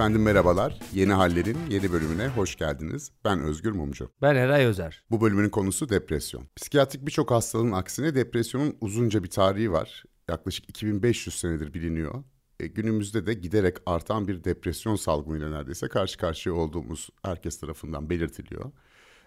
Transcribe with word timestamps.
Efendim 0.00 0.22
merhabalar. 0.22 0.78
Yeni 0.92 1.12
Haller'in 1.12 1.58
yeni 1.70 1.92
bölümüne 1.92 2.28
hoş 2.28 2.56
geldiniz. 2.56 3.12
Ben 3.24 3.40
Özgür 3.40 3.72
Mumcu. 3.72 4.10
Ben 4.22 4.36
Eray 4.36 4.64
Özer. 4.64 5.04
Bu 5.10 5.20
bölümün 5.20 5.48
konusu 5.48 5.88
depresyon. 5.88 6.44
Psikiyatrik 6.56 7.06
birçok 7.06 7.30
hastalığın 7.30 7.72
aksine 7.72 8.14
depresyonun 8.14 8.76
uzunca 8.80 9.22
bir 9.22 9.30
tarihi 9.30 9.72
var. 9.72 10.04
Yaklaşık 10.28 10.70
2500 10.70 11.38
senedir 11.38 11.74
biliniyor. 11.74 12.24
E, 12.60 12.66
günümüzde 12.66 13.26
de 13.26 13.34
giderek 13.34 13.76
artan 13.86 14.28
bir 14.28 14.44
depresyon 14.44 14.96
salgınıyla 14.96 15.50
neredeyse 15.50 15.88
karşı 15.88 16.18
karşıya 16.18 16.54
olduğumuz 16.54 17.10
herkes 17.24 17.60
tarafından 17.60 18.10
belirtiliyor. 18.10 18.72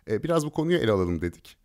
E, 0.09 0.23
biraz 0.23 0.45
bu 0.45 0.51
konuyu 0.51 0.77
ele 0.77 0.91
alalım 0.91 1.21
dedik. 1.21 1.57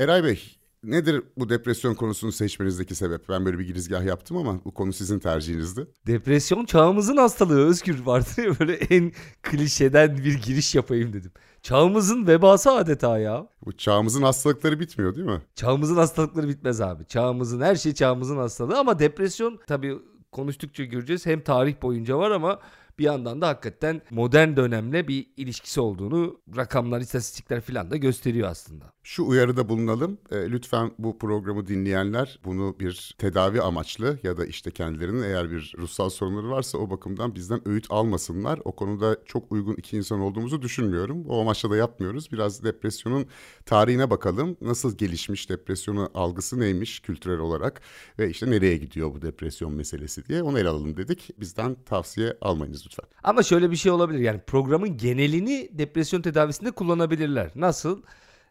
Eray 0.00 0.24
Bey, 0.24 0.56
Nedir 0.86 1.22
bu 1.36 1.48
depresyon 1.48 1.94
konusunu 1.94 2.32
seçmenizdeki 2.32 2.94
sebep? 2.94 3.28
Ben 3.28 3.44
böyle 3.44 3.58
bir 3.58 3.66
girizgah 3.66 4.04
yaptım 4.04 4.36
ama 4.36 4.64
bu 4.64 4.74
konu 4.74 4.92
sizin 4.92 5.18
tercihinizdi. 5.18 5.86
Depresyon 6.06 6.64
çağımızın 6.64 7.16
hastalığı 7.16 7.66
Özgür 7.66 8.00
vardır 8.06 8.42
ya 8.42 8.58
böyle 8.60 8.74
en 8.74 9.12
klişeden 9.42 10.16
bir 10.16 10.42
giriş 10.42 10.74
yapayım 10.74 11.12
dedim. 11.12 11.30
Çağımızın 11.62 12.26
vebası 12.26 12.72
adeta 12.72 13.18
ya. 13.18 13.46
Bu 13.66 13.72
çağımızın 13.72 14.22
hastalıkları 14.22 14.80
bitmiyor 14.80 15.14
değil 15.14 15.26
mi? 15.26 15.42
Çağımızın 15.54 15.96
hastalıkları 15.96 16.48
bitmez 16.48 16.80
abi. 16.80 17.06
Çağımızın 17.06 17.60
her 17.60 17.76
şey 17.76 17.94
çağımızın 17.94 18.36
hastalığı 18.36 18.78
ama 18.78 18.98
depresyon 18.98 19.58
tabii 19.66 19.98
konuştukça 20.32 20.84
göreceğiz. 20.84 21.26
Hem 21.26 21.40
tarih 21.40 21.82
boyunca 21.82 22.18
var 22.18 22.30
ama 22.30 22.60
bir 22.98 23.04
yandan 23.04 23.40
da 23.40 23.48
hakikaten 23.48 24.02
modern 24.10 24.56
dönemle 24.56 25.08
bir 25.08 25.26
ilişkisi 25.36 25.80
olduğunu 25.80 26.40
rakamlar, 26.56 27.00
istatistikler 27.00 27.60
falan 27.60 27.90
da 27.90 27.96
gösteriyor 27.96 28.48
aslında. 28.48 28.92
Şu 29.02 29.26
uyarıda 29.26 29.68
bulunalım. 29.68 30.18
E, 30.30 30.50
lütfen 30.50 30.90
bu 30.98 31.18
programı 31.18 31.66
dinleyenler 31.66 32.38
bunu 32.44 32.76
bir 32.80 33.14
tedavi 33.18 33.60
amaçlı 33.60 34.18
ya 34.22 34.36
da 34.36 34.46
işte 34.46 34.70
kendilerinin 34.70 35.22
eğer 35.22 35.50
bir 35.50 35.74
ruhsal 35.78 36.10
sorunları 36.10 36.50
varsa 36.50 36.78
o 36.78 36.90
bakımdan 36.90 37.34
bizden 37.34 37.68
öğüt 37.68 37.86
almasınlar. 37.90 38.60
O 38.64 38.72
konuda 38.72 39.16
çok 39.24 39.52
uygun 39.52 39.74
iki 39.74 39.96
insan 39.96 40.20
olduğumuzu 40.20 40.62
düşünmüyorum. 40.62 41.26
O 41.28 41.40
amaçla 41.40 41.70
da 41.70 41.76
yapmıyoruz. 41.76 42.32
Biraz 42.32 42.64
depresyonun 42.64 43.26
tarihine 43.66 44.10
bakalım. 44.10 44.56
Nasıl 44.60 44.98
gelişmiş 44.98 45.50
depresyonu 45.50 46.10
algısı 46.14 46.60
neymiş 46.60 47.00
kültürel 47.00 47.38
olarak 47.38 47.80
ve 48.18 48.30
işte 48.30 48.50
nereye 48.50 48.76
gidiyor 48.76 49.14
bu 49.14 49.22
depresyon 49.22 49.72
meselesi 49.72 50.26
diye 50.26 50.42
onu 50.42 50.58
ele 50.58 50.68
alalım 50.68 50.96
dedik. 50.96 51.30
Bizden 51.40 51.76
tavsiye 51.84 52.36
almayınız 52.40 52.85
lütfen. 52.86 53.06
Ama 53.24 53.42
şöyle 53.42 53.70
bir 53.70 53.76
şey 53.76 53.92
olabilir 53.92 54.18
yani 54.18 54.40
programın 54.46 54.96
genelini 54.96 55.68
depresyon 55.72 56.22
tedavisinde 56.22 56.70
kullanabilirler. 56.70 57.50
Nasıl? 57.54 58.02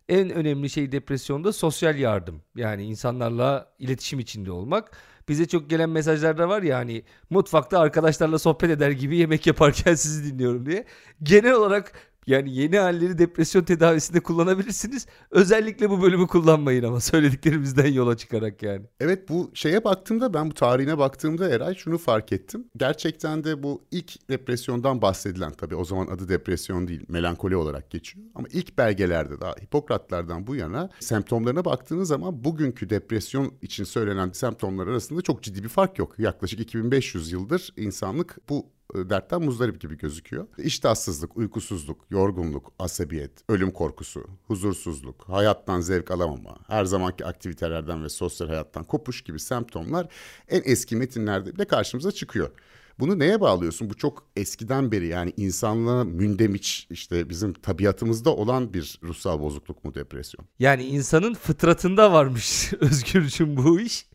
En 0.10 0.30
önemli 0.30 0.70
şey 0.70 0.92
depresyonda 0.92 1.54
sosyal 1.54 1.98
yardım. 1.98 2.42
Yani 2.56 2.84
insanlarla 2.84 3.74
iletişim 3.80 4.20
içinde 4.20 4.52
olmak. 4.52 4.92
Bize 5.30 5.48
çok 5.48 5.70
gelen 5.70 5.90
mesajlarda 5.90 6.50
var 6.50 6.62
ya 6.62 6.78
hani 6.78 7.04
mutfakta 7.30 7.80
arkadaşlarla 7.80 8.40
sohbet 8.40 8.70
eder 8.70 8.92
gibi 8.92 9.18
yemek 9.18 9.48
yaparken 9.48 9.94
sizi 9.96 10.34
dinliyorum 10.34 10.66
diye. 10.66 10.86
Genel 11.24 11.54
olarak 11.54 11.92
yani 12.28 12.56
yeni 12.56 12.78
halleri 12.78 13.18
depresyon 13.18 13.64
tedavisinde 13.64 14.20
kullanabilirsiniz. 14.20 15.08
Özellikle 15.32 15.90
bu 15.90 16.02
bölümü 16.02 16.28
kullanmayın 16.28 16.84
ama 16.84 17.00
söylediklerimizden 17.00 17.94
yola 17.94 18.18
çıkarak 18.18 18.64
yani. 18.64 18.86
Evet 19.00 19.30
bu 19.30 19.52
şeye 19.54 19.84
baktığımda 19.84 20.34
ben 20.34 20.50
bu 20.50 20.54
tarihine 20.54 20.98
baktığımda 20.98 21.50
Eray 21.50 21.76
şunu 21.76 21.98
fark 21.98 22.32
ettim. 22.32 22.66
Gerçekten 22.78 23.44
de 23.44 23.64
bu 23.64 23.84
ilk 23.92 24.30
depresyondan 24.30 25.02
bahsedilen 25.02 25.52
tabii 25.52 25.76
o 25.76 25.86
zaman 25.86 26.08
adı 26.08 26.30
depresyon 26.30 26.88
değil 26.88 27.06
melankoli 27.08 27.56
olarak 27.56 27.92
geçiyor. 27.92 28.26
Ama 28.36 28.48
ilk 28.52 28.78
belgelerde 28.78 29.42
daha 29.42 29.52
Hipokratlardan 29.52 30.48
bu 30.48 30.56
yana 30.56 30.90
semptomlarına 31.00 31.66
baktığınız 31.66 32.08
zaman 32.08 32.44
bugünkü 32.44 32.90
depresyon 32.90 33.54
için 33.62 33.84
söylenen 33.84 34.30
semptomlar 34.30 34.88
arasında 34.88 35.22
çok 35.22 35.44
ciddi 35.44 35.64
bir 35.64 35.70
fark 35.70 36.00
yok. 36.00 36.20
Yaklaşık 36.20 36.60
2500 36.60 37.32
yıldır 37.32 37.74
insanlık 37.78 38.38
bu 38.50 38.75
dertten 38.96 39.42
muzdarip 39.42 39.82
gibi 39.82 39.98
gözüküyor. 39.98 40.48
İştahsızlık, 40.58 41.38
uykusuzluk, 41.38 42.06
yorgunluk, 42.10 42.74
asabiyet, 42.80 43.32
ölüm 43.50 43.72
korkusu, 43.72 44.28
huzursuzluk, 44.48 45.24
hayattan 45.30 45.82
zevk 45.82 46.12
alamama, 46.12 46.58
her 46.68 46.86
zamanki 46.86 47.26
aktivitelerden 47.26 48.04
ve 48.04 48.10
sosyal 48.10 48.48
hayattan 48.48 48.84
kopuş 48.84 49.22
gibi 49.22 49.40
semptomlar 49.40 50.08
en 50.48 50.62
eski 50.66 50.96
metinlerde 50.96 51.56
bile 51.56 51.66
karşımıza 51.66 52.12
çıkıyor. 52.12 52.52
Bunu 53.00 53.20
neye 53.20 53.42
bağlıyorsun? 53.42 53.90
Bu 53.90 53.94
çok 53.94 54.24
eskiden 54.36 54.92
beri 54.92 55.08
yani 55.08 55.34
insanlığa 55.38 56.04
mündemiç 56.04 56.88
işte 56.90 57.30
bizim 57.30 57.54
tabiatımızda 57.54 58.36
olan 58.36 58.74
bir 58.74 59.00
ruhsal 59.04 59.40
bozukluk 59.40 59.86
mu 59.86 59.96
depresyon? 59.96 60.46
Yani 60.60 60.84
insanın 60.84 61.34
fıtratında 61.34 62.14
varmış 62.14 62.74
Özgürcüm 62.80 63.58
bu 63.58 63.80
iş. 63.80 64.06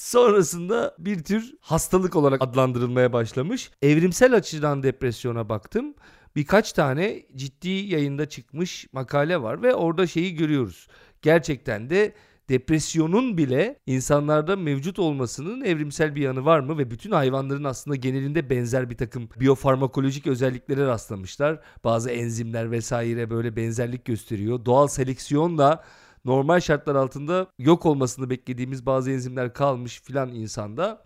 Sonrasında 0.00 0.94
bir 0.98 1.24
tür 1.24 1.54
hastalık 1.60 2.16
olarak 2.16 2.42
adlandırılmaya 2.42 3.12
başlamış. 3.12 3.70
Evrimsel 3.82 4.34
açıdan 4.34 4.82
depresyona 4.82 5.48
baktım. 5.48 5.94
Birkaç 6.36 6.72
tane 6.72 7.22
ciddi 7.36 7.68
yayında 7.68 8.28
çıkmış 8.28 8.86
makale 8.92 9.42
var 9.42 9.62
ve 9.62 9.74
orada 9.74 10.06
şeyi 10.06 10.34
görüyoruz. 10.34 10.88
Gerçekten 11.22 11.90
de 11.90 12.14
depresyonun 12.48 13.38
bile 13.38 13.78
insanlarda 13.86 14.56
mevcut 14.56 14.98
olmasının 14.98 15.64
evrimsel 15.64 16.14
bir 16.14 16.22
yanı 16.22 16.44
var 16.44 16.60
mı 16.60 16.78
ve 16.78 16.90
bütün 16.90 17.10
hayvanların 17.10 17.64
aslında 17.64 17.96
genelinde 17.96 18.50
benzer 18.50 18.90
bir 18.90 18.96
takım 18.96 19.28
biyofarmakolojik 19.40 20.26
özelliklere 20.26 20.86
rastlamışlar. 20.86 21.60
Bazı 21.84 22.10
enzimler 22.10 22.70
vesaire 22.70 23.30
böyle 23.30 23.56
benzerlik 23.56 24.04
gösteriyor. 24.04 24.64
Doğal 24.64 24.86
seleksiyonla 24.86 25.84
normal 26.24 26.60
şartlar 26.60 26.94
altında 26.94 27.46
yok 27.58 27.86
olmasını 27.86 28.30
beklediğimiz 28.30 28.86
bazı 28.86 29.10
enzimler 29.10 29.54
kalmış 29.54 30.02
filan 30.02 30.32
insanda. 30.32 31.02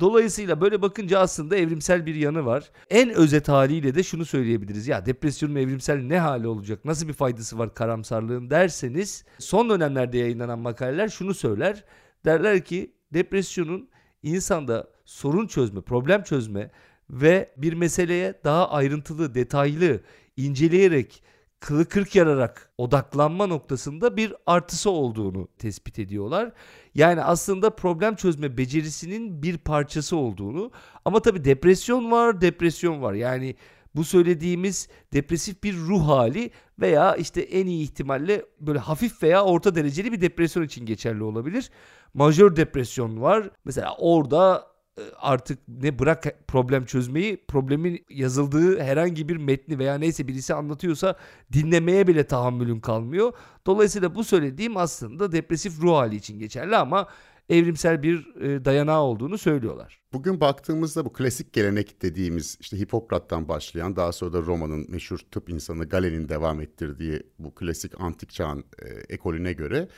Dolayısıyla 0.00 0.60
böyle 0.60 0.82
bakınca 0.82 1.18
aslında 1.18 1.56
evrimsel 1.56 2.06
bir 2.06 2.14
yanı 2.14 2.46
var. 2.46 2.70
En 2.90 3.10
özet 3.10 3.48
haliyle 3.48 3.94
de 3.94 4.02
şunu 4.02 4.24
söyleyebiliriz. 4.24 4.88
Ya 4.88 5.06
depresyonun 5.06 5.54
evrimsel 5.54 5.96
ne 5.96 6.18
hali 6.18 6.46
olacak? 6.46 6.84
Nasıl 6.84 7.08
bir 7.08 7.12
faydası 7.12 7.58
var 7.58 7.74
karamsarlığın 7.74 8.50
derseniz 8.50 9.24
son 9.38 9.70
dönemlerde 9.70 10.18
yayınlanan 10.18 10.58
makaleler 10.58 11.08
şunu 11.08 11.34
söyler. 11.34 11.84
Derler 12.24 12.64
ki 12.64 12.94
depresyonun 13.14 13.88
insanda 14.22 14.90
sorun 15.04 15.46
çözme, 15.46 15.80
problem 15.80 16.22
çözme 16.22 16.70
ve 17.10 17.52
bir 17.56 17.72
meseleye 17.72 18.40
daha 18.44 18.70
ayrıntılı, 18.70 19.34
detaylı 19.34 20.00
inceleyerek 20.36 21.22
kılı 21.62 21.88
kırk 21.88 22.14
yararak 22.14 22.70
odaklanma 22.78 23.46
noktasında 23.46 24.16
bir 24.16 24.34
artısı 24.46 24.90
olduğunu 24.90 25.48
tespit 25.58 25.98
ediyorlar. 25.98 26.52
Yani 26.94 27.22
aslında 27.22 27.70
problem 27.70 28.14
çözme 28.14 28.56
becerisinin 28.56 29.42
bir 29.42 29.58
parçası 29.58 30.16
olduğunu 30.16 30.70
ama 31.04 31.22
tabii 31.22 31.44
depresyon 31.44 32.10
var, 32.10 32.40
depresyon 32.40 33.02
var. 33.02 33.12
Yani 33.12 33.56
bu 33.94 34.04
söylediğimiz 34.04 34.88
depresif 35.12 35.62
bir 35.62 35.76
ruh 35.76 36.08
hali 36.08 36.50
veya 36.80 37.16
işte 37.16 37.40
en 37.40 37.66
iyi 37.66 37.82
ihtimalle 37.82 38.44
böyle 38.60 38.78
hafif 38.78 39.22
veya 39.22 39.44
orta 39.44 39.74
dereceli 39.74 40.12
bir 40.12 40.20
depresyon 40.20 40.64
için 40.64 40.86
geçerli 40.86 41.22
olabilir. 41.22 41.70
Majör 42.14 42.56
depresyon 42.56 43.20
var. 43.20 43.50
Mesela 43.64 43.96
orada 43.98 44.71
artık 45.16 45.58
ne 45.68 45.98
bırak 45.98 46.24
problem 46.48 46.84
çözmeyi 46.84 47.44
problemin 47.48 48.04
yazıldığı 48.10 48.80
herhangi 48.80 49.28
bir 49.28 49.36
metni 49.36 49.78
veya 49.78 49.94
neyse 49.94 50.28
birisi 50.28 50.54
anlatıyorsa 50.54 51.16
dinlemeye 51.52 52.06
bile 52.06 52.24
tahammülün 52.24 52.80
kalmıyor. 52.80 53.32
Dolayısıyla 53.66 54.14
bu 54.14 54.24
söylediğim 54.24 54.76
aslında 54.76 55.32
depresif 55.32 55.80
ruh 55.80 55.92
hali 55.92 56.16
için 56.16 56.38
geçerli 56.38 56.76
ama 56.76 57.08
evrimsel 57.48 58.02
bir 58.02 58.36
e, 58.40 58.64
dayanağı 58.64 59.00
olduğunu 59.00 59.38
söylüyorlar. 59.38 60.00
Bugün 60.12 60.40
baktığımızda 60.40 61.04
bu 61.04 61.12
klasik 61.12 61.52
gelenek 61.52 62.02
dediğimiz 62.02 62.56
işte 62.60 62.78
Hipokrat'tan 62.78 63.48
başlayan 63.48 63.96
daha 63.96 64.12
sonra 64.12 64.32
da 64.32 64.42
Roma'nın 64.42 64.90
meşhur 64.90 65.18
tıp 65.18 65.48
insanı 65.48 65.88
Galen'in 65.88 66.28
devam 66.28 66.60
ettirdiği 66.60 67.22
bu 67.38 67.54
klasik 67.54 68.00
antik 68.00 68.30
çağın 68.30 68.64
e, 68.78 68.88
ekolüne 69.14 69.52
göre 69.52 69.88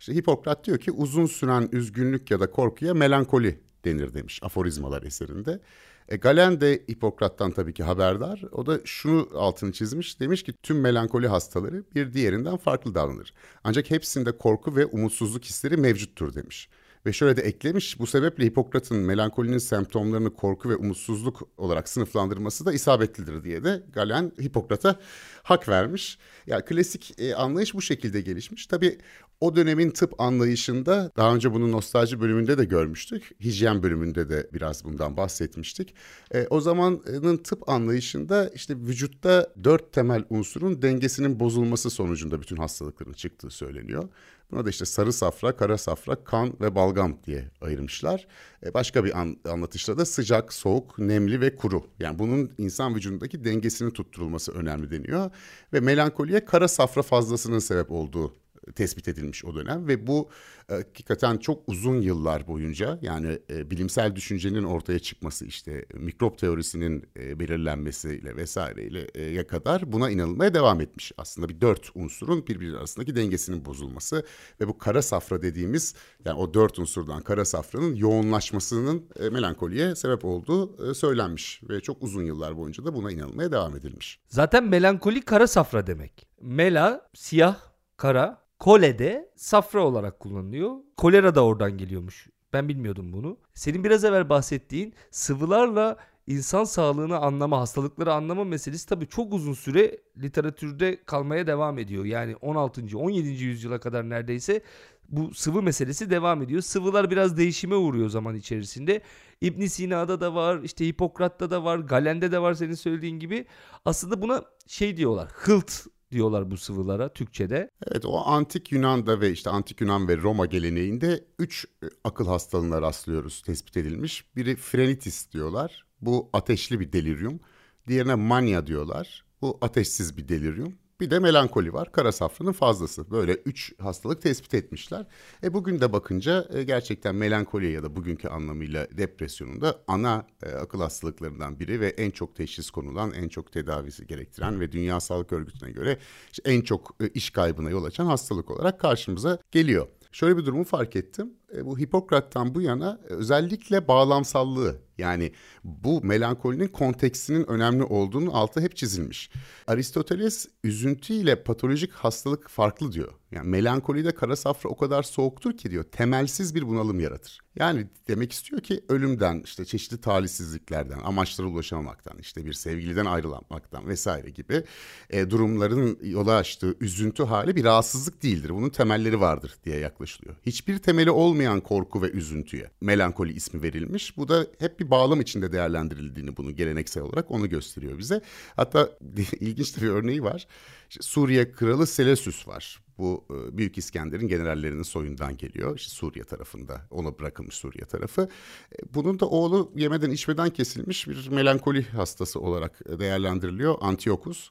işte 0.00 0.14
Hipokrat 0.14 0.64
diyor 0.66 0.78
ki 0.78 0.92
uzun 0.92 1.26
süren 1.26 1.68
üzgünlük 1.72 2.30
ya 2.30 2.40
da 2.40 2.50
korkuya 2.50 2.94
melankoli 2.94 3.60
denir 3.84 4.14
demiş 4.14 4.40
aforizmalar 4.42 5.02
eserinde. 5.02 5.60
E, 6.08 6.16
Galen 6.16 6.60
de 6.60 6.82
Hipokrat'tan 6.90 7.50
tabii 7.50 7.74
ki 7.74 7.82
haberdar. 7.82 8.42
O 8.52 8.66
da 8.66 8.80
şunu 8.84 9.28
altını 9.34 9.72
çizmiş. 9.72 10.20
Demiş 10.20 10.42
ki 10.42 10.52
tüm 10.62 10.80
melankoli 10.80 11.28
hastaları 11.28 11.84
bir 11.94 12.12
diğerinden 12.12 12.56
farklı 12.56 12.94
davranır. 12.94 13.34
Ancak 13.64 13.90
hepsinde 13.90 14.38
korku 14.38 14.76
ve 14.76 14.86
umutsuzluk 14.86 15.44
hisleri 15.44 15.76
mevcuttur 15.76 16.34
demiş. 16.34 16.68
Ve 17.06 17.12
şöyle 17.12 17.36
de 17.36 17.42
eklemiş 17.42 17.98
bu 17.98 18.06
sebeple 18.06 18.44
Hipokrat'ın 18.44 18.96
melankolinin 18.96 19.58
semptomlarını 19.58 20.34
korku 20.34 20.70
ve 20.70 20.76
umutsuzluk 20.76 21.48
olarak 21.56 21.88
sınıflandırması 21.88 22.66
da 22.66 22.72
isabetlidir 22.72 23.44
diye 23.44 23.64
de 23.64 23.82
Galen 23.92 24.32
Hipokrat'a 24.42 24.96
hak 25.42 25.68
vermiş. 25.68 26.18
Ya 26.46 26.54
yani 26.56 26.64
klasik 26.64 27.20
e, 27.20 27.34
anlayış 27.34 27.74
bu 27.74 27.82
şekilde 27.82 28.20
gelişmiş. 28.20 28.66
Tabii 28.66 28.98
O 29.40 29.56
dönemin 29.56 29.90
tıp 29.90 30.20
anlayışında 30.20 31.10
daha 31.16 31.34
önce 31.34 31.52
bunu 31.52 31.72
nostalji 31.72 32.20
bölümünde 32.20 32.58
de 32.58 32.64
görmüştük. 32.64 33.30
Hijyen 33.40 33.82
bölümünde 33.82 34.28
de 34.28 34.50
biraz 34.52 34.84
bundan 34.84 35.16
bahsetmiştik. 35.16 35.94
E, 36.34 36.46
o 36.50 36.60
zamanın 36.60 37.36
tıp 37.36 37.68
anlayışında 37.68 38.48
işte 38.54 38.76
vücutta 38.76 39.52
dört 39.64 39.92
temel 39.92 40.24
unsurun 40.30 40.82
dengesinin 40.82 41.40
bozulması 41.40 41.90
sonucunda 41.90 42.40
bütün 42.40 42.56
hastalıkların 42.56 43.12
çıktığı 43.12 43.50
söyleniyor. 43.50 44.08
Buna 44.50 44.64
da 44.64 44.70
işte 44.70 44.84
sarı 44.84 45.12
safra, 45.12 45.56
kara 45.56 45.78
safra, 45.78 46.24
kan 46.24 46.52
ve 46.60 46.74
balgam 46.74 47.18
diye 47.26 47.50
ayırmışlar. 47.60 48.26
E, 48.66 48.74
başka 48.74 49.04
bir 49.04 49.20
an, 49.20 49.36
anlatışta 49.48 49.98
da 49.98 50.04
sıcak, 50.04 50.52
soğuk, 50.52 50.98
nemli 50.98 51.40
ve 51.40 51.56
kuru. 51.56 51.86
Yani 52.00 52.18
bunun 52.18 52.50
insan 52.58 52.94
vücudundaki 52.94 53.44
dengesinin 53.44 53.90
tutturulması 53.90 54.52
önemli 54.52 54.90
deniyor. 54.90 55.30
Ve 55.72 55.80
melankoliye 55.80 56.44
kara 56.44 56.68
safra 56.68 57.02
fazlasının 57.02 57.58
sebep 57.58 57.90
olduğu 57.90 58.43
tespit 58.72 59.08
edilmiş 59.08 59.44
o 59.44 59.54
dönem 59.54 59.88
ve 59.88 60.06
bu 60.06 60.28
e, 60.70 60.74
hakikaten 60.74 61.36
çok 61.36 61.62
uzun 61.66 62.00
yıllar 62.00 62.46
boyunca 62.46 62.98
yani 63.02 63.38
e, 63.50 63.70
bilimsel 63.70 64.16
düşüncenin 64.16 64.64
ortaya 64.64 64.98
çıkması 64.98 65.44
işte 65.46 65.84
mikrop 65.94 66.38
teorisinin 66.38 67.04
e, 67.16 67.38
belirlenmesiyle 67.38 68.36
vesaireyle 68.36 69.46
kadar 69.46 69.92
buna 69.92 70.10
inanılmaya 70.10 70.54
devam 70.54 70.80
etmiş. 70.80 71.12
Aslında 71.18 71.48
bir 71.48 71.60
dört 71.60 71.90
unsurun 71.94 72.46
birbiri 72.46 72.78
arasındaki 72.78 73.16
dengesinin 73.16 73.64
bozulması 73.64 74.26
ve 74.60 74.68
bu 74.68 74.78
kara 74.78 75.02
safra 75.02 75.42
dediğimiz 75.42 75.94
yani 76.24 76.38
o 76.38 76.54
dört 76.54 76.78
unsurdan 76.78 77.22
kara 77.22 77.44
safranın 77.44 77.94
yoğunlaşmasının 77.94 79.08
melankoliye 79.32 79.94
sebep 79.96 80.24
olduğu 80.24 80.94
söylenmiş 80.94 81.60
ve 81.70 81.80
çok 81.80 82.02
uzun 82.02 82.22
yıllar 82.22 82.56
boyunca 82.56 82.84
da 82.84 82.94
buna 82.94 83.12
inanılmaya 83.12 83.52
devam 83.52 83.76
edilmiş. 83.76 84.20
Zaten 84.28 84.64
melankoli 84.64 85.22
kara 85.22 85.46
safra 85.46 85.86
demek. 85.86 86.26
Mela 86.40 87.10
siyah, 87.14 87.56
kara, 87.96 88.43
Kole'de 88.58 89.30
safra 89.36 89.84
olarak 89.84 90.20
kullanılıyor. 90.20 90.76
Kolera 90.96 91.34
da 91.34 91.44
oradan 91.44 91.78
geliyormuş. 91.78 92.28
Ben 92.52 92.68
bilmiyordum 92.68 93.12
bunu. 93.12 93.36
Senin 93.54 93.84
biraz 93.84 94.04
evvel 94.04 94.28
bahsettiğin 94.28 94.94
sıvılarla 95.10 95.96
insan 96.26 96.64
sağlığını 96.64 97.18
anlama, 97.18 97.60
hastalıkları 97.60 98.12
anlama 98.12 98.44
meselesi 98.44 98.88
tabii 98.88 99.08
çok 99.08 99.32
uzun 99.32 99.52
süre 99.52 99.98
literatürde 100.22 101.04
kalmaya 101.06 101.46
devam 101.46 101.78
ediyor. 101.78 102.04
Yani 102.04 102.36
16. 102.36 102.98
17. 102.98 103.28
yüzyıla 103.28 103.80
kadar 103.80 104.10
neredeyse 104.10 104.62
bu 105.08 105.34
sıvı 105.34 105.62
meselesi 105.62 106.10
devam 106.10 106.42
ediyor. 106.42 106.62
Sıvılar 106.62 107.10
biraz 107.10 107.36
değişime 107.36 107.74
uğruyor 107.74 108.08
zaman 108.08 108.34
içerisinde. 108.34 109.02
İbn 109.40 109.66
Sina'da 109.66 110.20
da 110.20 110.34
var, 110.34 110.60
işte 110.62 110.86
Hipokrat'ta 110.86 111.50
da 111.50 111.64
var, 111.64 111.78
Galen'de 111.78 112.32
de 112.32 112.42
var 112.42 112.54
senin 112.54 112.74
söylediğin 112.74 113.18
gibi. 113.18 113.46
Aslında 113.84 114.22
buna 114.22 114.44
şey 114.66 114.96
diyorlar, 114.96 115.28
hılt 115.34 115.72
diyorlar 116.14 116.50
bu 116.50 116.56
sıvılara 116.56 117.12
Türkçe'de. 117.12 117.70
Evet 117.86 118.04
o 118.06 118.26
antik 118.26 118.72
Yunan'da 118.72 119.20
ve 119.20 119.30
işte 119.30 119.50
antik 119.50 119.80
Yunan 119.80 120.08
ve 120.08 120.16
Roma 120.16 120.46
geleneğinde 120.46 121.24
üç 121.38 121.66
e, 121.82 121.86
akıl 122.04 122.26
hastalığına 122.26 122.82
rastlıyoruz 122.82 123.42
tespit 123.42 123.76
edilmiş. 123.76 124.24
Biri 124.36 124.56
frenitis 124.56 125.32
diyorlar. 125.32 125.86
Bu 126.00 126.30
ateşli 126.32 126.80
bir 126.80 126.92
delirium. 126.92 127.40
Diğerine 127.88 128.14
mania 128.14 128.66
diyorlar. 128.66 129.24
Bu 129.42 129.58
ateşsiz 129.60 130.16
bir 130.16 130.28
delirium. 130.28 130.74
Bir 131.00 131.10
de 131.10 131.18
melankoli 131.18 131.72
var. 131.72 131.92
Kara 131.92 132.12
safranın 132.12 132.52
fazlası. 132.52 133.10
Böyle 133.10 133.32
üç 133.32 133.72
hastalık 133.78 134.22
tespit 134.22 134.54
etmişler. 134.54 135.06
E 135.42 135.54
bugün 135.54 135.80
de 135.80 135.92
bakınca 135.92 136.48
e, 136.52 136.62
gerçekten 136.62 137.14
melankoli 137.14 137.72
ya 137.72 137.82
da 137.82 137.96
bugünkü 137.96 138.28
anlamıyla 138.28 138.86
depresyonun 138.96 139.60
da 139.60 139.80
ana 139.88 140.26
e, 140.42 140.52
akıl 140.52 140.80
hastalıklarından 140.80 141.60
biri 141.60 141.80
ve 141.80 141.88
en 141.88 142.10
çok 142.10 142.36
teşhis 142.36 142.70
konulan, 142.70 143.12
en 143.12 143.28
çok 143.28 143.52
tedavisi 143.52 144.06
gerektiren 144.06 144.60
ve 144.60 144.72
Dünya 144.72 145.00
Sağlık 145.00 145.32
Örgütü'ne 145.32 145.70
göre 145.70 145.98
işte 146.32 146.50
en 146.50 146.60
çok 146.60 146.96
e, 147.00 147.08
iş 147.08 147.30
kaybına 147.30 147.70
yol 147.70 147.84
açan 147.84 148.06
hastalık 148.06 148.50
olarak 148.50 148.80
karşımıza 148.80 149.38
geliyor. 149.50 149.86
Şöyle 150.12 150.36
bir 150.36 150.46
durumu 150.46 150.64
fark 150.64 150.96
ettim. 150.96 151.32
E, 151.56 151.66
bu 151.66 151.78
Hipokrat'tan 151.78 152.54
bu 152.54 152.60
yana 152.60 153.00
e, 153.10 153.12
özellikle 153.12 153.88
bağlamsallığı 153.88 154.83
yani 154.98 155.32
bu 155.64 156.00
melankolinin 156.02 156.68
kontekstinin 156.68 157.46
önemli 157.50 157.82
olduğunu 157.82 158.36
altı 158.36 158.60
hep 158.60 158.76
çizilmiş. 158.76 159.30
Aristoteles 159.66 160.46
üzüntü 160.64 161.14
ile 161.14 161.42
patolojik 161.42 161.92
hastalık 161.92 162.48
farklı 162.48 162.92
diyor. 162.92 163.12
Yani 163.34 163.48
melankolide 163.48 164.14
kara 164.14 164.36
safra 164.36 164.70
o 164.70 164.76
kadar 164.76 165.02
soğuktur 165.02 165.56
ki 165.56 165.70
diyor 165.70 165.84
temelsiz 165.84 166.54
bir 166.54 166.68
bunalım 166.68 167.00
yaratır. 167.00 167.40
Yani 167.56 167.86
demek 168.08 168.32
istiyor 168.32 168.62
ki 168.62 168.80
ölümden 168.88 169.42
işte 169.44 169.64
çeşitli 169.64 170.00
talihsizliklerden, 170.00 170.98
amaçlara 171.04 171.46
ulaşamamaktan, 171.46 172.18
işte 172.18 172.46
bir 172.46 172.52
sevgiliden 172.52 173.04
ayrılamaktan 173.04 173.88
vesaire 173.88 174.30
gibi 174.30 174.64
e, 175.10 175.30
durumların 175.30 175.98
yola 176.02 176.36
açtığı 176.36 176.76
üzüntü 176.80 177.22
hali 177.22 177.56
bir 177.56 177.64
rahatsızlık 177.64 178.22
değildir. 178.22 178.50
Bunun 178.50 178.68
temelleri 178.68 179.20
vardır 179.20 179.54
diye 179.64 179.78
yaklaşılıyor. 179.78 180.36
Hiçbir 180.46 180.78
temeli 180.78 181.10
olmayan 181.10 181.60
korku 181.60 182.02
ve 182.02 182.10
üzüntüye 182.10 182.70
melankoli 182.80 183.32
ismi 183.32 183.62
verilmiş. 183.62 184.16
Bu 184.16 184.28
da 184.28 184.46
hep 184.58 184.80
bir 184.80 184.83
bağlam 184.90 185.20
içinde 185.20 185.52
değerlendirildiğini 185.52 186.36
bunu 186.36 186.56
geleneksel 186.56 187.02
olarak 187.02 187.30
onu 187.30 187.48
gösteriyor 187.48 187.98
bize. 187.98 188.20
Hatta 188.56 188.90
ilginç 189.40 189.82
bir 189.82 189.88
örneği 189.88 190.22
var. 190.22 190.46
İşte 190.90 191.02
Suriye 191.02 191.52
kralı 191.52 191.86
Seleucus 191.86 192.48
var. 192.48 192.80
Bu 192.98 193.24
e, 193.30 193.58
Büyük 193.58 193.78
İskender'in 193.78 194.28
generallerinin 194.28 194.82
soyundan 194.82 195.36
geliyor. 195.36 195.76
İşte 195.76 195.94
Suriye 195.94 196.24
tarafında 196.24 196.80
ona 196.90 197.18
bırakılmış 197.18 197.54
Suriye 197.54 197.84
tarafı. 197.84 198.28
E, 198.72 198.94
bunun 198.94 199.20
da 199.20 199.26
oğlu 199.26 199.72
yemeden 199.76 200.10
içmeden 200.10 200.50
kesilmiş 200.50 201.08
bir 201.08 201.28
melankoli 201.28 201.82
hastası 201.82 202.40
olarak 202.40 202.98
değerlendiriliyor. 203.00 203.74
Antiochus. 203.80 204.50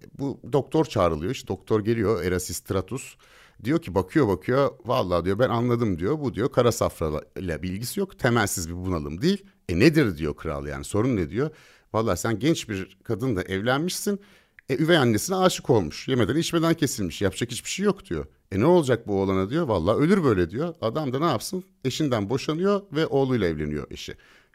E, 0.00 0.18
bu 0.18 0.40
doktor 0.52 0.84
çağrılıyor. 0.84 1.32
İşte 1.32 1.48
doktor 1.48 1.80
geliyor 1.84 2.22
Erasistratus. 2.22 3.16
Diyor 3.64 3.82
ki 3.82 3.94
bakıyor 3.94 4.28
bakıyor 4.28 4.70
vallahi 4.84 5.24
diyor 5.24 5.38
ben 5.38 5.48
anladım 5.48 5.98
diyor. 5.98 6.20
Bu 6.20 6.34
diyor 6.34 6.52
kara 6.52 6.72
safra 6.72 7.20
ile 7.36 7.62
bilgisi 7.62 8.00
yok. 8.00 8.18
Temelsiz 8.18 8.68
bir 8.68 8.76
bunalım 8.76 9.22
değil. 9.22 9.44
E 9.68 9.78
nedir 9.78 10.16
diyor 10.18 10.36
kral 10.36 10.66
yani 10.66 10.84
sorun 10.84 11.16
ne 11.16 11.30
diyor. 11.30 11.50
Vallahi 11.92 12.18
sen 12.18 12.38
genç 12.38 12.68
bir 12.68 12.98
kadınla 13.04 13.42
evlenmişsin 13.42 14.20
e, 14.68 14.76
üvey 14.76 14.96
annesine 14.96 15.36
aşık 15.36 15.70
olmuş. 15.70 16.08
Yemeden 16.08 16.36
içmeden 16.36 16.74
kesilmiş. 16.74 17.22
Yapacak 17.22 17.50
hiçbir 17.50 17.70
şey 17.70 17.84
yok 17.84 18.04
diyor. 18.04 18.26
E 18.52 18.60
ne 18.60 18.66
olacak 18.66 19.08
bu 19.08 19.20
oğlana 19.20 19.50
diyor. 19.50 19.68
Vallahi 19.68 19.96
ölür 19.96 20.24
böyle 20.24 20.50
diyor. 20.50 20.74
Adam 20.80 21.12
da 21.12 21.18
ne 21.18 21.24
yapsın? 21.24 21.64
Eşinden 21.84 22.30
boşanıyor 22.30 22.82
ve 22.92 23.06
oğluyla 23.06 23.48
evleniyor 23.48 23.86
eşi. 23.90 24.14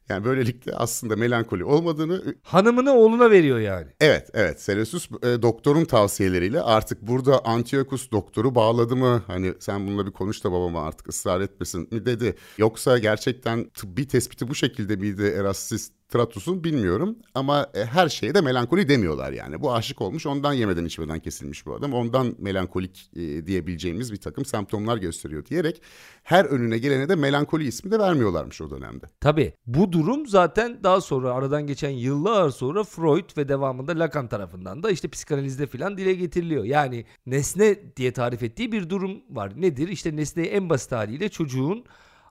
Yani 0.09 0.25
böylelikle 0.25 0.73
aslında 0.73 1.15
melankoli 1.15 1.63
olmadığını... 1.63 2.35
Hanımını 2.43 2.93
oğluna 2.93 3.31
veriyor 3.31 3.59
yani. 3.59 3.87
Evet, 4.01 4.29
evet. 4.33 4.61
Seleucus 4.61 5.09
e, 5.23 5.41
doktorun 5.41 5.85
tavsiyeleriyle 5.85 6.61
artık 6.61 7.01
burada 7.01 7.45
Antiochus 7.45 8.11
doktoru 8.11 8.55
bağladı 8.55 8.95
mı? 8.95 9.23
Hani 9.27 9.53
sen 9.59 9.87
bununla 9.87 10.05
bir 10.05 10.11
konuş 10.11 10.43
da 10.43 10.51
babama 10.51 10.83
artık 10.83 11.09
ısrar 11.09 11.41
etmesin 11.41 11.87
mi 11.91 12.05
dedi. 12.05 12.35
Yoksa 12.57 12.97
gerçekten 12.97 13.69
tıbbi 13.69 14.07
tespiti 14.07 14.47
bu 14.47 14.55
şekilde 14.55 14.95
miydi 14.95 15.33
Erasmus 15.37 15.89
Stratus'un 16.09 16.63
bilmiyorum 16.63 17.15
ama 17.35 17.67
e, 17.73 17.85
her 17.85 18.09
şeye 18.09 18.33
de 18.33 18.41
melankoli 18.41 18.89
demiyorlar 18.89 19.31
yani. 19.31 19.61
Bu 19.61 19.73
aşık 19.73 20.01
olmuş 20.01 20.25
ondan 20.25 20.53
yemeden 20.53 20.85
içmeden 20.85 21.19
kesilmiş 21.19 21.65
bu 21.65 21.75
adam. 21.75 21.93
Ondan 21.93 22.35
melankolik 22.39 23.11
e, 23.15 23.47
diyebileceğimiz 23.47 24.11
bir 24.11 24.17
takım 24.17 24.45
semptomlar 24.45 24.97
gösteriyor 24.97 25.45
diyerek 25.45 25.81
her 26.23 26.45
önüne 26.45 26.77
gelene 26.77 27.09
de 27.09 27.15
melankoli 27.15 27.67
ismi 27.67 27.91
de 27.91 27.99
vermiyorlarmış 27.99 28.61
o 28.61 28.69
dönemde. 28.69 29.05
Tabii 29.19 29.53
bu 29.67 29.91
durum 29.91 30.27
zaten 30.27 30.83
daha 30.83 31.01
sonra 31.01 31.33
aradan 31.33 31.67
geçen 31.67 31.89
yıllar 31.89 32.49
sonra 32.49 32.83
Freud 32.83 33.37
ve 33.37 33.49
devamında 33.49 33.99
Lacan 33.99 34.27
tarafından 34.27 34.83
da 34.83 34.91
işte 34.91 35.07
psikanalizde 35.07 35.67
filan 35.67 35.97
dile 35.97 36.13
getiriliyor. 36.13 36.63
Yani 36.63 37.05
nesne 37.25 37.95
diye 37.95 38.13
tarif 38.13 38.43
ettiği 38.43 38.71
bir 38.71 38.89
durum 38.89 39.21
var. 39.29 39.53
Nedir? 39.55 39.87
İşte 39.87 40.15
nesneyi 40.15 40.47
en 40.47 40.69
basit 40.69 40.91
haliyle 40.91 41.29
çocuğun 41.29 41.85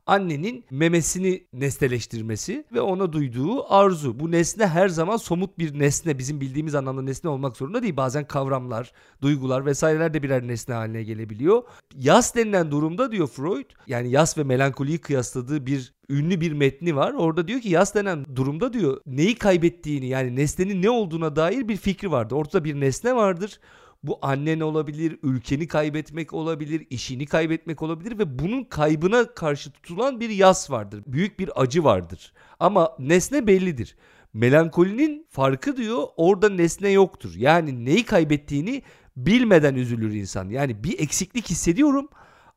annenin 0.08 0.64
memesini 0.70 1.46
nesneleştirmesi 1.52 2.64
ve 2.72 2.80
ona 2.80 3.12
duyduğu 3.12 3.72
arzu. 3.72 4.20
Bu 4.20 4.30
nesne 4.30 4.66
her 4.66 4.88
zaman 4.88 5.16
somut 5.16 5.58
bir 5.58 5.78
nesne 5.78 6.18
bizim 6.18 6.40
bildiğimiz 6.40 6.74
anlamda 6.74 7.02
nesne 7.02 7.30
olmak 7.30 7.56
zorunda 7.56 7.82
değil. 7.82 7.96
Bazen 7.96 8.26
kavramlar, 8.26 8.92
duygular 9.22 9.66
vesaireler 9.66 10.14
de 10.14 10.22
birer 10.22 10.48
nesne 10.48 10.74
haline 10.74 11.02
gelebiliyor. 11.02 11.62
Yas 11.94 12.34
denilen 12.34 12.70
durumda 12.70 13.12
diyor 13.12 13.28
Freud 13.28 13.70
yani 13.86 14.10
yas 14.10 14.38
ve 14.38 14.44
melankoliyi 14.44 14.98
kıyasladığı 14.98 15.66
bir 15.66 15.94
ünlü 16.10 16.40
bir 16.40 16.52
metni 16.52 16.96
var. 16.96 17.12
Orada 17.12 17.48
diyor 17.48 17.60
ki 17.60 17.68
yas 17.68 17.94
denen 17.94 18.24
durumda 18.36 18.72
diyor 18.72 19.00
neyi 19.06 19.34
kaybettiğini 19.34 20.06
yani 20.06 20.36
nesnenin 20.36 20.82
ne 20.82 20.90
olduğuna 20.90 21.36
dair 21.36 21.68
bir 21.68 21.76
fikri 21.76 22.10
vardır. 22.10 22.36
Ortada 22.36 22.64
bir 22.64 22.80
nesne 22.80 23.16
vardır. 23.16 23.60
Bu 24.02 24.18
annen 24.22 24.60
olabilir, 24.60 25.18
ülkeni 25.22 25.66
kaybetmek 25.68 26.34
olabilir, 26.34 26.86
işini 26.90 27.26
kaybetmek 27.26 27.82
olabilir 27.82 28.18
ve 28.18 28.38
bunun 28.38 28.64
kaybına 28.64 29.34
karşı 29.34 29.70
tutulan 29.72 30.20
bir 30.20 30.30
yas 30.30 30.70
vardır. 30.70 31.02
Büyük 31.06 31.38
bir 31.38 31.62
acı 31.62 31.84
vardır. 31.84 32.32
Ama 32.60 32.96
nesne 32.98 33.46
bellidir. 33.46 33.96
Melankolinin 34.34 35.26
farkı 35.30 35.76
diyor 35.76 36.04
orada 36.16 36.48
nesne 36.48 36.90
yoktur. 36.90 37.34
Yani 37.36 37.84
neyi 37.84 38.04
kaybettiğini 38.04 38.82
bilmeden 39.16 39.74
üzülür 39.74 40.12
insan. 40.12 40.48
Yani 40.48 40.84
bir 40.84 41.00
eksiklik 41.00 41.50
hissediyorum 41.50 42.08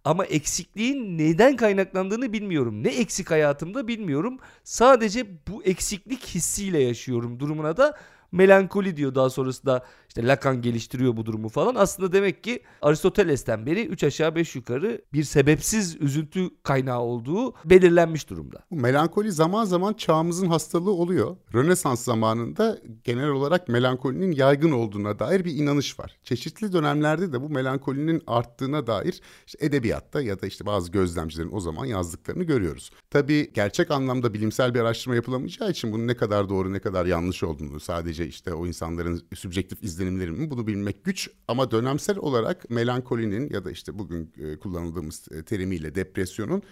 ama 0.03 0.25
eksikliğin 0.25 1.17
neden 1.17 1.55
kaynaklandığını 1.55 2.33
bilmiyorum. 2.33 2.83
Ne 2.83 2.89
eksik 2.89 3.31
hayatımda 3.31 3.87
bilmiyorum. 3.87 4.39
Sadece 4.63 5.25
bu 5.47 5.63
eksiklik 5.63 6.25
hissiyle 6.27 6.79
yaşıyorum 6.79 7.39
durumuna 7.39 7.77
da 7.77 7.97
melankoli 8.31 8.97
diyor 8.97 9.15
daha 9.15 9.29
sonrasında 9.29 9.85
İşte 10.11 10.27
Lacan 10.27 10.61
geliştiriyor 10.61 11.17
bu 11.17 11.25
durumu 11.25 11.49
falan. 11.49 11.75
Aslında 11.75 12.11
demek 12.11 12.43
ki 12.43 12.63
Aristoteles'ten 12.81 13.65
beri 13.65 13.85
3 13.85 14.03
aşağı 14.03 14.35
5 14.35 14.55
yukarı 14.55 15.01
bir 15.13 15.23
sebepsiz 15.23 16.01
üzüntü 16.01 16.49
kaynağı 16.63 16.99
olduğu 16.99 17.53
belirlenmiş 17.65 18.29
durumda. 18.29 18.63
Bu 18.71 18.75
melankoli 18.75 19.31
zaman 19.31 19.65
zaman 19.65 19.93
çağımızın 19.93 20.47
hastalığı 20.47 20.91
oluyor. 20.91 21.37
Rönesans 21.53 22.03
zamanında 22.03 22.79
genel 23.03 23.29
olarak 23.29 23.67
melankolinin 23.67 24.31
yaygın 24.31 24.71
olduğuna 24.71 25.19
dair 25.19 25.45
bir 25.45 25.55
inanış 25.55 25.99
var. 25.99 26.17
Çeşitli 26.23 26.73
dönemlerde 26.73 27.33
de 27.33 27.41
bu 27.41 27.49
melankolinin 27.49 28.21
arttığına 28.27 28.87
dair 28.87 29.21
işte 29.47 29.65
edebiyatta 29.65 30.21
ya 30.21 30.41
da 30.41 30.47
işte 30.47 30.65
bazı 30.65 30.91
gözlemcilerin 30.91 31.51
o 31.51 31.59
zaman 31.59 31.85
yazdıklarını 31.85 32.43
görüyoruz. 32.43 32.91
Tabii 33.09 33.53
gerçek 33.53 33.91
anlamda 33.91 34.33
bilimsel 34.33 34.73
bir 34.73 34.79
araştırma 34.79 35.15
yapılamayacağı 35.15 35.71
için 35.71 35.91
bunun 35.91 36.07
ne 36.07 36.15
kadar 36.15 36.49
doğru 36.49 36.73
ne 36.73 36.79
kadar 36.79 37.05
yanlış 37.05 37.43
olduğunu 37.43 37.79
sadece 37.79 38.27
işte 38.27 38.53
o 38.53 38.67
insanların 38.67 39.21
sübjektif 39.35 39.83
izlenimleri 40.01 40.31
mi 40.31 40.51
bunu 40.51 40.67
bilmek 40.67 41.03
güç 41.03 41.29
ama 41.47 41.71
dönemsel 41.71 42.17
olarak 42.17 42.69
melankolinin 42.69 43.53
ya 43.53 43.65
da 43.65 43.71
işte 43.71 43.99
bugün 43.99 44.33
e, 44.37 44.59
kullanıldığımız 44.59 45.27
e, 45.31 45.43
terimiyle 45.43 45.95
depresyonun 45.95 46.63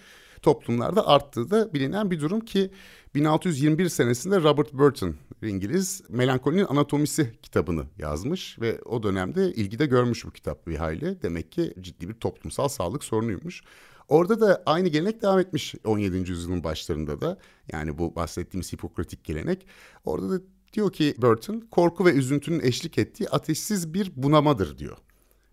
toplumlarda 0.42 1.08
arttığı 1.08 1.50
da 1.50 1.74
bilinen 1.74 2.12
bir 2.12 2.20
durum 2.20 2.40
ki 2.40 2.72
1621 3.16 3.90
senesinde 3.90 4.42
Robert 4.44 4.74
Burton 4.74 5.16
İngiliz 5.44 6.02
Melankolinin 6.10 6.66
Anatomisi 6.66 7.34
kitabını 7.42 7.86
yazmış 7.98 8.60
ve 8.62 8.82
o 8.86 9.04
dönemde 9.04 9.54
ilgide 9.54 9.86
görmüş 9.86 10.26
bu 10.26 10.32
kitap 10.32 10.68
bir 10.68 10.76
hayli. 10.76 11.22
Demek 11.22 11.52
ki 11.52 11.74
ciddi 11.82 12.10
bir 12.10 12.14
toplumsal 12.14 12.68
sağlık 12.68 13.04
sorunuymuş. 13.04 13.64
Orada 14.08 14.40
da 14.40 14.64
aynı 14.66 14.88
gelenek 14.88 15.22
devam 15.22 15.40
etmiş 15.40 15.76
17. 15.86 16.32
yüzyılın 16.32 16.64
başlarında 16.64 17.22
da. 17.22 17.38
Yani 17.72 17.98
bu 17.98 18.16
bahsettiğimiz 18.16 18.74
Hipokratik 18.74 19.24
gelenek. 19.24 19.68
Orada 20.06 20.30
da 20.30 20.42
diyor 20.74 20.92
ki 20.92 21.16
Burton 21.18 21.68
korku 21.72 22.06
ve 22.06 22.14
üzüntünün 22.14 22.60
eşlik 22.60 22.98
ettiği 22.98 23.30
ateşsiz 23.30 23.94
bir 23.94 24.12
bunamadır 24.16 24.78
diyor. 24.78 24.98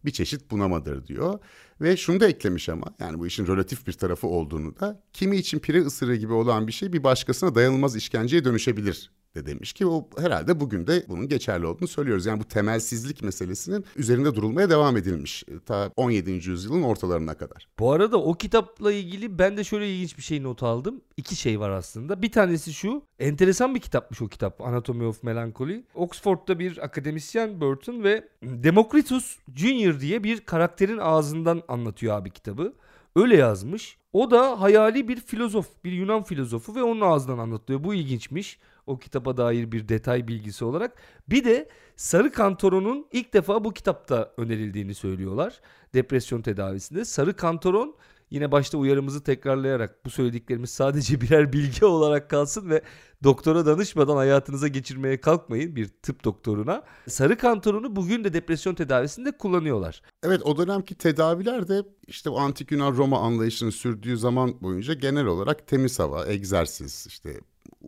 Bir 0.04 0.10
çeşit 0.10 0.50
bunamadır 0.50 1.06
diyor. 1.06 1.38
Ve 1.80 1.96
şunu 1.96 2.20
da 2.20 2.28
eklemiş 2.28 2.68
ama 2.68 2.86
yani 2.98 3.18
bu 3.18 3.26
işin 3.26 3.46
relatif 3.46 3.86
bir 3.86 3.92
tarafı 3.92 4.26
olduğunu 4.26 4.80
da 4.80 5.02
kimi 5.12 5.36
için 5.36 5.58
pire 5.58 5.80
ısırığı 5.80 6.16
gibi 6.16 6.32
olan 6.32 6.66
bir 6.66 6.72
şey 6.72 6.92
bir 6.92 7.04
başkasına 7.04 7.54
dayanılmaz 7.54 7.96
işkenceye 7.96 8.44
dönüşebilir 8.44 9.10
de 9.36 9.46
demiş 9.46 9.72
ki 9.72 9.86
o 9.86 10.08
herhalde 10.18 10.60
bugün 10.60 10.86
de 10.86 11.04
bunun 11.08 11.28
geçerli 11.28 11.66
olduğunu 11.66 11.88
söylüyoruz. 11.88 12.26
Yani 12.26 12.40
bu 12.40 12.44
temelsizlik 12.44 13.22
meselesinin 13.22 13.84
üzerinde 13.96 14.34
durulmaya 14.34 14.70
devam 14.70 14.96
edilmiş 14.96 15.44
e, 15.48 15.60
ta 15.66 15.90
17. 15.96 16.30
yüzyılın 16.30 16.82
ortalarına 16.82 17.34
kadar. 17.34 17.68
Bu 17.78 17.92
arada 17.92 18.22
o 18.22 18.34
kitapla 18.34 18.92
ilgili 18.92 19.38
ben 19.38 19.56
de 19.56 19.64
şöyle 19.64 19.94
ilginç 19.94 20.18
bir 20.18 20.22
şey 20.22 20.42
not 20.42 20.62
aldım. 20.62 21.00
İki 21.16 21.36
şey 21.36 21.60
var 21.60 21.70
aslında. 21.70 22.22
Bir 22.22 22.32
tanesi 22.32 22.72
şu. 22.72 23.02
Enteresan 23.18 23.74
bir 23.74 23.80
kitapmış 23.80 24.22
o 24.22 24.28
kitap 24.28 24.60
Anatomy 24.60 25.06
of 25.06 25.22
Melancholy. 25.22 25.82
Oxford'da 25.94 26.58
bir 26.58 26.84
akademisyen 26.84 27.60
Burton 27.60 28.04
ve 28.04 28.28
Democritus 28.42 29.38
Junior 29.54 30.00
diye 30.00 30.24
bir 30.24 30.40
karakterin 30.40 30.98
ağzından 30.98 31.62
anlatıyor 31.68 32.16
abi 32.16 32.30
kitabı. 32.30 32.74
Öyle 33.16 33.36
yazmış. 33.36 33.98
O 34.12 34.30
da 34.30 34.60
hayali 34.60 35.08
bir 35.08 35.20
filozof, 35.20 35.66
bir 35.84 35.92
Yunan 35.92 36.22
filozofu 36.22 36.74
ve 36.74 36.82
onun 36.82 37.00
ağzından 37.00 37.38
anlatıyor. 37.38 37.84
Bu 37.84 37.94
ilginçmiş 37.94 38.58
o 38.86 38.98
kitaba 38.98 39.36
dair 39.36 39.72
bir 39.72 39.88
detay 39.88 40.28
bilgisi 40.28 40.64
olarak. 40.64 40.96
Bir 41.28 41.44
de 41.44 41.68
Sarı 41.96 42.32
Kantoron'un 42.32 43.06
ilk 43.12 43.34
defa 43.34 43.64
bu 43.64 43.72
kitapta 43.72 44.32
önerildiğini 44.36 44.94
söylüyorlar. 44.94 45.60
Depresyon 45.94 46.42
tedavisinde. 46.42 47.04
Sarı 47.04 47.36
Kantoron 47.36 47.96
yine 48.30 48.52
başta 48.52 48.78
uyarımızı 48.78 49.22
tekrarlayarak 49.22 50.04
bu 50.04 50.10
söylediklerimiz 50.10 50.70
sadece 50.70 51.20
birer 51.20 51.52
bilgi 51.52 51.84
olarak 51.84 52.30
kalsın 52.30 52.70
ve 52.70 52.82
doktora 53.24 53.66
danışmadan 53.66 54.16
hayatınıza 54.16 54.68
geçirmeye 54.68 55.20
kalkmayın 55.20 55.76
bir 55.76 55.88
tıp 55.88 56.24
doktoruna. 56.24 56.82
Sarı 57.08 57.38
kantorunu 57.38 57.96
bugün 57.96 58.24
de 58.24 58.32
depresyon 58.32 58.74
tedavisinde 58.74 59.32
kullanıyorlar. 59.32 60.02
Evet 60.22 60.42
o 60.44 60.58
dönemki 60.58 60.94
tedaviler 60.94 61.68
de 61.68 61.82
işte 62.06 62.30
o 62.30 62.38
antik 62.38 62.70
Yunan 62.70 62.96
Roma 62.96 63.20
anlayışının 63.20 63.70
sürdüğü 63.70 64.16
zaman 64.16 64.62
boyunca 64.62 64.94
genel 64.94 65.26
olarak 65.26 65.66
temiz 65.66 65.98
hava, 65.98 66.26
egzersiz, 66.26 67.06
işte 67.08 67.40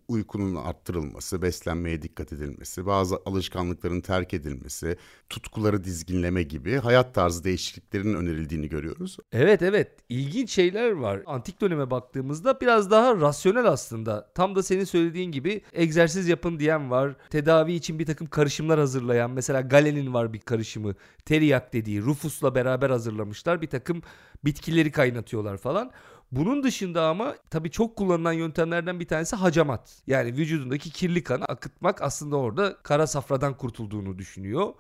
uykunun 0.09 0.55
arttırılması, 0.55 1.43
beslenmeye 1.43 2.03
dikkat 2.03 2.33
edilmesi, 2.33 2.87
bazı 2.87 3.17
alışkanlıkların 3.27 4.01
terk 4.01 4.35
edilmesi, 4.35 4.97
tutkuları 5.29 5.85
dizginleme 5.85 6.43
gibi 6.43 6.77
hayat 6.77 7.15
tarzı 7.15 7.45
değişikliklerinin 7.45 8.15
önerildiğini 8.15 8.69
görüyoruz. 8.69 9.17
Evet 9.33 9.63
evet 9.63 9.91
ilginç 10.09 10.51
şeyler 10.51 10.91
var. 10.91 11.23
Antik 11.27 11.61
döneme 11.61 11.91
baktığımızda 11.91 12.61
biraz 12.61 12.91
daha 12.91 13.17
rasyonel 13.17 13.67
aslında. 13.67 14.31
Tam 14.35 14.55
da 14.55 14.63
senin 14.63 14.85
söylediğin 14.85 15.33
gibi 15.33 15.63
egzersiz 15.73 16.29
yapın 16.29 16.59
diyen 16.59 16.91
var. 16.91 17.17
Tedavi 17.31 17.73
için 17.73 17.99
bir 17.99 18.07
takım 18.07 18.27
karışımlar 18.27 18.79
hazırlayan 18.79 19.31
mesela 19.31 19.61
Galen'in 19.61 20.15
var 20.15 20.33
bir 20.33 20.41
karışımı. 20.41 20.95
Teriyak 21.25 21.73
dediği 21.73 22.03
Rufus'la 22.03 22.55
beraber 22.55 22.91
hazırlamışlar. 22.91 23.63
Bir 23.63 23.67
takım 23.67 24.03
bitkileri 24.45 24.93
kaynatıyorlar 24.93 25.57
falan. 25.57 25.91
Bunun 26.33 26.63
dışında 26.63 27.09
ama 27.09 27.37
tabii 27.51 27.71
çok 27.71 27.97
kullanılan 27.97 28.33
yöntemlerden 28.33 29.01
bir 29.01 29.09
tanesi 29.09 29.37
hacamat. 29.37 30.03
Yani 30.07 30.33
vücudundaki 30.37 30.91
kirli 30.91 31.25
kanı 31.25 31.45
akıtmak 31.45 32.03
aslında 32.03 32.37
orada 32.37 32.77
kara 32.83 33.07
safradan 33.07 33.57
kurtulduğunu 33.57 34.19
düşünüyor. 34.19 34.75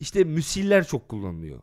İşte 0.00 0.24
müsiller 0.24 0.86
çok 0.86 1.08
kullanılıyor. 1.08 1.60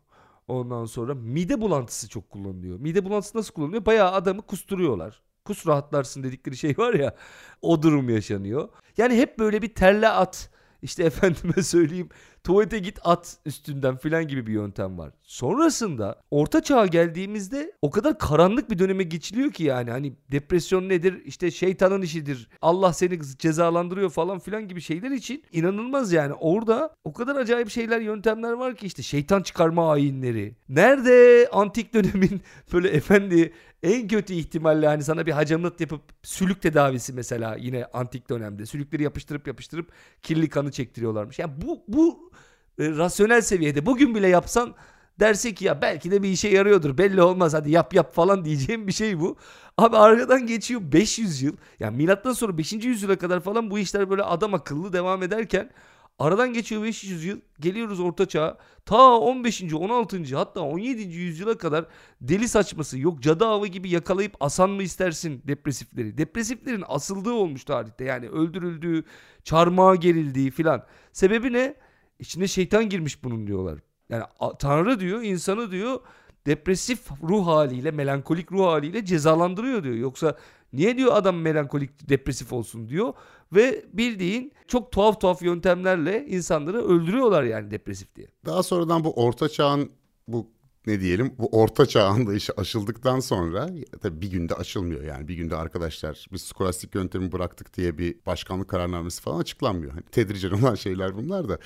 Ondan 0.48 0.86
sonra 0.86 1.16
mide 1.16 1.62
bulantısı 1.62 2.10
çok 2.10 2.30
kullanılıyor. 2.30 2.80
Mide 2.80 3.06
bulantısı 3.06 3.38
nasıl 3.38 3.54
kullanılıyor? 3.54 3.86
Bayağı 3.86 4.12
adamı 4.12 4.42
kusturuyorlar. 4.42 5.22
Kus 5.46 5.68
rahatlarsın 5.68 6.24
dedikleri 6.24 6.58
şey 6.58 6.78
var 6.78 6.94
ya 6.94 7.16
o 7.62 7.82
durum 7.82 8.10
yaşanıyor. 8.10 8.70
Yani 8.98 9.18
hep 9.18 9.40
böyle 9.40 9.62
bir 9.62 9.76
terle 9.76 10.10
at 10.10 10.50
işte 10.82 11.04
efendime 11.10 11.64
söyleyeyim 11.64 12.10
tuvalete 12.46 12.80
git 12.80 13.00
at 13.04 13.38
üstünden 13.46 13.98
filan 13.98 14.28
gibi 14.28 14.48
bir 14.48 14.54
yöntem 14.54 14.98
var. 14.98 15.12
Sonrasında 15.24 16.22
orta 16.32 16.64
çağa 16.64 16.86
geldiğimizde 16.86 17.72
o 17.82 17.92
kadar 17.92 18.18
karanlık 18.18 18.70
bir 18.70 18.80
döneme 18.80 19.04
geçiliyor 19.04 19.52
ki 19.52 19.64
yani 19.64 19.92
hani 19.92 20.14
depresyon 20.32 20.90
nedir 20.90 21.22
işte 21.26 21.52
şeytanın 21.52 22.02
işidir 22.02 22.50
Allah 22.62 22.94
seni 22.94 23.20
cezalandırıyor 23.38 24.10
falan 24.10 24.40
filan 24.40 24.68
gibi 24.68 24.82
şeyler 24.82 25.12
için 25.12 25.44
inanılmaz 25.52 26.14
yani 26.14 26.34
orada 26.34 26.96
o 27.04 27.14
kadar 27.14 27.36
acayip 27.36 27.70
şeyler 27.70 28.02
yöntemler 28.02 28.52
var 28.52 28.76
ki 28.76 28.86
işte 28.86 29.04
şeytan 29.04 29.42
çıkarma 29.44 29.92
ayinleri. 29.92 30.56
Nerede 30.70 31.50
antik 31.52 31.94
dönemin 31.94 32.42
böyle 32.74 32.90
efendi 32.90 33.54
en 33.84 34.08
kötü 34.08 34.34
ihtimalle 34.34 34.88
hani 34.88 35.04
sana 35.04 35.26
bir 35.26 35.32
hacamat 35.32 35.82
yapıp 35.82 36.02
sülük 36.24 36.62
tedavisi 36.62 37.14
mesela 37.14 37.56
yine 37.56 37.86
antik 37.86 38.30
dönemde 38.30 38.66
sülükleri 38.66 39.04
yapıştırıp 39.04 39.48
yapıştırıp 39.48 39.92
kirli 40.24 40.50
kanı 40.50 40.72
çektiriyorlarmış. 40.72 41.40
Yani 41.40 41.54
bu 41.62 41.84
bu 41.88 42.32
e, 42.80 42.90
rasyonel 42.90 43.42
seviyede 43.42 43.86
bugün 43.86 44.16
bile 44.16 44.28
yapsan 44.28 44.76
derse 45.20 45.54
ki 45.54 45.66
ya 45.66 45.82
belki 45.82 46.12
de 46.12 46.24
bir 46.24 46.30
işe 46.30 46.48
yarıyordur 46.48 46.98
belli 46.98 47.22
olmaz 47.22 47.54
hadi 47.54 47.72
yap 47.72 47.94
yap 47.94 48.16
falan 48.16 48.46
diyeceğim 48.46 48.88
bir 48.88 48.92
şey 48.92 49.20
bu. 49.20 49.38
Abi 49.78 49.98
arkadan 49.98 50.48
geçiyor 50.48 50.82
500 50.84 51.42
yıl 51.42 51.56
yani 51.80 51.98
milattan 51.98 52.34
sonra 52.34 52.58
5. 52.58 52.74
yüzyıla 52.74 53.16
kadar 53.16 53.40
falan 53.40 53.72
bu 53.72 53.80
işler 53.80 54.10
böyle 54.10 54.24
adam 54.24 54.54
akıllı 54.54 54.94
devam 54.94 55.24
ederken 55.24 55.72
Aradan 56.20 56.54
geçiyor 56.54 56.84
500 56.84 57.26
yıl. 57.26 57.40
Geliyoruz 57.60 58.00
orta 58.00 58.26
çağa. 58.26 58.58
Ta 58.86 59.18
15. 59.18 59.74
16. 59.74 60.36
hatta 60.36 60.62
17. 60.62 61.02
yüzyıla 61.02 61.58
kadar 61.58 61.86
deli 62.22 62.48
saçması 62.48 63.00
yok 63.00 63.22
cadı 63.22 63.46
avı 63.46 63.68
gibi 63.68 63.90
yakalayıp 63.90 64.36
asan 64.40 64.70
mı 64.70 64.84
istersin 64.84 65.42
depresifleri. 65.48 66.18
Depresiflerin 66.18 66.84
asıldığı 66.88 67.34
olmuş 67.34 67.64
tarihte. 67.64 68.04
Yani 68.04 68.30
öldürüldüğü, 68.30 69.04
çarmıha 69.44 69.96
gerildiği 69.96 70.52
filan. 70.52 70.86
Sebebi 71.12 71.54
ne? 71.54 71.76
İçine 72.20 72.48
şeytan 72.48 72.90
girmiş 72.90 73.24
bunun 73.24 73.48
diyorlar. 73.48 73.80
Yani 74.10 74.24
Tanrı 74.60 75.00
diyor, 75.00 75.22
insanı 75.24 75.72
diyor 75.72 76.00
depresif 76.46 77.00
ruh 77.24 77.48
haliyle, 77.48 77.92
melankolik 77.92 78.52
ruh 78.52 78.66
haliyle 78.66 79.06
cezalandırıyor 79.06 79.84
diyor. 79.84 79.96
Yoksa 79.96 80.38
niye 80.74 80.98
diyor 80.98 81.12
adam 81.16 81.38
melankolik, 81.38 82.10
depresif 82.10 82.54
olsun 82.54 82.90
diyor. 82.90 83.14
Ve 83.54 83.86
bildiğin 83.94 84.52
çok 84.68 84.92
tuhaf 84.92 85.22
tuhaf 85.22 85.42
yöntemlerle 85.42 86.26
insanları 86.28 86.88
öldürüyorlar 86.88 87.44
yani 87.44 87.72
depresif 87.72 88.16
diye. 88.16 88.28
Daha 88.46 88.64
sonradan 88.64 89.04
bu 89.04 89.14
orta 89.14 89.50
çağın 89.50 89.92
bu 90.28 90.48
ne 90.88 91.02
diyelim 91.02 91.34
bu 91.38 91.48
orta 91.48 91.86
çağ 91.86 92.04
anlayışı 92.04 92.54
aşıldıktan 92.58 93.20
sonra 93.20 93.70
tabii 94.02 94.22
bir 94.22 94.32
günde 94.32 94.56
aşılmıyor 94.56 95.04
yani 95.04 95.28
bir 95.28 95.36
günde 95.36 95.56
arkadaşlar 95.56 96.26
biz 96.34 96.42
skolastik 96.42 96.96
yöntemi 96.96 97.32
bıraktık 97.32 97.78
diye 97.78 97.98
bir 97.98 98.16
başkanlık 98.26 98.70
kararnamesi 98.70 99.22
falan 99.22 99.40
açıklanmıyor. 99.40 99.92
Hani 99.92 100.04
tedricen 100.04 100.52
olan 100.52 100.76
şeyler 100.76 101.16
bunlar 101.16 101.50
da. 101.50 101.60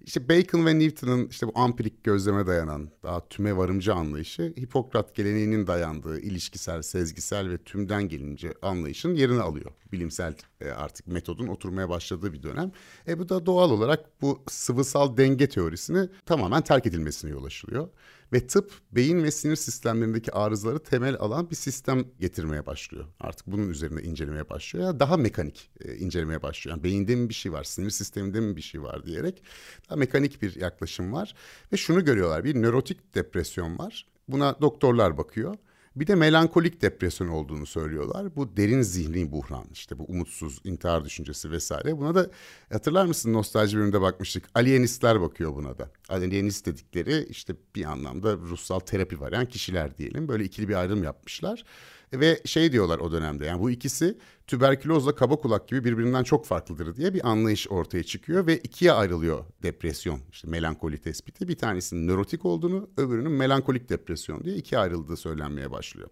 İşte 0.00 0.28
Bacon 0.28 0.66
ve 0.66 0.78
Newton'ın 0.78 1.28
işte 1.28 1.46
bu 1.46 1.52
ampirik 1.54 2.04
gözleme 2.04 2.46
dayanan 2.46 2.90
daha 3.02 3.28
tüme 3.28 3.56
varımcı 3.56 3.94
anlayışı 3.94 4.54
Hipokrat 4.60 5.14
geleneğinin 5.14 5.66
dayandığı 5.66 6.20
ilişkisel, 6.20 6.82
sezgisel 6.82 7.50
ve 7.50 7.58
tümden 7.58 8.08
gelince 8.08 8.54
anlayışın 8.62 9.14
yerini 9.14 9.40
alıyor. 9.40 9.72
Bilimsel 9.92 10.34
e, 10.60 10.70
artık 10.70 11.06
metodun 11.06 11.46
oturmaya 11.46 11.88
başladığı 11.88 12.32
bir 12.32 12.42
dönem. 12.42 12.72
E 13.08 13.18
bu 13.18 13.28
da 13.28 13.46
doğal 13.46 13.70
olarak 13.70 14.22
bu 14.22 14.42
sıvısal 14.48 15.16
denge 15.16 15.48
teorisini 15.48 16.08
tamamen 16.26 16.62
terk 16.62 16.86
edilmesine 16.86 17.30
yol 17.30 17.44
açılıyor. 17.44 17.88
Ve 18.32 18.46
tıp 18.46 18.72
beyin 18.92 19.22
ve 19.22 19.30
sinir 19.30 19.56
sistemlerindeki 19.56 20.32
arızaları 20.32 20.78
temel 20.78 21.16
alan 21.18 21.50
bir 21.50 21.56
sistem 21.56 22.04
getirmeye 22.20 22.66
başlıyor. 22.66 23.04
Artık 23.20 23.46
bunun 23.46 23.68
üzerine 23.68 24.02
incelemeye 24.02 24.48
başlıyor. 24.48 24.86
Ya 24.86 25.00
daha 25.00 25.16
mekanik 25.16 25.70
e, 25.80 25.96
incelemeye 25.96 26.42
başlıyor. 26.42 26.76
Yani 26.76 26.84
beyinde 26.84 27.16
mi 27.16 27.28
bir 27.28 27.34
şey 27.34 27.52
var, 27.52 27.64
sinir 27.64 27.90
sisteminde 27.90 28.40
mi 28.40 28.56
bir 28.56 28.62
şey 28.62 28.82
var 28.82 29.06
diyerek 29.06 29.42
Daha 29.88 29.96
mekanik 29.96 30.42
bir 30.42 30.60
yaklaşım 30.60 31.12
var. 31.12 31.34
Ve 31.72 31.76
şunu 31.76 32.04
görüyorlar. 32.04 32.44
Bir 32.44 32.54
nörotik 32.54 33.14
depresyon 33.14 33.78
var. 33.78 34.06
Buna 34.28 34.60
doktorlar 34.60 35.18
bakıyor. 35.18 35.56
Bir 35.96 36.06
de 36.06 36.14
melankolik 36.14 36.82
depresyon 36.82 37.28
olduğunu 37.28 37.66
söylüyorlar. 37.66 38.36
Bu 38.36 38.56
derin 38.56 38.82
zihni 38.82 39.32
buhran 39.32 39.64
işte 39.72 39.98
bu 39.98 40.04
umutsuz 40.04 40.60
intihar 40.64 41.04
düşüncesi 41.04 41.50
vesaire. 41.50 41.98
Buna 41.98 42.14
da 42.14 42.30
hatırlar 42.72 43.06
mısın 43.06 43.32
nostalji 43.32 43.76
bölümünde 43.76 44.00
bakmıştık. 44.00 44.44
Alienistler 44.54 45.20
bakıyor 45.20 45.54
buna 45.54 45.78
da. 45.78 45.90
Alienist 46.08 46.66
dedikleri 46.66 47.26
işte 47.30 47.54
bir 47.74 47.84
anlamda 47.84 48.36
ruhsal 48.36 48.78
terapi 48.80 49.20
veren 49.20 49.46
kişiler 49.46 49.98
diyelim. 49.98 50.28
Böyle 50.28 50.44
ikili 50.44 50.68
bir 50.68 50.74
ayrım 50.74 51.04
yapmışlar. 51.04 51.64
Ve 52.12 52.40
şey 52.44 52.72
diyorlar 52.72 52.98
o 52.98 53.12
dönemde 53.12 53.46
yani 53.46 53.60
bu 53.60 53.70
ikisi 53.70 54.18
tüberkülozla 54.46 55.14
kaba 55.14 55.36
kulak 55.36 55.68
gibi 55.68 55.84
birbirinden 55.84 56.22
çok 56.22 56.46
farklıdır 56.46 56.96
diye 56.96 57.14
bir 57.14 57.28
anlayış 57.28 57.68
ortaya 57.68 58.02
çıkıyor 58.02 58.46
ve 58.46 58.58
ikiye 58.58 58.92
ayrılıyor 58.92 59.44
depresyon 59.62 60.20
işte 60.32 60.48
melankoli 60.48 60.98
tespiti. 60.98 61.48
Bir 61.48 61.56
tanesinin 61.56 62.08
nörotik 62.08 62.44
olduğunu 62.44 62.90
öbürünün 62.96 63.32
melankolik 63.32 63.88
depresyon 63.88 64.44
diye 64.44 64.56
ikiye 64.56 64.80
ayrıldığı 64.80 65.16
söylenmeye 65.16 65.70
başlıyor. 65.70 66.08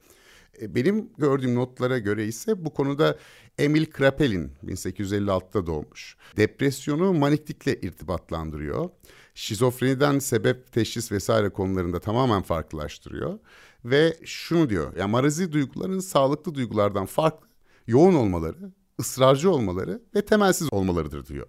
E, 0.60 0.74
benim 0.74 1.12
gördüğüm 1.18 1.54
notlara 1.54 1.98
göre 1.98 2.26
ise 2.26 2.64
bu 2.64 2.74
konuda 2.74 3.18
Emil 3.58 3.86
Krapelin 3.86 4.52
1856'da 4.64 5.66
doğmuş. 5.66 6.16
Depresyonu 6.36 7.12
maniklikle 7.12 7.80
irtibatlandırıyor. 7.80 8.90
Şizofreniden 9.34 10.18
sebep, 10.18 10.72
teşhis 10.72 11.12
vesaire 11.12 11.50
konularında 11.50 12.00
tamamen 12.00 12.42
farklılaştırıyor. 12.42 13.38
Ve 13.84 14.16
şunu 14.24 14.70
diyor, 14.70 14.96
yani 14.96 15.10
marazi 15.10 15.52
duyguların 15.52 16.00
sağlıklı 16.00 16.54
duygulardan 16.54 17.06
farklı, 17.06 17.46
yoğun 17.86 18.14
olmaları, 18.14 18.72
ısrarcı 19.00 19.50
olmaları 19.50 20.02
ve 20.14 20.24
temelsiz 20.24 20.68
olmalarıdır 20.72 21.26
diyor. 21.26 21.46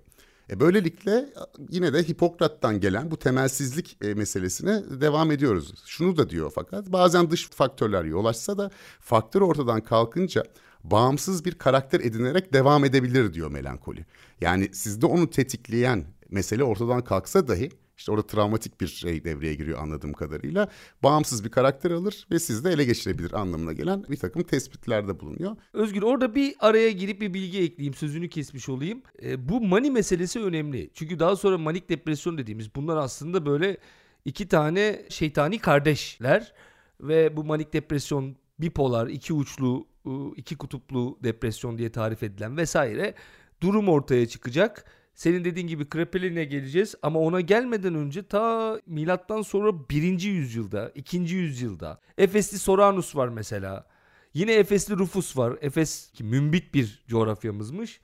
E 0.50 0.60
böylelikle 0.60 1.30
yine 1.70 1.94
de 1.94 2.04
Hipokrat'tan 2.04 2.80
gelen 2.80 3.12
bu 3.12 3.18
temelsizlik 3.18 3.98
e, 4.02 4.14
meselesine 4.14 4.84
devam 5.02 5.32
ediyoruz. 5.32 5.74
Şunu 5.86 6.18
da 6.18 6.30
diyor 6.30 6.52
fakat 6.56 6.92
bazen 6.92 7.32
dış 7.32 7.50
faktörler 7.50 8.04
yol 8.04 8.26
açsa 8.26 8.58
da 8.58 8.72
faktör 9.00 9.42
ortadan 9.42 9.82
kalkınca 9.82 10.44
bağımsız 10.84 11.46
bir 11.46 11.56
karakter 11.56 12.00
edinerek 12.00 12.54
devam 12.54 12.86
edebilir 12.86 13.34
diyor 13.34 13.52
melankoli. 13.52 14.06
Yani 14.42 14.70
sizde 14.74 15.06
onu 15.06 15.30
tetikleyen 15.30 16.06
mesele 16.30 16.64
ortadan 16.64 17.04
kalksa 17.04 17.48
dahi 17.48 17.70
işte 17.98 18.12
orada 18.12 18.28
travmatik 18.28 18.82
bir 18.82 18.88
şey 18.88 19.24
devreye 19.24 19.54
giriyor 19.54 19.80
anladığım 19.80 20.14
kadarıyla. 20.14 20.70
Bağımsız 21.04 21.44
bir 21.44 21.50
karakter 21.50 21.92
alır 21.92 22.28
ve 22.32 22.40
sizi 22.40 22.64
de 22.64 22.72
ele 22.72 22.86
geçirebilir 22.86 23.34
anlamına 23.34 23.74
gelen 23.74 24.04
bir 24.10 24.18
takım 24.18 24.44
tespitlerde 24.44 25.20
bulunuyor. 25.20 25.56
Özgür 25.74 26.02
orada 26.02 26.36
bir 26.36 26.56
araya 26.60 26.92
girip 26.92 27.22
bir 27.22 27.34
bilgi 27.34 27.62
ekleyeyim 27.62 27.94
sözünü 27.94 28.30
kesmiş 28.30 28.70
olayım. 28.70 29.02
E, 29.24 29.50
bu 29.50 29.62
mani 29.62 29.92
meselesi 29.92 30.40
önemli. 30.40 30.90
Çünkü 30.94 31.20
daha 31.20 31.36
sonra 31.36 31.58
manik 31.58 31.90
depresyon 31.90 32.38
dediğimiz 32.38 32.76
bunlar 32.76 32.98
aslında 32.98 33.46
böyle 33.46 33.78
iki 34.26 34.48
tane 34.48 35.06
şeytani 35.10 35.60
kardeşler 35.60 36.54
ve 37.02 37.38
bu 37.38 37.44
manik 37.44 37.74
depresyon 37.74 38.36
bipolar, 38.60 39.08
iki 39.08 39.34
uçlu, 39.34 39.88
iki 40.36 40.56
kutuplu 40.58 41.20
depresyon 41.24 41.78
diye 41.78 41.92
tarif 41.92 42.24
edilen 42.24 42.58
vesaire 42.58 43.14
durum 43.62 43.90
ortaya 43.90 44.28
çıkacak 44.28 44.86
senin 45.16 45.46
dediğin 45.46 45.68
gibi 45.68 45.90
Krapelin'e 45.90 46.44
geleceğiz 46.44 46.96
ama 47.02 47.20
ona 47.20 47.42
gelmeden 47.42 47.96
önce 47.96 48.24
ta 48.24 48.80
milattan 48.86 49.42
sonra 49.42 49.90
1. 49.90 50.22
yüzyılda, 50.22 50.92
2. 50.96 51.18
yüzyılda 51.18 52.00
Efesli 52.18 52.60
Soranus 52.60 53.16
var 53.16 53.28
mesela. 53.28 53.88
Yine 54.34 54.54
Efesli 54.54 54.98
Rufus 54.98 55.38
var. 55.38 55.58
Efes 55.62 56.12
ki 56.12 56.24
mümbit 56.24 56.74
bir 56.74 57.04
coğrafyamızmış. 57.08 58.00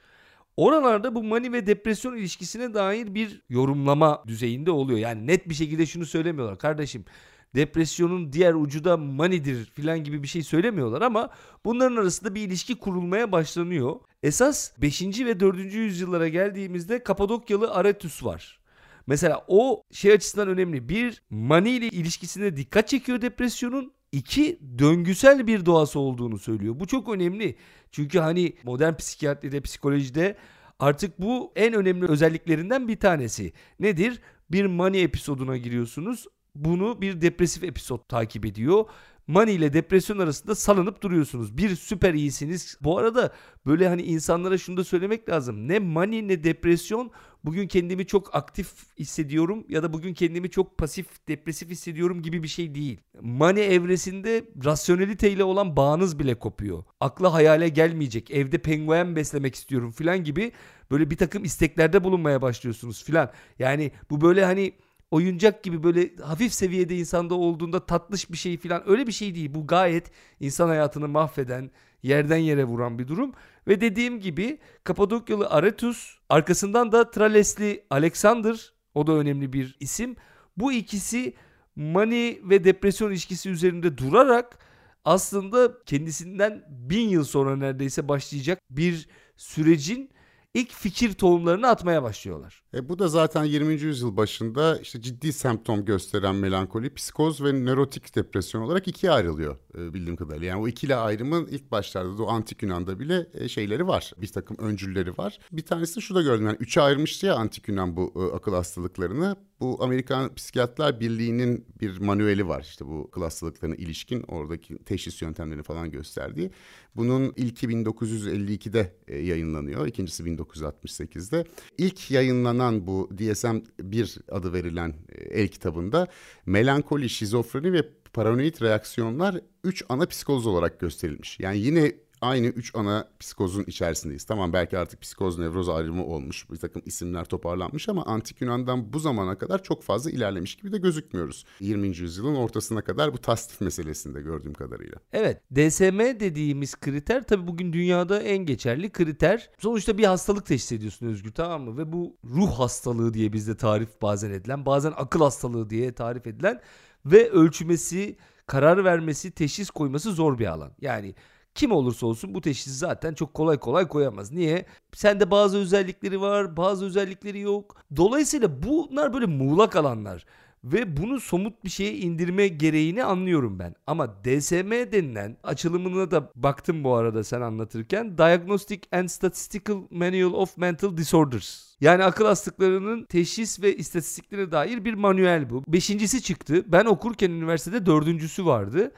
Oralarda 0.57 1.15
bu 1.15 1.23
mani 1.23 1.53
ve 1.53 1.67
depresyon 1.67 2.17
ilişkisine 2.17 2.73
dair 2.73 3.15
bir 3.15 3.41
yorumlama 3.49 4.23
düzeyinde 4.27 4.71
oluyor. 4.71 4.99
Yani 4.99 5.27
net 5.27 5.49
bir 5.49 5.53
şekilde 5.53 5.85
şunu 5.85 6.05
söylemiyorlar. 6.05 6.57
Kardeşim 6.57 7.05
depresyonun 7.55 8.33
diğer 8.33 8.53
ucu 8.53 8.83
da 8.83 8.97
manidir 8.97 9.65
filan 9.65 10.03
gibi 10.03 10.23
bir 10.23 10.27
şey 10.27 10.43
söylemiyorlar 10.43 11.01
ama 11.01 11.29
bunların 11.65 11.95
arasında 11.95 12.35
bir 12.35 12.41
ilişki 12.41 12.75
kurulmaya 12.75 13.31
başlanıyor. 13.31 13.95
Esas 14.23 14.71
5. 14.81 15.01
ve 15.01 15.39
4. 15.39 15.73
yüzyıllara 15.73 16.27
geldiğimizde 16.27 17.03
Kapadokyalı 17.03 17.73
Aretus 17.73 18.23
var. 18.23 18.59
Mesela 19.07 19.45
o 19.47 19.83
şey 19.91 20.11
açısından 20.11 20.47
önemli. 20.47 20.89
Bir, 20.89 21.23
mani 21.29 21.69
ile 21.69 21.87
ilişkisine 21.87 22.57
dikkat 22.57 22.87
çekiyor 22.87 23.21
depresyonun. 23.21 23.93
İki, 24.11 24.59
döngüsel 24.79 25.47
bir 25.47 25.65
doğası 25.65 25.99
olduğunu 25.99 26.39
söylüyor. 26.39 26.79
Bu 26.79 26.87
çok 26.87 27.09
önemli. 27.09 27.55
Çünkü 27.91 28.19
hani 28.19 28.53
modern 28.63 28.93
psikiyatride, 28.93 29.61
psikolojide 29.61 30.35
artık 30.79 31.21
bu 31.21 31.51
en 31.55 31.73
önemli 31.73 32.07
özelliklerinden 32.07 32.87
bir 32.87 32.99
tanesi. 32.99 33.53
Nedir? 33.79 34.21
Bir 34.51 34.65
mani 34.65 34.97
episoduna 34.97 35.57
giriyorsunuz 35.57 36.27
bunu 36.55 37.01
bir 37.01 37.21
depresif 37.21 37.63
episod 37.63 37.99
takip 38.07 38.45
ediyor. 38.45 38.85
Mani 39.27 39.51
ile 39.51 39.73
depresyon 39.73 40.19
arasında 40.19 40.55
salınıp 40.55 41.01
duruyorsunuz. 41.03 41.57
Bir 41.57 41.75
süper 41.75 42.13
iyisiniz. 42.13 42.77
Bu 42.81 42.97
arada 42.97 43.33
böyle 43.65 43.87
hani 43.87 44.01
insanlara 44.01 44.57
şunu 44.57 44.77
da 44.77 44.83
söylemek 44.83 45.29
lazım. 45.29 45.67
Ne 45.67 45.79
mani 45.79 46.27
ne 46.27 46.43
depresyon 46.43 47.11
bugün 47.43 47.67
kendimi 47.67 48.05
çok 48.05 48.35
aktif 48.35 48.73
hissediyorum 48.99 49.65
ya 49.69 49.83
da 49.83 49.93
bugün 49.93 50.13
kendimi 50.13 50.49
çok 50.49 50.77
pasif 50.77 51.27
depresif 51.27 51.69
hissediyorum 51.69 52.21
gibi 52.21 52.43
bir 52.43 52.47
şey 52.47 52.75
değil. 52.75 52.99
Mani 53.21 53.59
evresinde 53.59 54.45
rasyoneliteyle 54.65 55.43
olan 55.43 55.75
bağınız 55.75 56.19
bile 56.19 56.35
kopuyor. 56.35 56.83
Akla 56.99 57.33
hayale 57.33 57.69
gelmeyecek. 57.69 58.31
Evde 58.31 58.57
penguen 58.57 59.15
beslemek 59.15 59.55
istiyorum 59.55 59.91
filan 59.91 60.23
gibi 60.23 60.51
böyle 60.91 61.09
bir 61.09 61.17
takım 61.17 61.43
isteklerde 61.43 62.03
bulunmaya 62.03 62.41
başlıyorsunuz 62.41 63.03
filan. 63.03 63.31
Yani 63.59 63.91
bu 64.09 64.21
böyle 64.21 64.45
hani 64.45 64.73
oyuncak 65.11 65.63
gibi 65.63 65.83
böyle 65.83 66.15
hafif 66.15 66.53
seviyede 66.53 66.97
insanda 66.97 67.35
olduğunda 67.35 67.85
tatlış 67.85 68.31
bir 68.31 68.37
şey 68.37 68.57
falan 68.57 68.89
öyle 68.89 69.07
bir 69.07 69.11
şey 69.11 69.35
değil. 69.35 69.53
Bu 69.53 69.67
gayet 69.67 70.11
insan 70.39 70.67
hayatını 70.67 71.07
mahveden, 71.07 71.71
yerden 72.03 72.37
yere 72.37 72.63
vuran 72.63 72.99
bir 72.99 73.07
durum. 73.07 73.31
Ve 73.67 73.81
dediğim 73.81 74.19
gibi 74.19 74.59
Kapadokyalı 74.83 75.49
Aretus, 75.49 76.17
arkasından 76.29 76.91
da 76.91 77.11
Tralesli 77.11 77.83
Alexander, 77.89 78.73
o 78.93 79.07
da 79.07 79.13
önemli 79.13 79.53
bir 79.53 79.77
isim. 79.79 80.15
Bu 80.57 80.73
ikisi 80.73 81.33
mani 81.75 82.39
ve 82.43 82.63
depresyon 82.63 83.11
ilişkisi 83.11 83.49
üzerinde 83.49 83.97
durarak 83.97 84.59
aslında 85.05 85.83
kendisinden 85.85 86.63
bin 86.69 87.09
yıl 87.09 87.23
sonra 87.23 87.55
neredeyse 87.55 88.07
başlayacak 88.07 88.59
bir 88.69 89.09
sürecin 89.37 90.09
ilk 90.53 90.71
fikir 90.71 91.13
tohumlarını 91.13 91.67
atmaya 91.67 92.03
başlıyorlar. 92.03 92.63
E 92.73 92.89
bu 92.89 92.99
da 92.99 93.07
zaten 93.07 93.43
20. 93.43 93.73
yüzyıl 93.73 94.17
başında 94.17 94.79
işte 94.79 95.01
ciddi 95.01 95.33
semptom 95.33 95.85
gösteren 95.85 96.35
melankoli, 96.35 96.93
psikoz 96.93 97.43
ve 97.43 97.53
nörotik 97.53 98.15
depresyon 98.15 98.61
olarak 98.61 98.87
ikiye 98.87 99.11
ayrılıyor 99.11 99.57
e, 99.77 99.93
bildiğim 99.93 100.15
kadarıyla. 100.15 100.47
Yani 100.47 100.61
o 100.61 100.67
ikili 100.67 100.95
ayrımın 100.95 101.47
ilk 101.47 101.71
başlarda 101.71 102.17
da 102.17 102.23
o 102.23 102.27
antik 102.27 102.63
Yunan'da 102.63 102.99
bile 102.99 103.27
e, 103.33 103.49
şeyleri 103.49 103.87
var. 103.87 104.13
Bir 104.17 104.27
takım 104.27 104.57
öncülleri 104.57 105.17
var. 105.17 105.39
Bir 105.51 105.65
tanesi 105.65 106.01
şu 106.01 106.15
da 106.15 106.21
gördüm 106.21 106.45
yani 106.45 106.57
üçe 106.59 106.81
ayırmıştı 106.81 107.25
ya 107.25 107.35
antik 107.35 107.67
Yunan 107.67 107.97
bu 107.97 108.13
e, 108.15 108.35
akıl 108.35 108.53
hastalıklarını. 108.53 109.35
Bu 109.59 109.77
Amerikan 109.83 110.35
Psikiyatlar 110.35 110.99
Birliği'nin 110.99 111.65
bir 111.81 111.99
manueli 111.99 112.47
var 112.47 112.61
işte 112.61 112.85
bu 112.85 113.05
akıl 113.07 113.21
hastalıklarına 113.21 113.75
ilişkin 113.75 114.23
oradaki 114.27 114.77
teşhis 114.77 115.21
yöntemlerini 115.21 115.63
falan 115.63 115.91
gösterdiği. 115.91 116.51
Bunun 116.95 117.33
ilki 117.35 117.67
1952'de 117.67 118.95
e, 119.07 119.17
yayınlanıyor, 119.17 119.87
ikincisi 119.87 120.25
1968'de. 120.41 121.45
İlk 121.77 122.11
yayınlanan 122.11 122.87
bu 122.87 123.09
DSM-1 123.17 124.19
adı 124.31 124.53
verilen 124.53 124.93
e, 125.09 125.41
el 125.41 125.47
kitabında 125.47 126.07
melankoli, 126.45 127.09
şizofreni 127.09 127.73
ve 127.73 127.89
paranoid 128.13 128.61
reaksiyonlar 128.61 129.41
üç 129.63 129.83
ana 129.89 130.05
psikoz 130.05 130.47
olarak 130.47 130.79
gösterilmiş. 130.79 131.39
Yani 131.39 131.57
yine 131.57 131.91
aynı 132.21 132.47
üç 132.47 132.75
ana 132.75 133.07
psikozun 133.19 133.63
içerisindeyiz. 133.63 134.23
Tamam 134.23 134.53
belki 134.53 134.77
artık 134.77 135.01
psikoz 135.01 135.39
nevroz 135.39 135.69
ayrımı 135.69 136.05
olmuş. 136.05 136.51
Bir 136.51 136.57
takım 136.57 136.81
isimler 136.85 137.25
toparlanmış 137.25 137.89
ama 137.89 138.05
antik 138.05 138.41
Yunan'dan 138.41 138.93
bu 138.93 138.99
zamana 138.99 139.37
kadar 139.37 139.63
çok 139.63 139.83
fazla 139.83 140.11
ilerlemiş 140.11 140.55
gibi 140.55 140.71
de 140.71 140.77
gözükmüyoruz. 140.77 141.45
20. 141.59 141.87
yüzyılın 141.87 142.35
ortasına 142.35 142.81
kadar 142.81 143.13
bu 143.13 143.17
tasnif 143.17 143.61
meselesinde 143.61 144.21
gördüğüm 144.21 144.53
kadarıyla. 144.53 144.97
Evet 145.13 145.41
DSM 145.55 145.99
dediğimiz 145.99 146.75
kriter 146.75 147.27
tabii 147.27 147.47
bugün 147.47 147.73
dünyada 147.73 148.21
en 148.21 148.37
geçerli 148.37 148.89
kriter. 148.89 149.49
Sonuçta 149.59 149.97
bir 149.97 150.03
hastalık 150.03 150.45
teşhis 150.45 150.71
ediyorsun 150.71 151.07
Özgür 151.07 151.31
tamam 151.31 151.61
mı? 151.61 151.77
Ve 151.77 151.91
bu 151.91 152.17
ruh 152.23 152.51
hastalığı 152.51 153.13
diye 153.13 153.33
bizde 153.33 153.57
tarif 153.57 154.01
bazen 154.01 154.31
edilen 154.31 154.65
bazen 154.65 154.93
akıl 154.95 155.21
hastalığı 155.21 155.69
diye 155.69 155.93
tarif 155.93 156.27
edilen 156.27 156.61
ve 157.05 157.29
ölçmesi 157.29 158.17
karar 158.47 158.83
vermesi, 158.83 159.31
teşhis 159.31 159.69
koyması 159.69 160.11
zor 160.11 160.39
bir 160.39 160.45
alan. 160.45 160.71
Yani 160.81 161.15
kim 161.55 161.71
olursa 161.71 162.07
olsun 162.07 162.33
bu 162.33 162.41
teşhisi 162.41 162.77
zaten 162.77 163.13
çok 163.13 163.33
kolay 163.33 163.57
kolay 163.57 163.87
koyamaz. 163.87 164.31
Niye? 164.31 164.65
Sende 164.93 165.31
bazı 165.31 165.57
özellikleri 165.57 166.21
var, 166.21 166.57
bazı 166.57 166.85
özellikleri 166.85 167.39
yok. 167.39 167.75
Dolayısıyla 167.95 168.63
bunlar 168.63 169.13
böyle 169.13 169.25
muğlak 169.25 169.75
alanlar. 169.75 170.25
Ve 170.63 170.97
bunu 170.97 171.19
somut 171.19 171.63
bir 171.63 171.69
şeye 171.69 171.93
indirme 171.93 172.47
gereğini 172.47 173.03
anlıyorum 173.03 173.59
ben. 173.59 173.75
Ama 173.87 174.23
DSM 174.23 174.71
denilen 174.71 175.37
açılımına 175.43 176.11
da 176.11 176.31
baktım 176.35 176.83
bu 176.83 176.93
arada 176.95 177.23
sen 177.23 177.41
anlatırken. 177.41 178.17
Diagnostic 178.17 178.81
and 178.91 179.07
Statistical 179.07 179.77
Manual 179.91 180.33
of 180.33 180.57
Mental 180.57 180.97
Disorders. 180.97 181.71
Yani 181.81 182.03
akıl 182.03 182.25
hastalıklarının 182.25 183.05
teşhis 183.05 183.61
ve 183.61 183.75
istatistiklerine 183.75 184.51
dair 184.51 184.85
bir 184.85 184.93
manuel 184.93 185.49
bu. 185.49 185.63
Beşincisi 185.67 186.23
çıktı. 186.23 186.63
Ben 186.67 186.85
okurken 186.85 187.31
üniversitede 187.31 187.85
dördüncüsü 187.85 188.45
vardı. 188.45 188.91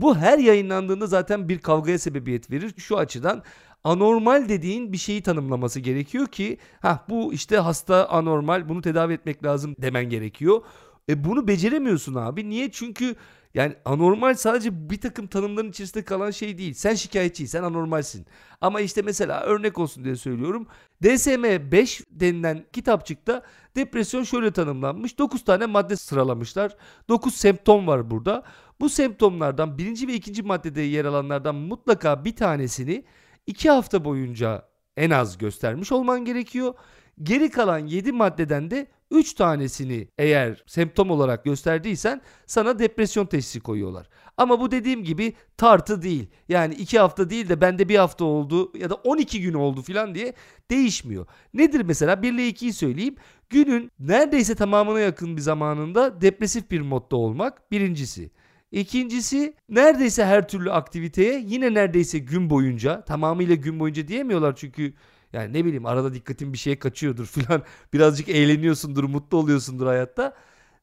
Bu 0.00 0.16
her 0.16 0.38
yayınlandığında 0.38 1.06
zaten 1.06 1.48
bir 1.48 1.58
kavgaya 1.58 1.98
sebebiyet 1.98 2.50
verir. 2.50 2.74
Şu 2.76 2.98
açıdan 2.98 3.42
anormal 3.84 4.48
dediğin 4.48 4.92
bir 4.92 4.98
şeyi 4.98 5.22
tanımlaması 5.22 5.80
gerekiyor 5.80 6.26
ki 6.26 6.58
ha 6.80 7.04
bu 7.08 7.32
işte 7.32 7.56
hasta 7.56 8.08
anormal 8.08 8.68
bunu 8.68 8.82
tedavi 8.82 9.12
etmek 9.12 9.44
lazım 9.44 9.74
demen 9.78 10.08
gerekiyor. 10.08 10.62
E 11.08 11.24
bunu 11.24 11.48
beceremiyorsun 11.48 12.14
abi. 12.14 12.48
Niye? 12.48 12.70
Çünkü 12.72 13.16
yani 13.54 13.74
anormal 13.84 14.34
sadece 14.34 14.90
bir 14.90 15.00
takım 15.00 15.26
tanımların 15.26 15.70
içerisinde 15.70 16.04
kalan 16.04 16.30
şey 16.30 16.58
değil. 16.58 16.74
Sen 16.74 16.94
şikayetçiysen 16.94 17.62
anormalsin. 17.62 18.26
Ama 18.60 18.80
işte 18.80 19.02
mesela 19.02 19.40
örnek 19.40 19.78
olsun 19.78 20.04
diye 20.04 20.16
söylüyorum. 20.16 20.66
DSM-5 21.02 22.02
denilen 22.10 22.64
kitapçıkta 22.72 23.42
depresyon 23.76 24.22
şöyle 24.22 24.50
tanımlanmış. 24.50 25.18
9 25.18 25.44
tane 25.44 25.66
madde 25.66 25.96
sıralamışlar. 25.96 26.76
9 27.08 27.34
semptom 27.34 27.86
var 27.86 28.10
burada. 28.10 28.42
Bu 28.80 28.88
semptomlardan 28.88 29.78
birinci 29.78 30.08
ve 30.08 30.14
ikinci 30.14 30.42
maddede 30.42 30.80
yer 30.80 31.04
alanlardan 31.04 31.54
mutlaka 31.54 32.24
bir 32.24 32.36
tanesini 32.36 33.04
2 33.46 33.70
hafta 33.70 34.04
boyunca 34.04 34.68
en 34.96 35.10
az 35.10 35.38
göstermiş 35.38 35.92
olman 35.92 36.24
gerekiyor. 36.24 36.74
Geri 37.22 37.50
kalan 37.50 37.78
7 37.78 38.12
maddeden 38.12 38.70
de 38.70 38.86
3 39.10 39.34
tanesini 39.34 40.08
eğer 40.18 40.64
semptom 40.66 41.10
olarak 41.10 41.44
gösterdiysen 41.44 42.20
sana 42.46 42.78
depresyon 42.78 43.26
teşhisi 43.26 43.60
koyuyorlar. 43.60 44.08
Ama 44.36 44.60
bu 44.60 44.70
dediğim 44.70 45.04
gibi 45.04 45.32
tartı 45.56 46.02
değil. 46.02 46.30
Yani 46.48 46.74
2 46.74 46.98
hafta 46.98 47.30
değil 47.30 47.48
de 47.48 47.60
bende 47.60 47.88
bir 47.88 47.96
hafta 47.96 48.24
oldu 48.24 48.72
ya 48.78 48.90
da 48.90 48.94
12 48.94 49.40
gün 49.40 49.54
oldu 49.54 49.82
falan 49.82 50.14
diye 50.14 50.32
değişmiyor. 50.70 51.26
Nedir 51.54 51.80
mesela 51.80 52.22
1 52.22 52.32
ile 52.32 52.48
2'yi 52.48 52.72
söyleyeyim. 52.72 53.16
Günün 53.50 53.90
neredeyse 53.98 54.54
tamamına 54.54 55.00
yakın 55.00 55.36
bir 55.36 55.42
zamanında 55.42 56.20
depresif 56.20 56.70
bir 56.70 56.80
modda 56.80 57.16
olmak 57.16 57.72
birincisi. 57.72 58.30
İkincisi 58.72 59.54
neredeyse 59.68 60.24
her 60.24 60.48
türlü 60.48 60.72
aktiviteye 60.72 61.44
yine 61.46 61.74
neredeyse 61.74 62.18
gün 62.18 62.50
boyunca 62.50 63.04
tamamıyla 63.04 63.54
gün 63.54 63.80
boyunca 63.80 64.08
diyemiyorlar 64.08 64.56
çünkü 64.56 64.94
yani 65.32 65.52
ne 65.52 65.64
bileyim 65.64 65.86
arada 65.86 66.14
dikkatin 66.14 66.52
bir 66.52 66.58
şeye 66.58 66.78
kaçıyordur 66.78 67.26
filan 67.26 67.62
birazcık 67.92 68.28
eğleniyorsundur 68.28 69.04
mutlu 69.04 69.38
oluyorsundur 69.38 69.86
hayatta. 69.86 70.34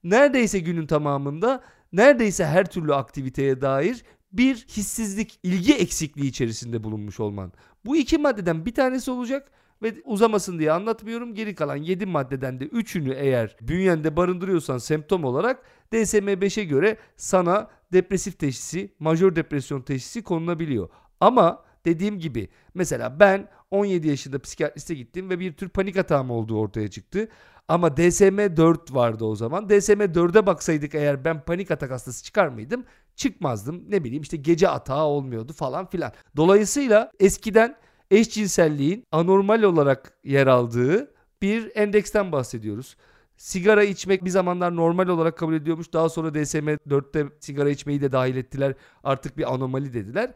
Neredeyse 0.04 0.60
günün 0.60 0.88
tamamında 0.88 1.64
neredeyse 1.94 2.46
her 2.46 2.66
türlü 2.72 2.94
aktiviteye 2.94 3.62
dair 3.62 4.04
bir 4.32 4.56
hissizlik, 4.56 5.40
ilgi 5.44 5.74
eksikliği 5.74 6.30
içerisinde 6.30 6.84
bulunmuş 6.84 7.20
olman. 7.20 7.52
Bu 7.86 7.98
iki 7.98 8.18
maddeden 8.18 8.66
bir 8.66 8.74
tanesi 8.74 9.12
olacak 9.12 9.52
ve 9.84 9.94
uzamasın 10.06 10.60
diye 10.60 10.72
anlatmıyorum. 10.72 11.36
Geri 11.36 11.56
kalan 11.56 11.76
7 11.76 12.06
maddeden 12.06 12.60
de 12.60 12.68
3'ünü 12.68 13.14
eğer 13.16 13.58
bünyende 13.62 14.16
barındırıyorsan 14.16 14.78
semptom 14.78 15.24
olarak 15.24 15.64
DSM-5'e 15.92 16.64
göre 16.64 16.98
sana 17.18 17.70
depresif 17.94 18.40
teşhisi, 18.40 18.94
majör 19.00 19.36
depresyon 19.36 19.82
teşhisi 19.82 20.24
konulabiliyor. 20.24 20.90
Ama 21.20 21.64
dediğim 21.86 22.20
gibi 22.20 22.50
mesela 22.74 23.20
ben 23.20 23.48
17 23.72 24.08
yaşında 24.08 24.40
psikiyatriste 24.40 24.96
gittim 24.96 25.30
ve 25.30 25.40
bir 25.40 25.54
tür 25.54 25.70
panik 25.70 25.98
atağım 25.98 26.32
olduğu 26.32 26.60
ortaya 26.60 26.88
çıktı. 26.88 27.30
Ama 27.68 27.88
DSM-4 27.88 28.94
vardı 28.94 29.26
o 29.26 29.36
zaman. 29.36 29.68
DSM-4'e 29.68 30.46
baksaydık 30.46 30.96
eğer 30.96 31.26
ben 31.26 31.42
panik 31.42 31.72
atak 31.72 31.92
hastası 31.92 32.24
çıkar 32.24 32.48
mıydım? 32.48 32.86
Çıkmazdım. 33.16 33.84
Ne 33.90 34.04
bileyim 34.04 34.24
işte 34.24 34.38
gece 34.38 34.70
atağı 34.70 35.04
olmuyordu 35.04 35.54
falan 35.54 35.86
filan. 35.86 36.12
Dolayısıyla 36.38 37.12
eskiden 37.20 37.76
eşcinselliğin 38.12 39.06
anormal 39.12 39.64
olarak 39.64 40.14
yer 40.24 40.48
aldığı 40.48 41.14
bir 41.42 41.72
endeksten 41.76 42.32
bahsediyoruz. 42.32 42.96
Sigara 43.38 43.84
içmek 43.84 44.26
bir 44.26 44.30
zamanlar 44.30 44.76
normal 44.76 45.08
olarak 45.08 45.38
kabul 45.38 45.54
ediyormuş. 45.54 45.94
Daha 45.94 46.10
sonra 46.10 46.28
DSM-4'te 46.28 47.26
sigara 47.40 47.70
içmeyi 47.70 48.02
de 48.02 48.12
dahil 48.12 48.36
ettiler. 48.36 48.74
Artık 49.04 49.38
bir 49.38 49.54
anomali 49.54 49.94
dediler. 49.94 50.34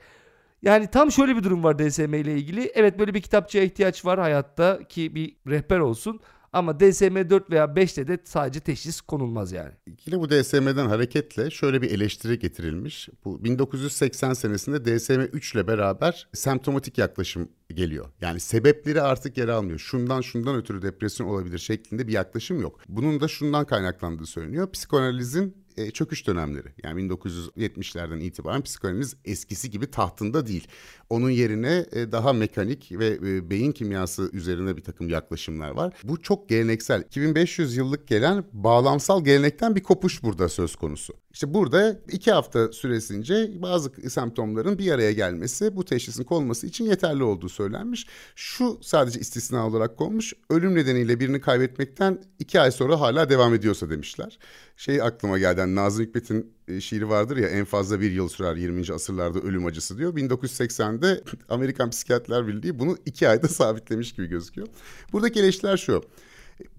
Yani 0.61 0.87
tam 0.87 1.11
şöyle 1.11 1.35
bir 1.35 1.43
durum 1.43 1.63
var 1.63 1.79
DSM 1.79 2.13
ile 2.13 2.33
ilgili. 2.33 2.71
Evet 2.75 2.99
böyle 2.99 3.13
bir 3.13 3.21
kitapçıya 3.21 3.63
ihtiyaç 3.63 4.05
var 4.05 4.19
hayatta 4.19 4.83
ki 4.83 5.15
bir 5.15 5.35
rehber 5.47 5.79
olsun. 5.79 6.19
Ama 6.53 6.71
DSM-4 6.71 7.51
veya 7.51 7.65
5'te 7.65 8.07
de 8.07 8.19
sadece 8.23 8.59
teşhis 8.59 9.01
konulmaz 9.01 9.51
yani. 9.51 9.71
Yine 10.05 10.19
bu 10.19 10.29
DSM'den 10.29 10.85
hareketle 10.85 11.51
şöyle 11.51 11.81
bir 11.81 11.91
eleştiri 11.91 12.39
getirilmiş. 12.39 13.09
Bu 13.25 13.43
1980 13.43 14.33
senesinde 14.33 14.77
DSM-3 14.77 15.55
ile 15.55 15.67
beraber 15.67 16.27
semptomatik 16.33 16.97
yaklaşım 16.97 17.49
geliyor. 17.69 18.05
Yani 18.21 18.39
sebepleri 18.39 19.01
artık 19.01 19.37
yer 19.37 19.47
almıyor. 19.47 19.79
Şundan 19.79 20.21
şundan 20.21 20.55
ötürü 20.55 20.81
depresyon 20.81 21.27
olabilir 21.27 21.57
şeklinde 21.57 22.07
bir 22.07 22.13
yaklaşım 22.13 22.61
yok. 22.61 22.79
Bunun 22.89 23.21
da 23.21 23.27
şundan 23.27 23.65
kaynaklandığı 23.65 24.25
söyleniyor. 24.25 24.71
Psikanalizin 24.71 25.57
e, 25.77 25.91
çöküş 25.91 26.27
dönemleri. 26.27 26.67
Yani 26.83 27.01
1970'lerden 27.01 28.19
itibaren 28.19 28.61
psikanaliz 28.61 29.15
eskisi 29.25 29.69
gibi 29.69 29.91
tahtında 29.91 30.47
değil. 30.47 30.67
Onun 31.09 31.29
yerine 31.29 31.85
e, 31.91 32.11
daha 32.11 32.33
mekanik 32.33 32.91
ve 32.91 33.07
e, 33.07 33.49
beyin 33.49 33.71
kimyası 33.71 34.29
üzerine 34.33 34.77
bir 34.77 34.83
takım 34.83 35.09
yaklaşımlar 35.09 35.69
var. 35.69 35.93
Bu 36.03 36.21
çok 36.21 36.49
geleneksel. 36.49 37.01
2500 37.01 37.77
yıllık 37.77 38.07
gelen 38.07 38.43
bağlamsal 38.53 39.23
gelenekten 39.25 39.75
bir 39.75 39.83
kopuş 39.83 40.23
burada 40.23 40.49
söz 40.49 40.75
konusu. 40.75 41.13
İşte 41.33 41.53
burada 41.53 41.99
iki 42.11 42.31
hafta 42.31 42.71
süresince 42.71 43.51
bazı 43.61 44.09
semptomların 44.09 44.77
bir 44.77 44.91
araya 44.91 45.11
gelmesi 45.11 45.75
bu 45.75 45.85
teşhisin 45.85 46.23
konulması 46.23 46.67
için 46.67 46.85
yeterli 46.85 47.23
olduğu 47.23 47.49
söylenmiş. 47.49 48.07
Şu 48.35 48.79
sadece 48.81 49.19
istisna 49.19 49.67
olarak 49.67 49.97
konmuş. 49.97 50.33
Ölüm 50.49 50.75
nedeniyle 50.75 51.19
birini 51.19 51.41
kaybetmekten 51.41 52.21
iki 52.39 52.61
ay 52.61 52.71
sonra 52.71 53.01
hala 53.01 53.29
devam 53.29 53.53
ediyorsa 53.53 53.89
demişler. 53.89 54.39
Şey 54.79 55.01
aklıma 55.01 55.39
geldi. 55.39 55.59
Yani 55.59 55.75
Nazım 55.75 56.05
Hikmet'in 56.05 56.53
e, 56.67 56.81
şiiri 56.81 57.09
vardır 57.09 57.37
ya 57.37 57.49
en 57.49 57.65
fazla 57.65 58.01
bir 58.01 58.11
yıl 58.11 58.29
sürer 58.29 58.55
20. 58.55 58.93
asırlarda 58.93 59.39
ölüm 59.39 59.65
acısı 59.65 59.97
diyor. 59.97 60.15
1980'de 60.15 61.23
Amerikan 61.49 61.89
Psikiyatrlar 61.89 62.47
Birliği 62.47 62.79
bunu 62.79 62.97
iki 63.05 63.29
ayda 63.29 63.47
sabitlemiş 63.47 64.13
gibi 64.13 64.27
gözüküyor. 64.27 64.67
Buradaki 65.13 65.39
eleştiriler 65.39 65.77
şu. 65.77 66.03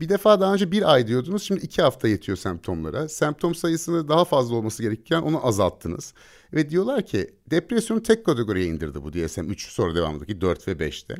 Bir 0.01 0.09
defa 0.09 0.41
daha 0.41 0.55
önce 0.55 0.73
bir 0.73 0.93
ay 0.93 1.07
diyordunuz 1.07 1.43
şimdi 1.43 1.61
iki 1.61 1.83
hafta 1.83 2.09
yetiyor 2.09 2.39
semptomlara. 2.39 3.09
Semptom 3.09 3.55
sayısını 3.55 4.09
daha 4.09 4.25
fazla 4.25 4.57
olması 4.57 4.83
gerekirken 4.83 5.23
onu 5.23 5.47
azalttınız. 5.47 6.15
Ve 6.53 6.71
diyorlar 6.71 7.07
ki 7.07 7.35
depresyonu 7.51 8.03
tek 8.03 8.27
kategoriye 8.27 8.67
indirdi 8.67 9.03
bu 9.03 9.11
DSM-3 9.11 9.71
sonra 9.71 9.95
devamındaki 9.95 10.41
4 10.41 10.69
ve 10.69 10.73
5'te. 10.73 11.15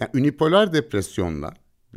Yani 0.00 0.10
unipolar 0.14 0.72
depresyonla 0.72 1.54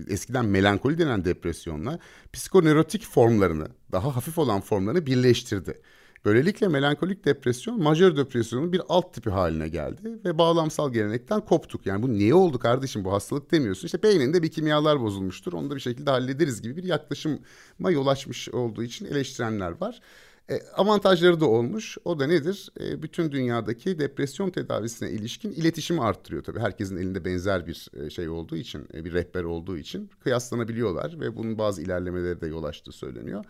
eskiden 0.07 0.45
melankoli 0.45 0.97
denen 0.97 1.25
depresyonla 1.25 1.99
psikoneurotik 2.33 3.05
formlarını 3.05 3.67
daha 3.91 4.15
hafif 4.15 4.37
olan 4.37 4.61
formlarını 4.61 5.05
birleştirdi. 5.05 5.81
Böylelikle 6.25 6.67
melankolik 6.67 7.25
depresyon 7.25 7.83
majör 7.83 8.17
depresyonun 8.17 8.73
bir 8.73 8.81
alt 8.89 9.13
tipi 9.13 9.29
haline 9.29 9.67
geldi 9.67 10.19
ve 10.25 10.37
bağlamsal 10.37 10.93
gelenekten 10.93 11.41
koptuk. 11.41 11.85
Yani 11.85 12.03
bu 12.03 12.13
niye 12.13 12.33
oldu 12.33 12.59
kardeşim 12.59 13.03
bu 13.03 13.13
hastalık 13.13 13.51
demiyorsun. 13.51 13.85
İşte 13.85 14.03
beyninde 14.03 14.43
bir 14.43 14.51
kimyalar 14.51 15.01
bozulmuştur 15.01 15.53
onu 15.53 15.69
da 15.69 15.75
bir 15.75 15.79
şekilde 15.79 16.09
hallederiz 16.09 16.61
gibi 16.61 16.77
bir 16.77 16.83
yaklaşıma 16.83 17.91
yol 17.91 18.07
açmış 18.07 18.49
olduğu 18.49 18.83
için 18.83 19.05
eleştirenler 19.05 19.81
var. 19.81 20.01
E, 20.49 20.61
avantajları 20.75 21.39
da 21.39 21.45
olmuş. 21.45 21.97
O 22.05 22.19
da 22.19 22.27
nedir? 22.27 22.69
E, 22.79 23.03
bütün 23.03 23.31
dünyadaki 23.31 23.99
depresyon 23.99 24.49
tedavisine 24.49 25.09
ilişkin 25.09 25.51
iletişimi 25.51 26.01
arttırıyor 26.01 26.43
tabii. 26.43 26.59
Herkesin 26.59 26.97
elinde 26.97 27.25
benzer 27.25 27.67
bir 27.67 27.87
e, 27.93 28.09
şey 28.09 28.29
olduğu 28.29 28.55
için, 28.55 28.87
e, 28.93 29.05
bir 29.05 29.13
rehber 29.13 29.43
olduğu 29.43 29.77
için 29.77 30.09
kıyaslanabiliyorlar 30.23 31.19
ve 31.19 31.35
bunun 31.35 31.57
bazı 31.57 31.81
ilerlemeleri 31.81 32.41
de 32.41 32.47
yol 32.47 32.63
açtığı 32.63 32.91
söyleniyor. 32.91 33.45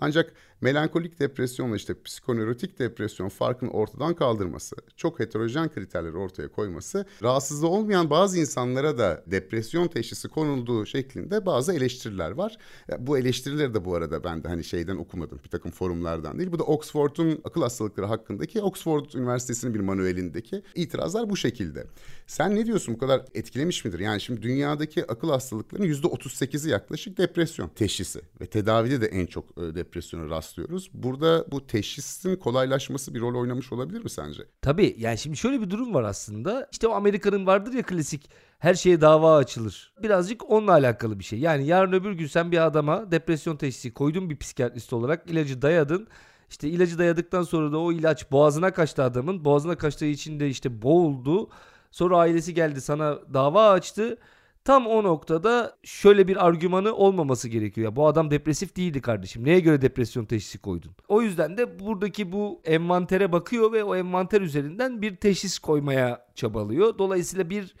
Ancak 0.00 0.32
melankolik 0.60 1.20
depresyonla 1.20 1.76
işte 1.76 2.02
psikoneurotik 2.02 2.78
depresyon 2.78 3.28
farkını 3.28 3.70
ortadan 3.70 4.14
kaldırması, 4.14 4.76
çok 4.96 5.20
heterojen 5.20 5.68
kriterleri 5.68 6.16
ortaya 6.16 6.48
koyması, 6.48 7.06
rahatsızlığı 7.22 7.68
olmayan 7.68 8.10
bazı 8.10 8.38
insanlara 8.38 8.98
da 8.98 9.24
depresyon 9.26 9.88
teşhisi 9.88 10.28
konulduğu 10.28 10.86
şeklinde 10.86 11.46
bazı 11.46 11.72
eleştiriler 11.72 12.30
var. 12.30 12.56
Bu 12.98 13.18
eleştirileri 13.18 13.74
de 13.74 13.84
bu 13.84 13.94
arada 13.94 14.24
ben 14.24 14.44
de 14.44 14.48
hani 14.48 14.64
şeyden 14.64 14.96
okumadım, 14.96 15.40
bir 15.44 15.48
takım 15.48 15.70
forumlardan 15.70 16.38
değil. 16.38 16.52
Bu 16.52 16.58
da 16.58 16.64
Oxford'un 16.64 17.40
akıl 17.44 17.62
hastalıkları 17.62 18.06
hakkındaki 18.06 18.62
Oxford 18.62 19.12
Üniversitesi'nin 19.14 19.74
bir 19.74 19.80
manuelindeki 19.80 20.62
itirazlar 20.74 21.30
bu 21.30 21.36
şekilde. 21.36 21.86
Sen 22.26 22.56
ne 22.56 22.66
diyorsun 22.66 22.94
bu 22.94 22.98
kadar 22.98 23.24
etkilemiş 23.34 23.84
midir? 23.84 23.98
Yani 23.98 24.20
şimdi 24.20 24.42
dünyadaki 24.42 25.06
akıl 25.06 25.30
hastalıklarının 25.30 25.86
yüzde 25.86 26.06
38'i 26.06 26.70
yaklaşık 26.70 27.18
depresyon 27.18 27.68
teşhisi 27.68 28.20
ve 28.40 28.46
tedavide 28.46 29.00
de 29.00 29.06
en 29.06 29.26
çok 29.26 29.56
depresyon 29.56 29.90
depresyona 29.90 30.30
rastlıyoruz. 30.50 30.90
Burada 30.94 31.44
bu 31.50 31.66
teşhisin 31.66 32.36
kolaylaşması 32.36 33.14
bir 33.14 33.20
rol 33.20 33.40
oynamış 33.40 33.72
olabilir 33.72 34.04
mi 34.04 34.10
sence? 34.10 34.42
Tabii 34.62 34.96
yani 34.98 35.18
şimdi 35.18 35.36
şöyle 35.36 35.60
bir 35.60 35.70
durum 35.70 35.94
var 35.94 36.02
aslında. 36.02 36.68
İşte 36.72 36.88
o 36.88 36.92
Amerika'nın 36.92 37.46
vardır 37.46 37.72
ya 37.72 37.82
klasik 37.82 38.30
her 38.58 38.74
şeye 38.74 39.00
dava 39.00 39.36
açılır. 39.36 39.92
Birazcık 40.02 40.50
onunla 40.50 40.72
alakalı 40.72 41.18
bir 41.18 41.24
şey. 41.24 41.38
Yani 41.38 41.66
yarın 41.66 41.92
öbür 41.92 42.12
gün 42.12 42.26
sen 42.26 42.52
bir 42.52 42.66
adama 42.66 43.10
depresyon 43.10 43.56
teşhisi 43.56 43.94
koydun 43.94 44.30
bir 44.30 44.36
psikiyatrist 44.36 44.92
olarak 44.92 45.30
ilacı 45.30 45.62
dayadın. 45.62 46.08
İşte 46.50 46.68
ilacı 46.68 46.98
dayadıktan 46.98 47.42
sonra 47.42 47.72
da 47.72 47.78
o 47.78 47.92
ilaç 47.92 48.32
boğazına 48.32 48.72
kaçtı 48.72 49.02
adamın. 49.02 49.44
Boğazına 49.44 49.76
kaçtığı 49.76 50.06
için 50.06 50.40
de 50.40 50.48
işte 50.48 50.82
boğuldu. 50.82 51.50
Sonra 51.90 52.18
ailesi 52.18 52.54
geldi 52.54 52.80
sana 52.80 53.18
dava 53.34 53.70
açtı. 53.70 54.18
Tam 54.64 54.86
o 54.86 55.04
noktada 55.04 55.76
şöyle 55.82 56.28
bir 56.28 56.46
argümanı 56.46 56.94
olmaması 56.94 57.48
gerekiyor. 57.48 57.84
Ya 57.84 57.96
bu 57.96 58.06
adam 58.06 58.30
depresif 58.30 58.76
değildi 58.76 59.00
kardeşim. 59.00 59.44
Neye 59.44 59.60
göre 59.60 59.82
depresyon 59.82 60.24
teşhisi 60.24 60.58
koydun? 60.58 60.92
O 61.08 61.22
yüzden 61.22 61.58
de 61.58 61.78
buradaki 61.78 62.32
bu 62.32 62.60
envantere 62.64 63.32
bakıyor 63.32 63.72
ve 63.72 63.84
o 63.84 63.96
envanter 63.96 64.40
üzerinden 64.40 65.02
bir 65.02 65.16
teşhis 65.16 65.58
koymaya 65.58 66.26
çabalıyor. 66.34 66.98
Dolayısıyla 66.98 67.50
bir 67.50 67.74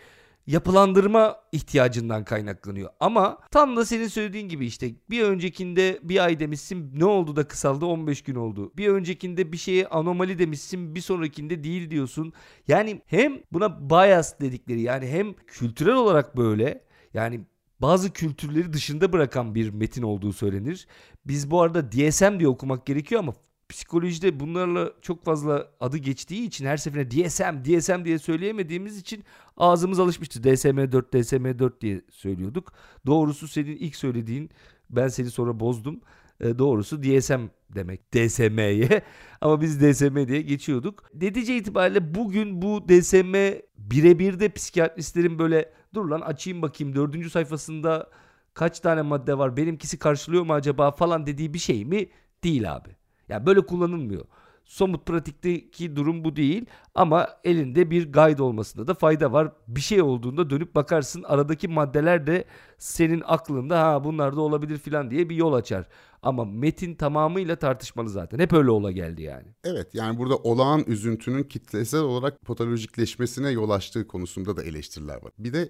yapılandırma 0.46 1.36
ihtiyacından 1.52 2.24
kaynaklanıyor. 2.24 2.90
Ama 3.00 3.38
tam 3.50 3.76
da 3.76 3.84
senin 3.84 4.08
söylediğin 4.08 4.48
gibi 4.48 4.66
işte 4.66 4.90
bir 5.10 5.22
öncekinde 5.22 5.98
bir 6.02 6.24
ay 6.24 6.40
demişsin 6.40 6.90
ne 6.94 7.04
oldu 7.04 7.36
da 7.36 7.48
kısaldı 7.48 7.86
15 7.86 8.22
gün 8.22 8.34
oldu. 8.34 8.72
Bir 8.76 8.88
öncekinde 8.88 9.52
bir 9.52 9.56
şeye 9.56 9.86
anomali 9.86 10.38
demişsin 10.38 10.94
bir 10.94 11.00
sonrakinde 11.00 11.64
değil 11.64 11.90
diyorsun. 11.90 12.32
Yani 12.68 13.02
hem 13.06 13.40
buna 13.52 13.90
bias 13.90 14.40
dedikleri 14.40 14.80
yani 14.80 15.08
hem 15.08 15.34
kültürel 15.46 15.94
olarak 15.94 16.36
böyle 16.36 16.84
yani 17.14 17.40
bazı 17.80 18.12
kültürleri 18.12 18.72
dışında 18.72 19.12
bırakan 19.12 19.54
bir 19.54 19.70
metin 19.70 20.02
olduğu 20.02 20.32
söylenir. 20.32 20.86
Biz 21.26 21.50
bu 21.50 21.62
arada 21.62 21.92
DSM 21.92 22.38
diye 22.38 22.48
okumak 22.48 22.86
gerekiyor 22.86 23.18
ama 23.18 23.34
psikolojide 23.70 24.40
bunlarla 24.40 24.92
çok 25.02 25.24
fazla 25.24 25.68
adı 25.80 25.98
geçtiği 25.98 26.46
için 26.46 26.66
her 26.66 26.76
seferinde 26.76 27.10
DSM, 27.10 27.64
DSM 27.64 28.04
diye 28.04 28.18
söyleyemediğimiz 28.18 28.98
için 28.98 29.24
ağzımız 29.60 30.00
alışmıştı. 30.00 30.40
DSM-4, 30.40 31.02
DSM-4 31.12 31.80
diye 31.80 32.00
söylüyorduk. 32.10 32.72
Doğrusu 33.06 33.48
senin 33.48 33.76
ilk 33.76 33.96
söylediğin 33.96 34.50
ben 34.90 35.08
seni 35.08 35.30
sonra 35.30 35.60
bozdum. 35.60 36.00
E, 36.40 36.58
doğrusu 36.58 37.02
DSM 37.02 37.40
demek 37.74 38.14
DSM'ye 38.14 39.02
ama 39.40 39.60
biz 39.60 39.80
DSM 39.80 40.28
diye 40.28 40.42
geçiyorduk. 40.42 41.04
Netice 41.14 41.56
itibariyle 41.56 42.14
bugün 42.14 42.62
bu 42.62 42.88
DSM 42.88 43.34
birebir 43.78 44.40
de 44.40 44.48
psikiyatristlerin 44.48 45.38
böyle 45.38 45.72
dur 45.94 46.04
lan 46.04 46.20
açayım 46.20 46.62
bakayım 46.62 46.94
dördüncü 46.94 47.30
sayfasında 47.30 48.10
kaç 48.54 48.80
tane 48.80 49.02
madde 49.02 49.38
var 49.38 49.56
benimkisi 49.56 49.98
karşılıyor 49.98 50.42
mu 50.42 50.52
acaba 50.52 50.90
falan 50.90 51.26
dediği 51.26 51.54
bir 51.54 51.58
şey 51.58 51.84
mi? 51.84 52.08
Değil 52.44 52.72
abi. 52.74 52.88
Yani 53.28 53.46
böyle 53.46 53.60
kullanılmıyor. 53.60 54.24
Somut 54.70 55.06
pratikteki 55.06 55.96
durum 55.96 56.24
bu 56.24 56.36
değil 56.36 56.66
ama 56.94 57.28
elinde 57.44 57.90
bir 57.90 58.12
guide 58.12 58.42
olmasında 58.42 58.86
da 58.86 58.94
fayda 58.94 59.32
var. 59.32 59.52
Bir 59.68 59.80
şey 59.80 60.02
olduğunda 60.02 60.50
dönüp 60.50 60.74
bakarsın 60.74 61.22
aradaki 61.22 61.68
maddeler 61.68 62.26
de 62.26 62.44
senin 62.78 63.22
aklında 63.26 63.82
ha 63.82 64.04
bunlar 64.04 64.36
da 64.36 64.40
olabilir 64.40 64.78
filan 64.78 65.10
diye 65.10 65.28
bir 65.28 65.36
yol 65.36 65.52
açar. 65.52 65.86
Ama 66.22 66.44
metin 66.44 66.94
tamamıyla 66.94 67.56
tartışmalı 67.56 68.10
zaten. 68.10 68.38
Hep 68.38 68.52
öyle 68.52 68.70
ola 68.70 68.90
geldi 68.90 69.22
yani. 69.22 69.46
Evet 69.64 69.94
yani 69.94 70.18
burada 70.18 70.36
olağan 70.36 70.84
üzüntünün 70.86 71.42
kitlesel 71.42 72.00
olarak 72.00 72.40
patolojikleşmesine 72.40 73.50
yol 73.50 73.70
açtığı 73.70 74.06
konusunda 74.06 74.56
da 74.56 74.62
eleştiriler 74.62 75.22
var. 75.22 75.32
Bir 75.38 75.52
de 75.52 75.68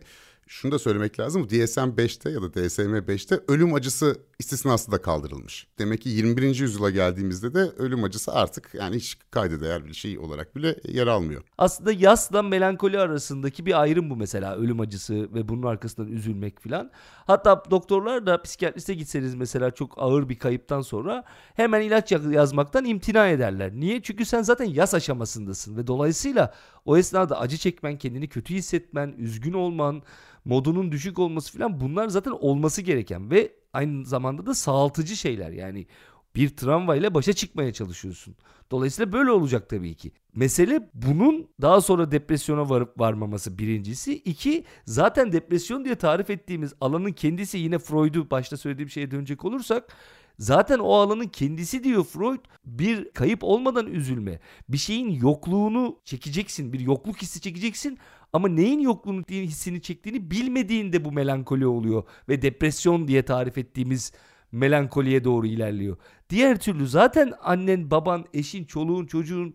şunu 0.51 0.73
da 0.73 0.79
söylemek 0.79 1.21
lazım. 1.21 1.43
DSM-5'te 1.43 2.31
ya 2.31 2.43
da 2.43 2.47
DSM-5'te 2.47 3.41
ölüm 3.49 3.75
acısı 3.75 4.17
istisnası 4.39 4.93
da 4.93 5.03
kaldırılmış. 5.03 5.67
Demek 5.79 6.01
ki 6.01 6.09
21. 6.09 6.43
yüzyıla 6.43 6.91
geldiğimizde 6.91 7.55
de 7.55 7.59
ölüm 7.59 8.05
acısı 8.05 8.33
artık 8.33 8.71
yani 8.75 8.97
hiç 8.97 9.19
kayda 9.31 9.61
değer 9.61 9.85
bir 9.85 9.95
şey 9.95 10.19
olarak 10.19 10.57
bile 10.57 10.77
yer 10.89 11.07
almıyor. 11.07 11.43
Aslında 11.59 11.93
yasla 11.93 12.43
melankoli 12.43 12.99
arasındaki 12.99 13.67
bir 13.67 13.81
ayrım 13.81 14.11
bu 14.11 14.17
mesela 14.17 14.57
ölüm 14.57 14.81
acısı 14.81 15.35
ve 15.35 15.49
bunun 15.49 15.63
arkasından 15.63 16.13
üzülmek 16.13 16.61
filan. 16.61 16.91
Hatta 17.27 17.63
doktorlar 17.71 18.27
da 18.27 18.43
psikiyatriste 18.43 18.95
gitseniz 18.95 19.35
mesela 19.35 19.71
çok 19.71 19.95
ağır 19.97 20.29
bir 20.29 20.39
kayıptan 20.41 20.81
sonra 20.81 21.25
hemen 21.55 21.81
ilaç 21.81 22.13
yazmaktan 22.13 22.85
imtina 22.85 23.29
ederler. 23.29 23.73
Niye? 23.75 24.03
Çünkü 24.03 24.25
sen 24.25 24.43
zaten 24.43 24.65
yas 24.65 24.95
aşamasındasın 24.95 25.77
ve 25.77 25.87
dolayısıyla 25.87 26.55
o 26.85 26.97
esnada 26.97 27.41
acı 27.41 27.57
çekmen, 27.57 27.99
kendini 27.99 28.29
kötü 28.29 28.55
hissetmen, 28.55 29.15
üzgün 29.19 29.53
olman, 29.53 30.03
modunun 30.45 30.93
düşük 30.93 31.19
olması 31.19 31.59
falan 31.59 31.81
bunlar 31.81 32.09
zaten 32.09 32.31
olması 32.31 32.83
gereken 32.83 33.31
ve 33.31 33.53
aynı 33.73 34.07
zamanda 34.07 34.47
da 34.47 34.55
sağaltıcı 34.55 35.17
şeyler. 35.17 35.51
Yani 35.51 35.87
bir 36.35 36.57
tramvayla 36.57 37.15
başa 37.15 37.33
çıkmaya 37.33 37.73
çalışıyorsun. 37.73 38.37
Dolayısıyla 38.71 39.13
böyle 39.13 39.31
olacak 39.31 39.69
tabii 39.69 39.95
ki. 39.95 40.13
Mesele 40.35 40.91
bunun 40.95 41.49
daha 41.61 41.81
sonra 41.81 42.11
depresyona 42.11 42.71
varıp 42.71 43.01
varmaması 43.01 43.59
birincisi. 43.59 44.15
İki 44.15 44.65
zaten 44.85 45.33
depresyon 45.33 45.85
diye 45.85 45.95
tarif 45.95 46.31
ettiğimiz 46.31 46.75
alanın 46.81 47.13
kendisi 47.13 47.59
yine 47.59 47.79
Freud'u 47.79 48.31
başta 48.31 48.57
söylediğim 48.57 48.91
şeye 48.91 49.11
dönecek 49.11 49.45
olursak 49.45 49.97
Zaten 50.41 50.79
o 50.79 50.93
alanın 50.93 51.27
kendisi 51.27 51.85
diyor 51.85 52.05
Freud 52.05 52.41
bir 52.65 53.11
kayıp 53.11 53.45
olmadan 53.45 53.87
üzülme. 53.87 54.41
Bir 54.69 54.79
şeyin 54.79 55.11
yokluğunu 55.11 55.99
çekeceksin. 56.05 56.73
Bir 56.73 56.81
yokluk 56.81 57.23
hissi 57.23 57.41
çekeceksin. 57.41 57.99
Ama 58.33 58.49
neyin 58.49 58.81
yokluğunu 58.81 59.23
hissini 59.31 59.83
çektiğini 59.83 60.31
bilmediğinde 60.31 61.05
bu 61.05 61.13
melankoli 61.13 61.67
oluyor. 61.67 62.05
Ve 62.29 62.43
depresyon 62.43 63.09
diye 63.09 63.25
tarif 63.25 63.59
ettiğimiz 63.59 64.13
melankoliye 64.53 65.25
doğru 65.25 65.47
ilerliyor. 65.47 65.97
Diğer 66.31 66.61
türlü 66.61 66.89
zaten 66.89 67.33
annen, 67.43 67.91
baban, 67.91 68.25
eşin, 68.35 68.65
çoluğun, 68.65 69.07
çocuğun 69.07 69.55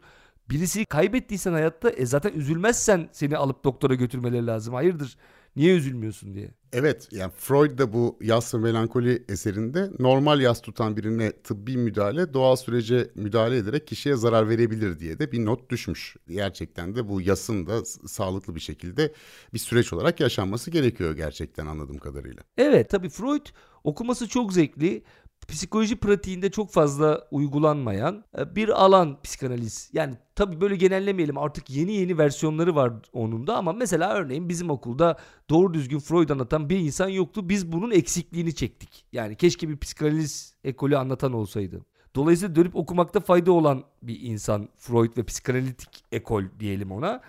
birisi 0.49 0.85
kaybettiysen 0.85 1.53
hayatta 1.53 1.89
e 1.89 2.05
zaten 2.05 2.33
üzülmezsen 2.33 3.09
seni 3.11 3.37
alıp 3.37 3.63
doktora 3.63 3.95
götürmeleri 3.95 4.47
lazım. 4.47 4.73
Hayırdır? 4.73 5.17
Niye 5.55 5.75
üzülmüyorsun 5.75 6.33
diye. 6.33 6.51
Evet 6.77 7.07
yani 7.11 7.31
Freud 7.37 7.77
da 7.77 7.93
bu 7.93 8.17
yas 8.21 8.53
ve 8.53 8.57
melankoli 8.57 9.23
eserinde 9.29 9.89
normal 9.99 10.41
yas 10.41 10.61
tutan 10.61 10.97
birine 10.97 11.31
tıbbi 11.31 11.77
müdahale 11.77 12.33
doğal 12.33 12.55
sürece 12.55 13.09
müdahale 13.15 13.57
ederek 13.57 13.87
kişiye 13.87 14.15
zarar 14.15 14.49
verebilir 14.49 14.99
diye 14.99 15.19
de 15.19 15.31
bir 15.31 15.45
not 15.45 15.69
düşmüş. 15.69 16.15
Gerçekten 16.27 16.95
de 16.95 17.09
bu 17.09 17.21
yasın 17.21 17.67
da 17.67 17.85
sağlıklı 17.85 18.55
bir 18.55 18.59
şekilde 18.59 19.13
bir 19.53 19.59
süreç 19.59 19.93
olarak 19.93 20.19
yaşanması 20.19 20.71
gerekiyor 20.71 21.15
gerçekten 21.15 21.65
anladığım 21.65 21.97
kadarıyla. 21.97 22.43
Evet 22.57 22.89
tabii 22.89 23.09
Freud 23.09 23.45
okuması 23.83 24.27
çok 24.27 24.53
zevkli 24.53 25.03
psikoloji 25.47 25.95
pratiğinde 25.95 26.51
çok 26.51 26.71
fazla 26.71 27.27
uygulanmayan 27.31 28.23
e, 28.37 28.55
bir 28.55 28.83
alan 28.83 29.21
psikanaliz. 29.21 29.89
Yani 29.93 30.15
tabii 30.35 30.61
böyle 30.61 30.75
genellemeyelim 30.75 31.37
artık 31.37 31.69
yeni 31.69 31.93
yeni 31.93 32.17
versiyonları 32.17 32.75
var 32.75 32.93
onun 33.13 33.47
da 33.47 33.57
ama 33.57 33.73
mesela 33.73 34.13
örneğin 34.13 34.49
bizim 34.49 34.69
okulda 34.69 35.17
doğru 35.49 35.73
düzgün 35.73 35.99
Freud 35.99 36.29
anlatan 36.29 36.69
bir 36.69 36.79
insan 36.79 37.09
yoktu. 37.09 37.49
Biz 37.49 37.71
bunun 37.71 37.91
eksikliğini 37.91 38.55
çektik. 38.55 39.05
Yani 39.11 39.35
keşke 39.35 39.69
bir 39.69 39.77
psikanaliz 39.77 40.55
ekolü 40.63 40.97
anlatan 40.97 41.33
olsaydı. 41.33 41.85
Dolayısıyla 42.15 42.55
dönüp 42.55 42.75
okumakta 42.75 43.19
fayda 43.19 43.51
olan 43.51 43.83
bir 44.01 44.21
insan 44.21 44.69
Freud 44.77 45.17
ve 45.17 45.23
psikanalitik 45.23 46.03
ekol 46.11 46.43
diyelim 46.59 46.91
ona. 46.91 47.21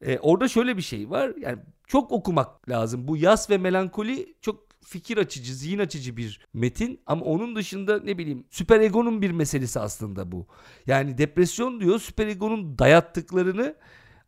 Ee, 0.00 0.18
orada 0.18 0.48
şöyle 0.48 0.76
bir 0.76 0.82
şey 0.82 1.10
var. 1.10 1.32
Yani 1.40 1.58
çok 1.86 2.12
okumak 2.12 2.68
lazım. 2.68 3.08
Bu 3.08 3.16
yas 3.16 3.50
ve 3.50 3.58
melankoli 3.58 4.34
çok 4.40 4.69
fikir 4.90 5.16
açıcı, 5.18 5.54
zihin 5.54 5.78
açıcı 5.78 6.16
bir 6.16 6.46
metin 6.54 7.00
ama 7.06 7.24
onun 7.24 7.56
dışında 7.56 8.00
ne 8.00 8.18
bileyim 8.18 8.44
süper 8.50 8.80
egonun 8.80 9.22
bir 9.22 9.30
meselesi 9.30 9.80
aslında 9.80 10.32
bu. 10.32 10.46
Yani 10.86 11.18
depresyon 11.18 11.80
diyor 11.80 11.98
süper 11.98 12.26
egonun 12.26 12.78
dayattıklarını 12.78 13.74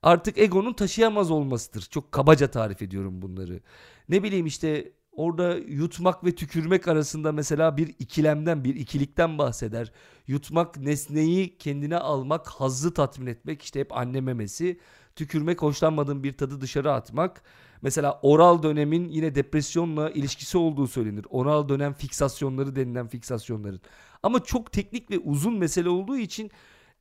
artık 0.03 0.39
egonun 0.39 0.73
taşıyamaz 0.73 1.31
olmasıdır. 1.31 1.83
Çok 1.91 2.13
kabaca 2.13 2.51
tarif 2.51 2.83
ediyorum 2.83 3.23
bunları. 3.23 3.61
Ne 4.09 4.23
bileyim 4.23 4.47
işte 4.47 4.93
orada 5.13 5.57
yutmak 5.57 6.25
ve 6.25 6.35
tükürmek 6.35 6.89
arasında 6.89 7.33
mesela 7.33 7.77
bir 7.77 7.95
ikilemden, 7.99 8.65
bir 8.65 8.75
ikilikten 8.75 9.39
bahseder. 9.39 9.93
Yutmak 10.27 10.77
nesneyi 10.77 11.59
kendine 11.59 11.97
almak, 11.97 12.49
hazzı 12.49 12.95
tatmin 12.95 13.27
etmek 13.27 13.63
işte 13.63 13.81
hep 13.81 13.97
anne 13.97 14.21
memesi. 14.21 14.81
Tükürmek 15.17 15.63
hoşlanmadığın 15.63 16.25
bir 16.25 16.33
tadı 16.33 16.61
dışarı 16.61 16.93
atmak. 16.93 17.43
Mesela 17.83 18.21
oral 18.23 18.63
dönemin 18.63 19.09
yine 19.09 19.35
depresyonla 19.35 20.11
ilişkisi 20.11 20.59
olduğu 20.59 20.87
söylenir. 20.87 21.27
Oral 21.31 21.69
dönem 21.69 21.95
fiksasyonları 21.95 22.77
denilen 22.77 23.09
fiksasyonların. 23.09 23.81
Ama 24.23 24.45
çok 24.45 24.73
teknik 24.73 25.11
ve 25.11 25.19
uzun 25.19 25.59
mesele 25.59 25.89
olduğu 25.89 26.17
için 26.17 26.51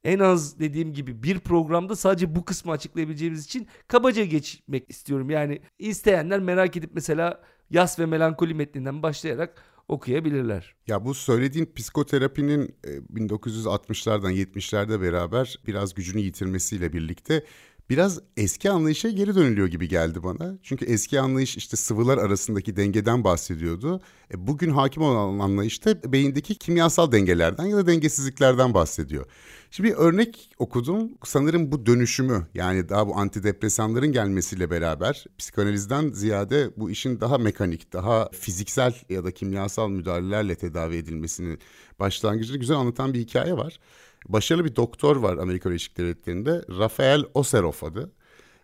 en 0.04 0.20
az 0.20 0.60
dediğim 0.60 0.94
gibi 0.94 1.24
bir 1.24 1.40
programda 1.40 1.96
sadece 1.96 2.36
bu 2.36 2.46
kısmı 2.46 2.72
açıklayabileceğimiz 2.72 3.46
için 3.46 3.68
kabaca 3.88 4.26
geçmek 4.26 4.90
istiyorum. 4.90 5.30
Yani 5.30 5.62
isteyenler 5.80 6.40
merak 6.40 6.78
edip 6.78 6.92
mesela 6.94 7.42
Yas 7.70 8.00
ve 8.00 8.06
Melankoli 8.06 8.54
metninden 8.54 9.04
başlayarak 9.04 9.64
okuyabilirler. 9.88 10.76
Ya 10.88 11.06
bu 11.06 11.14
söylediğin 11.14 11.74
psikoterapinin 11.76 12.76
1960'lardan 13.14 14.34
e, 14.34 14.44
70'lerde 14.44 15.02
beraber 15.02 15.60
biraz 15.68 15.94
gücünü 15.94 16.22
yitirmesiyle 16.22 16.94
birlikte 16.94 17.44
biraz 17.92 18.20
eski 18.38 18.70
anlayışa 18.70 19.10
geri 19.10 19.36
dönülüyor 19.36 19.68
gibi 19.68 19.88
geldi 19.88 20.24
bana. 20.24 20.58
Çünkü 20.64 20.86
eski 20.86 21.20
anlayış 21.20 21.58
işte 21.58 21.78
sıvılar 21.78 22.18
arasındaki 22.18 22.76
dengeden 22.76 23.24
bahsediyordu. 23.24 24.02
E, 24.34 24.48
bugün 24.48 24.70
hakim 24.70 25.04
olan 25.04 25.40
anlayışta 25.40 26.14
beyindeki 26.14 26.56
kimyasal 26.56 27.12
dengelerden 27.12 27.66
ya 27.66 27.78
da 27.78 27.88
dengesizliklerden 27.88 28.74
bahsediyor. 28.74 29.26
Şimdi 29.72 29.90
bir 29.90 29.96
örnek 29.96 30.50
okudum. 30.58 31.12
Sanırım 31.24 31.72
bu 31.72 31.86
dönüşümü 31.86 32.48
yani 32.54 32.90
daha 32.90 33.08
bu 33.08 33.16
antidepresanların 33.16 34.12
gelmesiyle 34.12 34.70
beraber 34.70 35.26
psikanalizden 35.38 36.10
ziyade 36.10 36.72
bu 36.78 36.92
işin 36.92 37.20
daha 37.20 37.38
mekanik, 37.38 37.94
daha 37.94 38.30
fiziksel 38.30 38.94
ya 39.10 39.24
da 39.24 39.32
kimyasal 39.32 39.90
müdahalelerle 39.90 40.56
tedavi 40.56 40.96
edilmesini 40.96 41.58
başlangıcını 42.00 42.58
güzel 42.58 42.78
anlatan 42.78 43.14
bir 43.14 43.20
hikaye 43.20 43.54
var. 43.58 43.80
Başarılı 44.28 44.66
bir 44.66 44.76
doktor 44.76 45.16
var 45.16 45.38
Amerika 45.38 45.70
Birleşik 45.70 45.98
Devletleri'nde. 45.98 46.62
Rafael 46.70 47.24
Oserov 47.34 47.74
adı. 47.82 48.12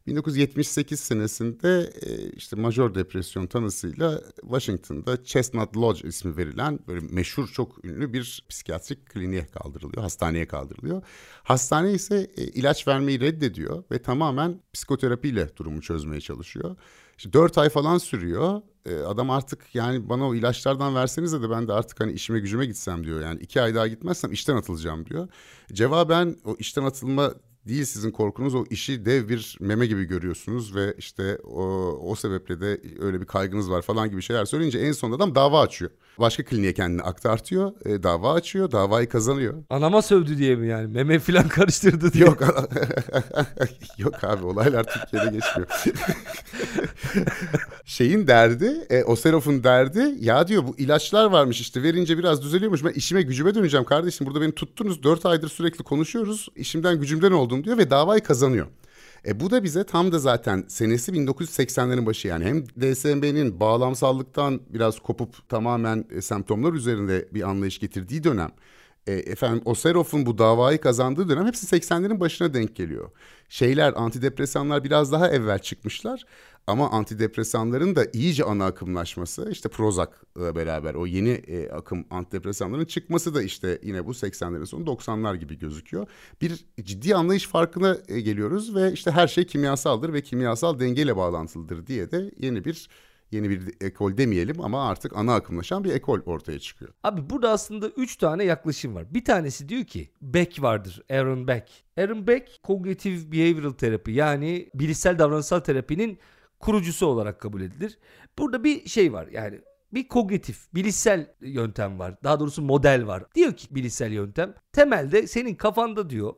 1978 0.08 1.00
senesinde 1.00 1.91
e, 2.02 2.30
işte 2.30 2.56
majör 2.56 2.96
depresyon 2.96 3.48
tanısıyla 3.48 4.22
Washington'da 4.41 5.24
Chestnut 5.24 5.78
Lodge 5.78 6.08
ismi 6.08 6.38
verilen 6.38 6.80
böyle 6.88 7.06
meşhur 7.12 7.48
çok 7.48 7.86
ünlü 7.86 8.13
bir 8.13 8.46
psikiyatrik 8.50 9.06
kliniğe 9.06 9.46
kaldırılıyor, 9.46 10.02
hastaneye 10.02 10.48
kaldırılıyor. 10.48 11.02
Hastane 11.43 11.91
ise 11.91 12.32
e, 12.38 12.43
ilaç 12.43 12.88
vermeyi 12.88 13.20
reddediyor 13.20 13.84
ve 13.91 14.02
tamamen 14.02 14.62
psikoterapiyle 14.74 15.58
durumu 15.58 15.82
çözmeye 15.82 16.22
çalışıyor. 16.22 16.76
İşte 17.18 17.34
4 17.34 17.58
ay 17.58 17.70
falan 17.70 17.98
sürüyor. 17.98 18.62
E, 18.86 18.96
adam 18.96 19.30
artık 19.30 19.76
yani 19.76 20.10
bana 20.10 20.28
o 20.28 20.36
ilaçlardan 20.36 20.96
versenize 20.96 21.42
de 21.42 21.50
ben 21.50 21.68
de 21.68 21.74
artık 21.74 22.00
hani 22.00 22.12
işime 22.12 22.40
gücüme 22.40 22.66
gitsem 22.66 23.04
diyor. 23.04 23.22
Yani 23.22 23.40
iki 23.40 23.62
ay 23.62 23.76
daha 23.76 23.88
gitmezsem 23.88 24.32
işten 24.32 24.56
atılacağım 24.56 25.06
diyor. 25.06 25.28
Cevaben 25.74 26.36
o 26.46 26.56
işten 26.60 26.84
atılma 26.84 27.34
değil 27.68 27.86
sizin 27.86 28.12
korkunuz 28.12 28.56
o 28.56 28.66
işi 28.70 29.06
dev 29.06 29.30
bir 29.30 29.58
meme 29.60 29.86
gibi 29.86 30.04
görüyorsunuz 30.04 30.76
ve 30.76 30.94
işte 30.98 31.38
o, 31.38 31.64
o 32.04 32.16
sebeple 32.16 32.62
de 32.62 32.82
öyle 33.00 33.22
bir 33.22 33.26
kaygınız 33.26 33.72
var 33.72 33.82
falan 33.82 34.10
gibi 34.10 34.22
şeyler 34.22 34.46
söyleyince 34.46 34.80
en 34.80 34.92
sonunda 34.92 35.16
adam 35.16 35.36
dava 35.36 35.62
açıyor. 35.62 35.92
Başka 36.20 36.44
kliniğe 36.44 36.74
kendini 36.74 37.02
aktartıyor, 37.02 37.72
e, 37.86 38.04
dava 38.04 38.34
açıyor, 38.34 38.72
davayı 38.72 39.10
kazanıyor. 39.10 39.54
Anama 39.70 40.02
sövdü 40.02 40.38
diye 40.38 40.56
mi 40.56 40.68
yani? 40.68 40.88
Meme 40.88 41.20
falan 41.20 41.48
karıştırdı 41.48 42.14
diye. 42.14 42.26
Yok, 42.26 42.42
yok 43.98 44.24
abi 44.24 44.46
olaylar 44.46 44.84
Türkiye'de 44.84 45.38
geçmiyor. 45.38 45.68
Şeyin 47.86 48.28
derdi, 48.28 48.86
e, 48.90 49.04
Oserov'un 49.04 49.64
derdi 49.64 50.16
ya 50.20 50.48
diyor 50.48 50.68
bu 50.68 50.76
ilaçlar 50.78 51.26
varmış 51.26 51.62
işte 51.62 51.84
verince 51.84 52.18
biraz 52.18 52.42
düzeliyormuş. 52.42 52.84
Ben 52.84 52.92
işime 52.92 53.22
gücüme 53.22 53.56
döneceğim 53.56 53.86
kardeşim. 53.86 54.28
Burada 54.28 54.42
beni 54.42 54.52
tuttunuz 54.52 55.04
dört 55.04 55.26
aydır 55.26 55.50
sürekli 55.50 55.84
konuşuyoruz. 55.84 56.48
İşimden 56.56 57.00
gücümden 57.00 57.32
oldum 57.32 57.57
diyor 57.63 57.78
ve 57.78 57.89
davayı 57.89 58.22
kazanıyor. 58.24 58.67
E 59.28 59.39
bu 59.39 59.52
da 59.52 59.63
bize 59.63 59.84
tam 59.84 60.12
da 60.12 60.20
zaten 60.20 60.65
senesi 60.67 61.12
1980'lerin 61.12 62.06
başı 62.06 62.28
yani 62.28 62.46
hem 62.46 62.65
DSMB'nin 62.65 63.60
bağlamsallıktan 63.60 64.62
biraz 64.70 65.00
kopup 65.00 65.50
tamamen 65.50 66.06
e, 66.12 66.22
semptomlar 66.22 66.74
üzerinde 66.74 67.28
bir 67.34 67.50
anlayış 67.50 67.80
getirdiği 67.80 68.24
dönem. 68.24 68.52
E, 69.08 69.13
efendim 69.13 69.62
Oserov'un 69.65 70.26
bu 70.26 70.38
davayı 70.38 70.82
kazandığı 70.82 71.30
dönem 71.30 71.48
hepsi 71.48 71.78
80'lerin 71.78 72.20
başına 72.20 72.54
denk 72.54 72.76
geliyor. 72.76 73.12
Şeyler 73.50 73.93
antidepresanlar 73.96 74.84
biraz 74.84 75.12
daha 75.12 75.30
evvel 75.30 75.60
çıkmışlar 75.60 76.26
ama 76.68 76.90
antidepresanların 76.90 77.96
da 77.96 78.06
iyice 78.14 78.44
ana 78.44 78.66
akımlaşması 78.66 79.50
işte 79.52 79.70
Prozac'la 79.70 80.56
beraber 80.56 80.94
o 80.94 81.06
yeni 81.06 81.30
e, 81.30 81.70
akım 81.70 82.06
antidepresanların 82.10 82.86
çıkması 82.86 83.36
da 83.36 83.42
işte 83.42 83.80
yine 83.84 84.06
bu 84.06 84.12
80'lerin 84.12 84.66
sonu 84.66 84.84
90'lar 84.86 85.36
gibi 85.36 85.60
gözüküyor. 85.60 86.08
Bir 86.42 86.66
ciddi 86.82 87.16
anlayış 87.16 87.48
farkına 87.48 87.98
e, 88.08 88.22
geliyoruz 88.22 88.76
ve 88.76 88.94
işte 88.94 89.12
her 89.12 89.28
şey 89.28 89.46
kimyasaldır 89.46 90.14
ve 90.14 90.22
kimyasal 90.22 90.80
dengeyle 90.80 91.18
bağlantılıdır 91.18 91.88
diye 91.88 92.12
de 92.12 92.32
yeni 92.40 92.66
bir 92.66 92.90
yeni 93.32 93.50
bir 93.50 93.62
ekol 93.82 94.18
demeyelim 94.18 94.62
ama 94.62 94.90
artık 94.90 95.16
ana 95.16 95.36
akımlaşan 95.36 95.84
bir 95.84 95.92
ekol 95.92 96.20
ortaya 96.26 96.60
çıkıyor. 96.60 96.94
Abi 97.04 97.30
burada 97.30 97.52
aslında 97.52 97.90
3 97.90 98.16
tane 98.16 98.44
yaklaşım 98.44 98.96
var. 98.96 99.14
Bir 99.14 99.26
tanesi 99.26 99.70
diyor 99.70 99.84
ki 99.84 100.10
Beck 100.22 100.62
vardır. 100.62 101.02
Aaron 101.10 101.48
Beck. 101.48 101.70
Aaron 101.98 102.28
Beck 102.28 102.64
Cognitive 102.64 103.32
Behavioral 103.32 103.72
Therapy 103.72 104.12
yani 104.12 104.70
bilişsel 104.74 105.20
davranışsal 105.20 105.60
terapinin 105.60 106.20
kurucusu 106.60 107.06
olarak 107.06 107.41
kabul 107.41 107.62
edilir. 107.62 108.00
Burada 108.38 108.63
bir 108.63 108.89
şey 108.89 109.13
var 109.13 109.28
yani 109.28 109.62
bir 109.93 110.08
kognitif, 110.08 110.74
bilişsel 110.76 111.34
yöntem 111.41 112.00
var. 112.00 112.15
Daha 112.24 112.39
doğrusu 112.39 112.62
model 112.62 113.08
var. 113.08 113.24
Diyor 113.36 113.54
ki 113.54 113.67
bilişsel 113.76 114.12
yöntem 114.12 114.54
temelde 114.72 115.28
senin 115.28 115.56
kafanda 115.56 116.10
diyor 116.10 116.34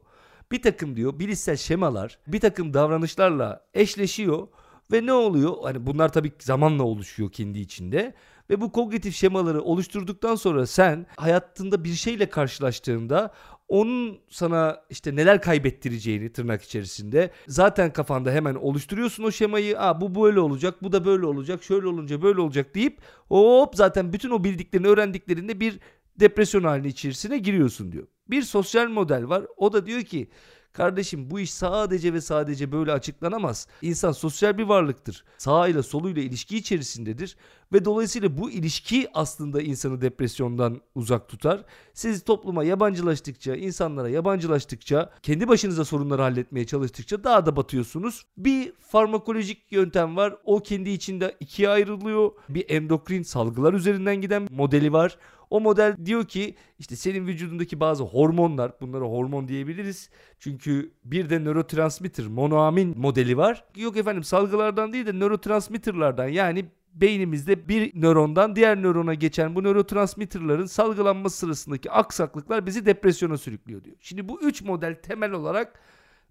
bir 0.52 0.62
takım 0.62 0.96
diyor 0.96 1.20
bilişsel 1.20 1.58
şemalar 1.58 2.20
bir 2.28 2.40
takım 2.40 2.74
davranışlarla 2.74 3.66
eşleşiyor 3.74 4.48
ve 4.92 5.06
ne 5.06 5.14
oluyor? 5.14 5.54
Hani 5.64 5.88
bunlar 5.88 6.14
tabii 6.14 6.32
zamanla 6.40 6.84
oluşuyor 6.84 7.32
kendi 7.32 7.60
içinde 7.60 8.14
ve 8.50 8.62
bu 8.62 8.72
kognitif 8.72 9.16
şemaları 9.16 9.62
oluşturduktan 9.62 10.36
sonra 10.36 10.66
sen 10.66 11.06
hayatında 11.16 11.84
bir 11.84 11.94
şeyle 11.94 12.30
karşılaştığında 12.30 13.34
onun 13.70 14.20
sana 14.30 14.82
işte 14.90 15.16
neler 15.16 15.42
kaybettireceğini 15.42 16.32
tırnak 16.32 16.62
içerisinde 16.62 17.32
zaten 17.48 17.94
kafanda 17.94 18.32
hemen 18.32 18.56
oluşturuyorsun 18.56 19.24
o 19.24 19.32
şemayı. 19.32 19.80
Aa 19.80 20.02
bu 20.02 20.24
böyle 20.24 20.40
olacak, 20.40 20.84
bu 20.84 20.92
da 20.92 21.06
böyle 21.06 21.26
olacak, 21.26 21.64
şöyle 21.64 21.88
olunca 21.88 22.22
böyle 22.22 22.42
olacak 22.42 22.76
deyip 22.76 23.02
hop 23.28 23.76
zaten 23.76 24.14
bütün 24.14 24.30
o 24.30 24.44
bildiklerini 24.44 24.88
öğrendiklerinde 24.88 25.60
bir 25.60 25.80
depresyon 26.20 26.64
halini 26.64 26.88
içerisine 26.88 27.38
giriyorsun 27.38 27.92
diyor. 27.92 28.08
Bir 28.30 28.42
sosyal 28.42 28.88
model 28.88 29.30
var. 29.30 29.44
O 29.58 29.74
da 29.74 29.86
diyor 29.86 30.02
ki 30.02 30.30
Kardeşim 30.74 31.30
bu 31.30 31.40
iş 31.40 31.54
sadece 31.54 32.14
ve 32.14 32.22
sadece 32.22 32.72
böyle 32.72 32.92
açıklanamaz. 32.92 33.68
İnsan 33.82 34.12
sosyal 34.12 34.58
bir 34.58 34.64
varlıktır. 34.64 35.24
Sağ 35.38 35.68
ile 35.68 35.84
soluyla 35.84 36.22
ilişki 36.22 36.58
içerisindedir 36.58 37.36
ve 37.74 37.86
dolayısıyla 37.86 38.38
bu 38.38 38.52
ilişki 38.52 39.08
aslında 39.14 39.62
insanı 39.62 40.02
depresyondan 40.02 40.82
uzak 40.96 41.30
tutar. 41.30 41.64
Siz 41.94 42.24
topluma 42.24 42.64
yabancılaştıkça, 42.64 43.56
insanlara 43.56 44.10
yabancılaştıkça, 44.10 45.10
kendi 45.24 45.48
başınıza 45.48 45.86
sorunları 45.86 46.22
halletmeye 46.22 46.66
çalıştıkça 46.66 47.24
daha 47.24 47.46
da 47.46 47.56
batıyorsunuz. 47.56 48.26
Bir 48.38 48.74
farmakolojik 48.80 49.72
yöntem 49.72 50.18
var. 50.18 50.36
O 50.44 50.60
kendi 50.60 50.90
içinde 50.90 51.36
ikiye 51.40 51.70
ayrılıyor. 51.70 52.32
Bir 52.50 52.70
endokrin 52.70 53.24
salgılar 53.24 53.74
üzerinden 53.74 54.22
giden 54.22 54.48
modeli 54.52 54.94
var. 54.94 55.18
O 55.50 55.60
model 55.60 55.96
diyor 56.06 56.26
ki 56.26 56.56
işte 56.80 56.96
senin 56.96 57.28
vücudundaki 57.28 57.80
bazı 57.80 58.04
hormonlar 58.04 58.72
bunlara 58.82 59.06
hormon 59.06 59.48
diyebiliriz. 59.48 60.10
Çünkü 60.40 60.92
bir 61.04 61.30
de 61.30 61.40
nörotransmitter 61.40 62.28
monoamin 62.28 63.00
modeli 63.00 63.38
var. 63.38 63.66
Yok 63.76 63.98
efendim 63.98 64.24
salgılardan 64.24 64.94
değil 64.94 65.06
de 65.06 65.14
nörotransmitterlardan 65.14 66.28
yani 66.28 66.66
beynimizde 66.94 67.68
bir 67.68 68.02
nörondan 68.02 68.56
diğer 68.56 68.82
nörona 68.82 69.14
geçen 69.14 69.56
bu 69.56 69.64
nörotransmitterların 69.64 70.66
salgılanması 70.66 71.38
sırasındaki 71.38 71.92
aksaklıklar 71.92 72.66
bizi 72.66 72.86
depresyona 72.86 73.38
sürüklüyor 73.38 73.84
diyor. 73.84 73.96
Şimdi 74.00 74.30
bu 74.30 74.42
üç 74.42 74.62
model 74.62 74.96
temel 74.96 75.32
olarak 75.32 75.80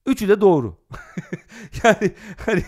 üçü 0.06 0.28
de 0.28 0.40
doğru. 0.40 0.76
yani 1.84 2.10
hani 2.46 2.62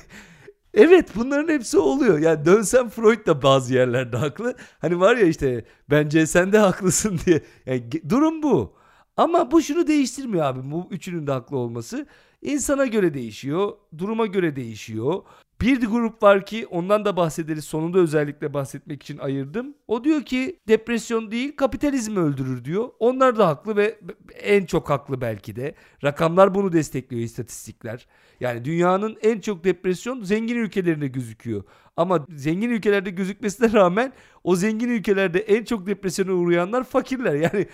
Evet 0.74 1.09
bunların 1.16 1.48
hepsi 1.54 1.78
oluyor. 1.78 2.18
Yani 2.18 2.44
dönsem 2.44 2.88
Freud 2.88 3.26
da 3.26 3.42
bazı 3.42 3.74
yerlerde 3.74 4.16
haklı. 4.16 4.54
Hani 4.78 5.00
var 5.00 5.16
ya 5.16 5.26
işte 5.26 5.64
bence 5.90 6.26
sen 6.26 6.52
de 6.52 6.59
haklısın 6.59 7.20
diye. 7.26 7.42
Yani 7.66 7.83
durum 8.09 8.42
bu. 8.42 8.72
Ama 9.16 9.50
bu 9.50 9.62
şunu 9.62 9.87
değiştirmiyor 9.87 10.44
abi. 10.44 10.70
Bu 10.70 10.88
üçünün 10.90 11.26
de 11.26 11.33
haklı 11.33 11.56
olması. 11.56 12.06
İnsana 12.42 12.87
göre 12.87 13.14
değişiyor. 13.14 13.72
Duruma 13.98 14.26
göre 14.26 14.56
değişiyor. 14.56 15.22
Bir 15.61 15.81
grup 15.81 16.23
var 16.23 16.46
ki 16.46 16.66
ondan 16.66 17.05
da 17.05 17.16
bahsederiz. 17.16 17.64
Sonunda 17.64 17.99
özellikle 17.99 18.55
bahsetmek 18.55 19.03
için 19.03 19.18
ayırdım. 19.18 19.75
O 19.88 20.05
diyor 20.05 20.23
ki 20.23 20.61
depresyon 20.68 21.31
değil 21.31 21.57
kapitalizm 21.57 22.16
öldürür 22.16 22.64
diyor. 22.64 22.90
Onlar 22.99 23.38
da 23.38 23.49
haklı 23.49 23.77
ve 23.77 23.99
en 24.42 24.66
çok 24.66 24.90
haklı 24.90 25.20
belki 25.20 25.57
de. 25.57 25.75
Rakamlar 26.05 26.55
bunu 26.55 26.73
destekliyor 26.73 27.23
istatistikler. 27.23 28.07
Yani 28.40 28.64
dünyanın 28.64 29.16
en 29.23 29.40
çok 29.40 29.64
depresyon 29.64 30.23
zengin 30.23 30.57
ülkelerinde 30.57 31.09
gözüküyor. 31.09 31.62
Ama 32.00 32.26
zengin 32.36 32.70
ülkelerde 32.70 33.10
gözükmesine 33.10 33.72
rağmen 33.78 34.12
o 34.44 34.56
zengin 34.56 34.88
ülkelerde 34.88 35.38
en 35.38 35.64
çok 35.64 35.86
depresyona 35.86 36.32
uğrayanlar 36.32 36.84
fakirler. 36.84 37.34
Yani 37.34 37.66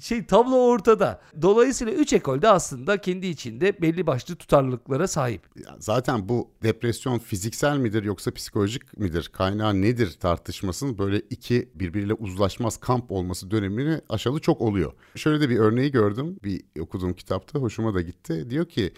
şey 0.00 0.26
tablo 0.26 0.56
ortada. 0.56 1.20
Dolayısıyla 1.42 1.92
üç 1.92 2.12
ekolde 2.12 2.48
aslında 2.48 3.00
kendi 3.00 3.26
içinde 3.26 3.82
belli 3.82 4.06
başlı 4.06 4.36
tutarlılıklara 4.36 5.08
sahip. 5.08 5.42
Zaten 5.78 6.28
bu 6.28 6.50
depresyon 6.62 7.18
fiziksel 7.18 7.76
midir 7.76 8.04
yoksa 8.04 8.30
psikolojik 8.30 8.98
midir? 8.98 9.30
Kaynağı 9.32 9.82
nedir 9.82 10.16
tartışmasının 10.20 10.98
böyle 10.98 11.22
iki 11.30 11.68
birbiriyle 11.74 12.14
uzlaşmaz 12.14 12.76
kamp 12.76 13.12
olması 13.12 13.50
dönemini 13.50 14.00
aşalı 14.08 14.40
çok 14.40 14.60
oluyor. 14.60 14.92
Şöyle 15.16 15.40
de 15.40 15.48
bir 15.48 15.58
örneği 15.58 15.90
gördüm 15.90 16.36
bir 16.44 16.62
okuduğum 16.80 17.14
kitapta 17.14 17.58
hoşuma 17.58 17.94
da 17.94 18.00
gitti. 18.00 18.50
Diyor 18.50 18.66
ki 18.66 18.92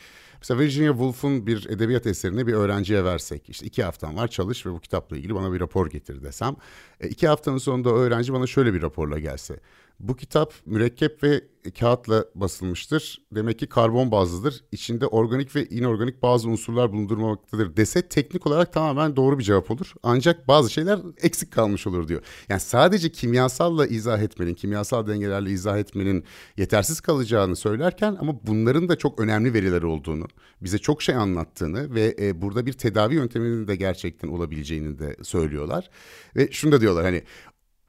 Mesela 0.44 0.60
Virginia 0.60 0.92
Woolf'un 0.92 1.46
bir 1.46 1.66
edebiyat 1.68 2.06
eserini 2.06 2.46
bir 2.46 2.52
öğrenciye 2.52 3.04
versek. 3.04 3.48
işte 3.48 3.66
iki 3.66 3.84
haftan 3.84 4.16
var 4.16 4.28
çalış 4.28 4.66
ve 4.66 4.72
bu 4.72 4.80
kitapla 4.80 5.16
ilgili 5.16 5.34
bana 5.34 5.52
bir 5.52 5.60
rapor 5.60 5.90
getir 5.90 6.22
desem. 6.22 6.56
E, 7.00 7.08
iki 7.08 7.28
haftanın 7.28 7.58
sonunda 7.58 7.90
o 7.90 7.96
öğrenci 7.96 8.32
bana 8.32 8.46
şöyle 8.46 8.74
bir 8.74 8.82
raporla 8.82 9.18
gelse. 9.18 9.60
Bu 10.00 10.16
kitap 10.16 10.54
mürekkep 10.66 11.22
ve 11.22 11.40
kağıtla 11.70 12.24
basılmıştır. 12.34 13.22
Demek 13.34 13.58
ki 13.58 13.66
karbon 13.66 14.10
bazlıdır. 14.10 14.64
İçinde 14.72 15.06
organik 15.06 15.56
ve 15.56 15.66
inorganik 15.66 16.22
bazı 16.22 16.48
unsurlar 16.48 16.92
bulundurmaktadır 16.92 17.76
dese 17.76 18.08
teknik 18.08 18.46
olarak 18.46 18.72
tamamen 18.72 19.16
doğru 19.16 19.38
bir 19.38 19.44
cevap 19.44 19.70
olur. 19.70 19.92
Ancak 20.02 20.48
bazı 20.48 20.70
şeyler 20.70 21.00
eksik 21.22 21.52
kalmış 21.52 21.86
olur 21.86 22.08
diyor. 22.08 22.22
Yani 22.48 22.60
sadece 22.60 23.12
kimyasalla 23.12 23.86
izah 23.86 24.18
etmenin, 24.22 24.54
kimyasal 24.54 25.06
dengelerle 25.06 25.50
izah 25.50 25.78
etmenin 25.78 26.24
yetersiz 26.56 27.00
kalacağını 27.00 27.56
söylerken 27.56 28.16
ama 28.20 28.46
bunların 28.46 28.88
da 28.88 28.96
çok 28.96 29.20
önemli 29.20 29.54
veriler 29.54 29.82
olduğunu, 29.82 30.26
bize 30.60 30.78
çok 30.78 31.02
şey 31.02 31.14
anlattığını 31.14 31.94
ve 31.94 32.16
e, 32.20 32.42
burada 32.42 32.66
bir 32.66 32.72
tedavi 32.72 33.14
yönteminin 33.14 33.68
de 33.68 33.76
gerçekten 33.76 34.28
olabileceğini 34.28 34.98
de 34.98 35.16
söylüyorlar. 35.22 35.90
Ve 36.36 36.48
şunu 36.52 36.72
da 36.72 36.80
diyorlar 36.80 37.04
hani 37.04 37.22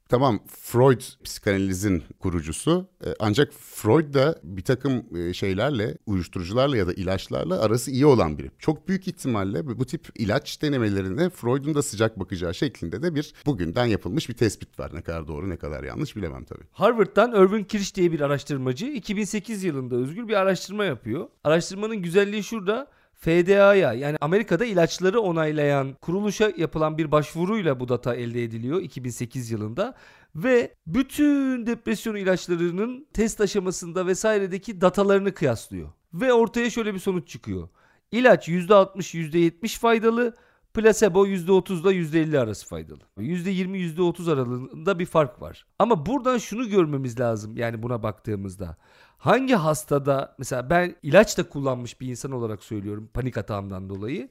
Tamam 0.09 0.39
Freud 0.47 1.01
psikanalizin 1.23 2.03
kurucusu 2.19 2.87
e, 3.05 3.09
ancak 3.19 3.53
Freud 3.53 4.13
da 4.13 4.39
bir 4.43 4.61
takım 4.61 5.17
e, 5.17 5.33
şeylerle 5.33 5.97
uyuşturucularla 6.05 6.77
ya 6.77 6.87
da 6.87 6.93
ilaçlarla 6.93 7.61
arası 7.61 7.91
iyi 7.91 8.05
olan 8.05 8.37
biri. 8.37 8.51
Çok 8.59 8.87
büyük 8.87 9.07
ihtimalle 9.07 9.79
bu 9.79 9.85
tip 9.85 10.07
ilaç 10.15 10.61
denemelerine 10.61 11.29
Freud'un 11.29 11.75
da 11.75 11.81
sıcak 11.81 12.19
bakacağı 12.19 12.53
şeklinde 12.53 13.01
de 13.01 13.15
bir 13.15 13.33
bugünden 13.45 13.85
yapılmış 13.85 14.29
bir 14.29 14.33
tespit 14.33 14.79
var. 14.79 14.91
Ne 14.93 15.01
kadar 15.01 15.27
doğru 15.27 15.49
ne 15.49 15.57
kadar 15.57 15.83
yanlış 15.83 16.15
bilemem 16.15 16.43
tabii. 16.43 16.63
Harvard'dan 16.71 17.31
Irvin 17.31 17.63
Kirsch 17.63 17.95
diye 17.95 18.11
bir 18.11 18.21
araştırmacı 18.21 18.85
2008 18.85 19.63
yılında 19.63 19.95
özgür 19.95 20.27
bir 20.27 20.33
araştırma 20.33 20.85
yapıyor. 20.85 21.27
Araştırmanın 21.43 21.97
güzelliği 21.97 22.43
şurada 22.43 22.87
FDA'ya 23.17 23.93
yani 23.93 24.17
Amerika'da 24.21 24.65
ilaçları 24.65 25.19
onaylayan 25.19 25.93
kuruluşa 25.93 26.51
yapılan 26.57 26.97
bir 26.97 27.11
başvuruyla 27.11 27.79
bu 27.79 27.87
data 27.87 28.15
elde 28.15 28.43
ediliyor 28.43 28.81
2008 28.81 29.51
yılında 29.51 29.95
ve 30.35 30.75
bütün 30.87 31.65
depresyon 31.65 32.15
ilaçlarının 32.15 33.07
test 33.13 33.41
aşamasında 33.41 34.07
vesairedeki 34.07 34.81
datalarını 34.81 35.33
kıyaslıyor. 35.33 35.89
Ve 36.13 36.33
ortaya 36.33 36.69
şöyle 36.69 36.93
bir 36.93 36.99
sonuç 36.99 37.27
çıkıyor. 37.27 37.69
İlaç 38.11 38.49
%60 38.49 39.15
%70 39.15 39.79
faydalı, 39.79 40.35
Plasebo 40.75 41.27
%30 41.27 41.81
ile 41.81 41.89
%50 41.89 42.39
arası 42.39 42.67
faydalı. 42.67 42.99
%20 43.17 43.77
%30 43.77 44.31
aralığında 44.33 44.99
bir 44.99 45.05
fark 45.05 45.41
var. 45.41 45.65
Ama 45.79 46.05
buradan 46.05 46.37
şunu 46.37 46.69
görmemiz 46.69 47.19
lazım 47.19 47.57
yani 47.57 47.83
buna 47.83 48.03
baktığımızda. 48.03 48.77
Hangi 49.17 49.53
hastada 49.53 50.35
mesela 50.37 50.69
ben 50.69 50.95
ilaç 51.03 51.37
da 51.37 51.49
kullanmış 51.49 52.01
bir 52.01 52.07
insan 52.07 52.31
olarak 52.31 52.63
söylüyorum 52.63 53.09
panik 53.13 53.37
atağımdan 53.37 53.89
dolayı. 53.89 54.29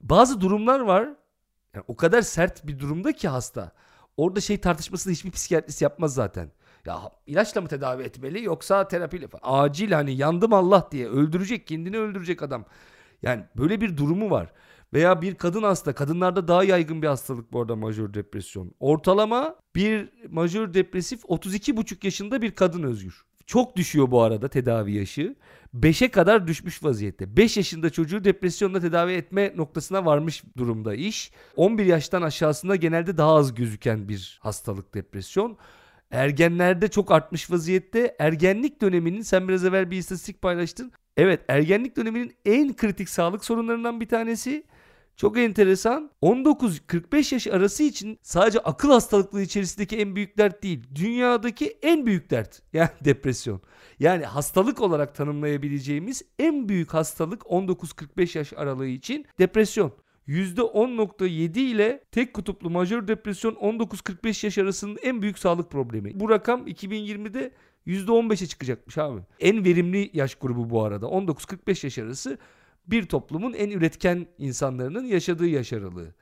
Bazı 0.00 0.40
durumlar 0.40 0.80
var. 0.80 1.08
Yani 1.74 1.84
o 1.88 1.96
kadar 1.96 2.22
sert 2.22 2.66
bir 2.66 2.78
durumda 2.78 3.12
ki 3.12 3.28
hasta. 3.28 3.72
Orada 4.16 4.40
şey 4.40 4.58
tartışmasını 4.58 5.12
hiçbir 5.12 5.30
psikiyatrist 5.30 5.82
yapmaz 5.82 6.14
zaten. 6.14 6.50
Ya 6.84 7.00
ilaçla 7.26 7.60
mı 7.60 7.68
tedavi 7.68 8.02
etmeli 8.02 8.44
yoksa 8.44 8.88
terapiyle 8.88 9.28
falan. 9.28 9.64
Acil 9.64 9.92
hani 9.92 10.16
yandım 10.16 10.52
Allah 10.52 10.88
diye 10.92 11.08
öldürecek 11.08 11.66
kendini 11.66 11.98
öldürecek 11.98 12.42
adam. 12.42 12.64
Yani 13.22 13.44
böyle 13.56 13.80
bir 13.80 13.96
durumu 13.96 14.30
var. 14.30 14.52
Veya 14.94 15.22
bir 15.22 15.34
kadın 15.34 15.62
hasta. 15.62 15.94
Kadınlarda 15.94 16.48
daha 16.48 16.64
yaygın 16.64 17.02
bir 17.02 17.06
hastalık 17.06 17.52
bu 17.52 17.60
arada 17.60 17.76
majör 17.76 18.14
depresyon. 18.14 18.74
Ortalama 18.80 19.56
bir 19.74 20.08
majör 20.30 20.74
depresif 20.74 21.24
32,5 21.24 22.04
yaşında 22.06 22.42
bir 22.42 22.50
kadın 22.50 22.82
özgür. 22.82 23.24
Çok 23.46 23.76
düşüyor 23.76 24.10
bu 24.10 24.22
arada 24.22 24.48
tedavi 24.48 24.92
yaşı. 24.92 25.36
5'e 25.74 26.08
kadar 26.08 26.46
düşmüş 26.46 26.84
vaziyette. 26.84 27.36
5 27.36 27.56
yaşında 27.56 27.90
çocuğu 27.90 28.24
depresyonla 28.24 28.80
tedavi 28.80 29.12
etme 29.12 29.52
noktasına 29.56 30.04
varmış 30.04 30.44
durumda 30.56 30.94
iş. 30.94 31.32
11 31.56 31.84
yaştan 31.84 32.22
aşağısında 32.22 32.76
genelde 32.76 33.16
daha 33.16 33.34
az 33.34 33.54
gözüken 33.54 34.08
bir 34.08 34.38
hastalık 34.42 34.94
depresyon. 34.94 35.56
Ergenlerde 36.10 36.88
çok 36.88 37.12
artmış 37.12 37.50
vaziyette. 37.50 38.16
Ergenlik 38.18 38.82
döneminin 38.82 39.22
sen 39.22 39.48
biraz 39.48 39.64
evvel 39.64 39.90
bir 39.90 39.96
istatistik 39.96 40.42
paylaştın. 40.42 40.92
Evet 41.16 41.40
ergenlik 41.48 41.96
döneminin 41.96 42.34
en 42.44 42.76
kritik 42.76 43.08
sağlık 43.08 43.44
sorunlarından 43.44 44.00
bir 44.00 44.08
tanesi. 44.08 44.64
Çok 45.16 45.38
enteresan. 45.38 46.10
19-45 46.22 47.34
yaş 47.34 47.46
arası 47.46 47.82
için 47.82 48.18
sadece 48.22 48.58
akıl 48.58 48.90
hastalıkları 48.90 49.42
içerisindeki 49.42 49.96
en 49.96 50.16
büyük 50.16 50.38
dert 50.38 50.62
değil. 50.62 50.82
Dünyadaki 50.94 51.78
en 51.82 52.06
büyük 52.06 52.30
dert. 52.30 52.62
Yani 52.72 52.88
depresyon. 53.04 53.60
Yani 53.98 54.24
hastalık 54.24 54.80
olarak 54.80 55.14
tanımlayabileceğimiz 55.14 56.22
en 56.38 56.68
büyük 56.68 56.94
hastalık 56.94 57.42
19-45 57.42 58.38
yaş 58.38 58.52
aralığı 58.52 58.86
için 58.86 59.26
depresyon. 59.38 59.92
%10.7 60.28 61.58
ile 61.58 62.04
tek 62.12 62.34
kutuplu 62.34 62.70
majör 62.70 63.08
depresyon 63.08 63.54
19-45 63.54 64.46
yaş 64.46 64.58
arasının 64.58 64.98
en 65.02 65.22
büyük 65.22 65.38
sağlık 65.38 65.70
problemi. 65.70 66.20
Bu 66.20 66.30
rakam 66.30 66.66
2020'de 66.66 67.50
%15'e 67.86 68.46
çıkacakmış 68.46 68.98
abi. 68.98 69.20
En 69.40 69.64
verimli 69.64 70.10
yaş 70.12 70.34
grubu 70.34 70.70
bu 70.70 70.82
arada. 70.84 71.06
19-45 71.06 71.86
yaş 71.86 71.98
arası 71.98 72.38
bir 72.86 73.06
toplumun 73.06 73.52
en 73.52 73.70
üretken 73.70 74.26
insanların 74.38 75.04
yaşadığı 75.04 75.46
yaş 75.46 75.72
aralığı. 75.72 76.14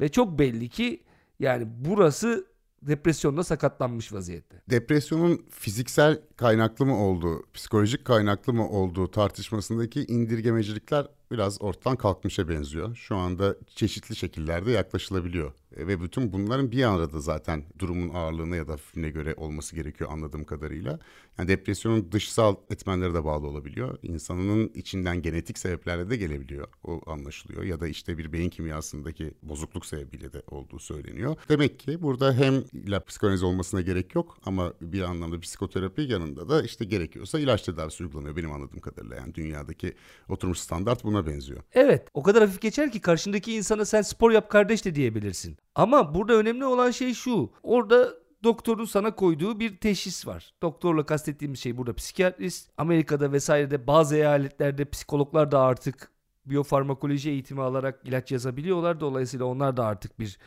Ve 0.00 0.08
çok 0.08 0.38
belli 0.38 0.68
ki 0.68 1.02
yani 1.38 1.66
burası 1.68 2.46
depresyonda 2.82 3.44
sakatlanmış 3.44 4.12
vaziyette. 4.12 4.62
Depresyonun 4.70 5.46
fiziksel 5.50 6.20
kaynaklı 6.36 6.86
mı 6.86 7.04
olduğu, 7.04 7.42
psikolojik 7.54 8.04
kaynaklı 8.04 8.52
mı 8.52 8.68
olduğu 8.68 9.10
tartışmasındaki 9.10 10.04
indirgemecilikler 10.04 11.06
biraz 11.30 11.62
ortadan 11.62 11.96
kalkmışa 11.96 12.48
benziyor. 12.48 12.96
Şu 12.96 13.16
anda 13.16 13.56
çeşitli 13.74 14.16
şekillerde 14.16 14.70
yaklaşılabiliyor. 14.70 15.52
E, 15.76 15.86
ve 15.86 16.00
bütün 16.00 16.32
bunların 16.32 16.72
bir 16.72 16.94
arada 16.94 17.20
zaten 17.20 17.64
durumun 17.78 18.08
ağırlığına 18.14 18.56
ya 18.56 18.68
da 18.68 18.76
filmine 18.76 19.10
göre 19.10 19.34
olması 19.34 19.76
gerekiyor 19.76 20.10
anladığım 20.12 20.44
kadarıyla. 20.44 20.98
Yani 21.38 21.48
depresyonun 21.48 22.12
dışsal 22.12 22.56
etmenlere 22.70 23.14
de 23.14 23.24
bağlı 23.24 23.46
olabiliyor. 23.46 23.98
İnsanın 24.02 24.68
içinden 24.74 25.22
genetik 25.22 25.58
sebeplerle 25.58 26.10
de 26.10 26.16
gelebiliyor. 26.16 26.68
O 26.84 27.10
anlaşılıyor. 27.10 27.62
Ya 27.62 27.80
da 27.80 27.88
işte 27.88 28.18
bir 28.18 28.32
beyin 28.32 28.50
kimyasındaki 28.50 29.34
bozukluk 29.42 29.86
sebebiyle 29.86 30.32
de 30.32 30.42
olduğu 30.50 30.78
söyleniyor. 30.78 31.36
Demek 31.48 31.78
ki 31.78 32.02
burada 32.02 32.32
hem 32.32 32.64
ila 32.72 33.04
psikanaliz 33.04 33.42
olmasına 33.42 33.80
gerek 33.80 34.14
yok 34.14 34.38
ama 34.44 34.72
bir 34.80 35.02
anlamda 35.02 35.40
psikoterapi 35.40 36.02
yanında 36.02 36.48
da 36.48 36.62
işte 36.62 36.84
gerekiyorsa 36.84 37.38
ilaç 37.38 37.62
tedavisi 37.62 38.04
uygulanıyor 38.04 38.36
benim 38.36 38.52
anladığım 38.52 38.80
kadarıyla. 38.80 39.16
Yani 39.16 39.34
dünyadaki 39.34 39.94
oturmuş 40.28 40.58
standart 40.58 41.04
buna 41.04 41.19
benziyor. 41.26 41.62
Evet 41.72 42.08
o 42.14 42.22
kadar 42.22 42.42
hafif 42.42 42.60
geçer 42.60 42.92
ki 42.92 43.00
karşındaki 43.00 43.54
insana 43.54 43.84
sen 43.84 44.02
spor 44.02 44.30
yap 44.30 44.50
kardeş 44.50 44.84
de 44.84 44.94
diyebilirsin. 44.94 45.56
Ama 45.74 46.14
burada 46.14 46.34
önemli 46.34 46.64
olan 46.64 46.90
şey 46.90 47.14
şu. 47.14 47.50
Orada 47.62 48.14
doktorun 48.44 48.84
sana 48.84 49.14
koyduğu 49.14 49.60
bir 49.60 49.76
teşhis 49.76 50.26
var. 50.26 50.54
Doktorla 50.62 51.06
kastettiğimiz 51.06 51.60
şey 51.60 51.76
burada 51.76 51.94
psikiyatrist. 51.94 52.70
Amerika'da 52.78 53.32
vesairede 53.32 53.86
bazı 53.86 54.16
eyaletlerde 54.16 54.84
psikologlar 54.84 55.52
da 55.52 55.60
artık 55.60 56.10
biyofarmakoloji 56.46 57.30
eğitimi 57.30 57.62
alarak 57.62 58.00
ilaç 58.04 58.32
yazabiliyorlar. 58.32 59.00
Dolayısıyla 59.00 59.46
onlar 59.46 59.76
da 59.76 59.84
artık 59.84 60.18
bir 60.20 60.38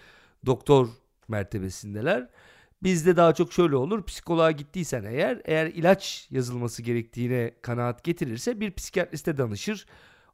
doktor 0.45 0.87
mertebesindeler. 1.27 2.29
Bizde 2.83 3.15
daha 3.15 3.33
çok 3.33 3.53
şöyle 3.53 3.75
olur. 3.75 4.03
Psikoloğa 4.03 4.51
gittiysen 4.51 5.03
eğer, 5.03 5.41
eğer 5.45 5.65
ilaç 5.67 6.27
yazılması 6.31 6.81
gerektiğine 6.81 7.51
kanaat 7.61 8.03
getirirse 8.03 8.59
bir 8.59 8.71
psikiyatriste 8.71 9.37
danışır. 9.37 9.85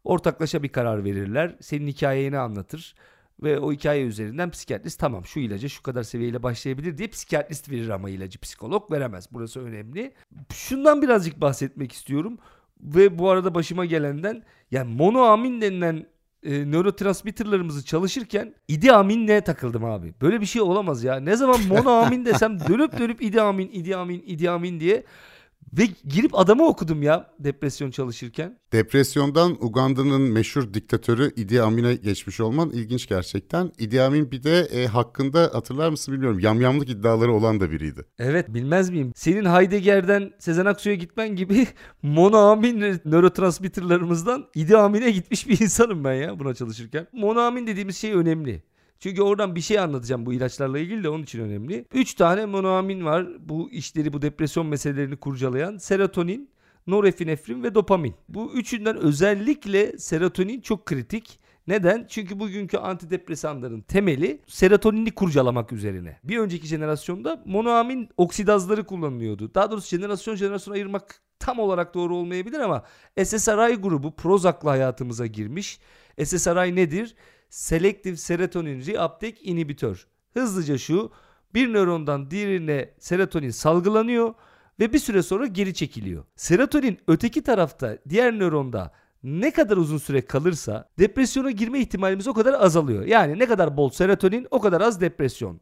Ortaklaşa 0.03 0.63
bir 0.63 0.69
karar 0.69 1.03
verirler. 1.03 1.55
Senin 1.61 1.87
hikayeni 1.87 2.37
anlatır 2.37 2.95
ve 3.43 3.59
o 3.59 3.71
hikaye 3.71 4.05
üzerinden 4.05 4.51
psikiyatrist 4.51 4.99
tamam 4.99 5.25
şu 5.25 5.39
ilaca 5.39 5.69
şu 5.69 5.83
kadar 5.83 6.03
seviyeyle 6.03 6.43
başlayabilir 6.43 6.97
diye 6.97 7.07
psikiyatrist 7.07 7.69
verir 7.69 7.89
ama 7.89 8.09
ilacı 8.09 8.39
psikolog 8.39 8.91
veremez. 8.91 9.27
Burası 9.31 9.61
önemli. 9.61 10.13
Şundan 10.53 11.01
birazcık 11.01 11.41
bahsetmek 11.41 11.91
istiyorum 11.91 12.37
ve 12.81 13.19
bu 13.19 13.29
arada 13.29 13.55
başıma 13.55 13.85
gelenden 13.85 14.43
yani 14.71 14.95
monoamin 14.95 15.61
denilen 15.61 16.05
e, 16.43 16.71
nörotransmitterlarımızı 16.71 17.85
çalışırken 17.85 18.53
idi 18.67 18.91
aminle 18.91 19.41
takıldım 19.41 19.85
abi. 19.85 20.13
Böyle 20.21 20.41
bir 20.41 20.45
şey 20.45 20.61
olamaz 20.61 21.03
ya. 21.03 21.15
Ne 21.15 21.35
zaman 21.35 21.59
monoamin 21.67 22.25
desem 22.25 22.59
dönüp 22.59 22.99
dönüp 22.99 23.21
idi 23.21 23.41
amin, 23.41 23.69
idi 23.71 23.95
amin, 23.95 24.23
idi 24.25 24.49
amin 24.49 24.79
diye 24.79 25.03
ve 25.77 25.87
girip 26.05 26.39
adamı 26.39 26.67
okudum 26.67 27.03
ya 27.03 27.31
depresyon 27.39 27.91
çalışırken. 27.91 28.59
Depresyondan 28.71 29.65
Uganda'nın 29.65 30.21
meşhur 30.21 30.73
diktatörü 30.73 31.31
Idi 31.35 31.61
Amin'e 31.61 31.95
geçmiş 31.95 32.39
olman 32.39 32.69
ilginç 32.69 33.07
gerçekten. 33.07 33.71
Idi 33.77 34.01
Amin 34.01 34.31
bir 34.31 34.43
de 34.43 34.59
e, 34.59 34.87
hakkında 34.87 35.49
hatırlar 35.53 35.89
mısın 35.89 36.13
bilmiyorum 36.13 36.39
yamyamlık 36.39 36.89
iddiaları 36.89 37.33
olan 37.33 37.59
da 37.59 37.71
biriydi. 37.71 38.05
Evet 38.19 38.53
bilmez 38.53 38.89
miyim? 38.89 39.11
Senin 39.15 39.45
Heidegger'den 39.45 40.31
Sezen 40.39 40.65
Aksu'ya 40.65 40.95
gitmen 40.95 41.35
gibi 41.35 41.67
monoamin 42.03 42.99
nörotransmitterlarımızdan 43.05 44.45
Idi 44.55 44.77
Amin'e 44.77 45.11
gitmiş 45.11 45.47
bir 45.47 45.61
insanım 45.61 46.03
ben 46.03 46.13
ya 46.13 46.39
buna 46.39 46.53
çalışırken. 46.53 47.07
Monoamin 47.13 47.67
dediğimiz 47.67 47.97
şey 47.97 48.13
önemli. 48.13 48.63
Çünkü 48.99 49.21
oradan 49.21 49.55
bir 49.55 49.61
şey 49.61 49.79
anlatacağım 49.79 50.25
bu 50.25 50.33
ilaçlarla 50.33 50.79
ilgili 50.79 51.03
de 51.03 51.09
onun 51.09 51.23
için 51.23 51.39
önemli. 51.39 51.85
3 51.93 52.13
tane 52.13 52.45
monoamin 52.45 53.05
var 53.05 53.27
bu 53.39 53.71
işleri 53.71 54.13
bu 54.13 54.21
depresyon 54.21 54.65
meselelerini 54.65 55.17
kurcalayan. 55.17 55.77
Serotonin, 55.77 56.49
norepinefrin 56.87 57.63
ve 57.63 57.75
dopamin. 57.75 58.15
Bu 58.29 58.53
üçünden 58.53 58.97
özellikle 58.97 59.97
serotonin 59.97 60.61
çok 60.61 60.85
kritik. 60.85 61.39
Neden? 61.67 62.05
Çünkü 62.09 62.39
bugünkü 62.39 62.77
antidepresanların 62.77 63.81
temeli 63.81 64.41
serotonini 64.47 65.11
kurcalamak 65.11 65.71
üzerine. 65.71 66.19
Bir 66.23 66.37
önceki 66.37 66.67
jenerasyonda 66.67 67.43
monoamin 67.45 68.09
oksidazları 68.17 68.83
kullanılıyordu. 68.83 69.53
Daha 69.55 69.71
doğrusu 69.71 69.87
jenerasyon 69.87 70.35
jenerasyon 70.35 70.73
ayırmak 70.73 71.21
tam 71.39 71.59
olarak 71.59 71.93
doğru 71.93 72.15
olmayabilir 72.15 72.59
ama 72.59 72.83
SSRI 73.23 73.75
grubu 73.75 74.15
Prozac'la 74.15 74.71
hayatımıza 74.71 75.25
girmiş. 75.25 75.79
SSRI 76.23 76.75
nedir? 76.75 77.15
Selective 77.49 78.15
Serotonin 78.15 78.85
Reuptake 78.85 79.41
Inhibitor. 79.41 80.07
Hızlıca 80.33 80.77
şu 80.77 81.11
bir 81.53 81.73
nörondan 81.73 82.31
diğerine 82.31 82.89
serotonin 82.99 83.49
salgılanıyor 83.49 84.33
ve 84.79 84.93
bir 84.93 84.99
süre 84.99 85.23
sonra 85.23 85.45
geri 85.45 85.73
çekiliyor. 85.73 86.23
Serotonin 86.35 86.97
öteki 87.07 87.43
tarafta 87.43 87.97
diğer 88.09 88.39
nöronda 88.39 88.91
ne 89.23 89.51
kadar 89.51 89.77
uzun 89.77 89.97
süre 89.97 90.21
kalırsa 90.25 90.89
depresyona 90.99 91.51
girme 91.51 91.79
ihtimalimiz 91.79 92.27
o 92.27 92.33
kadar 92.33 92.53
azalıyor. 92.53 93.05
Yani 93.05 93.39
ne 93.39 93.45
kadar 93.45 93.77
bol 93.77 93.89
serotonin 93.89 94.47
o 94.51 94.59
kadar 94.59 94.81
az 94.81 95.01
depresyon. 95.01 95.61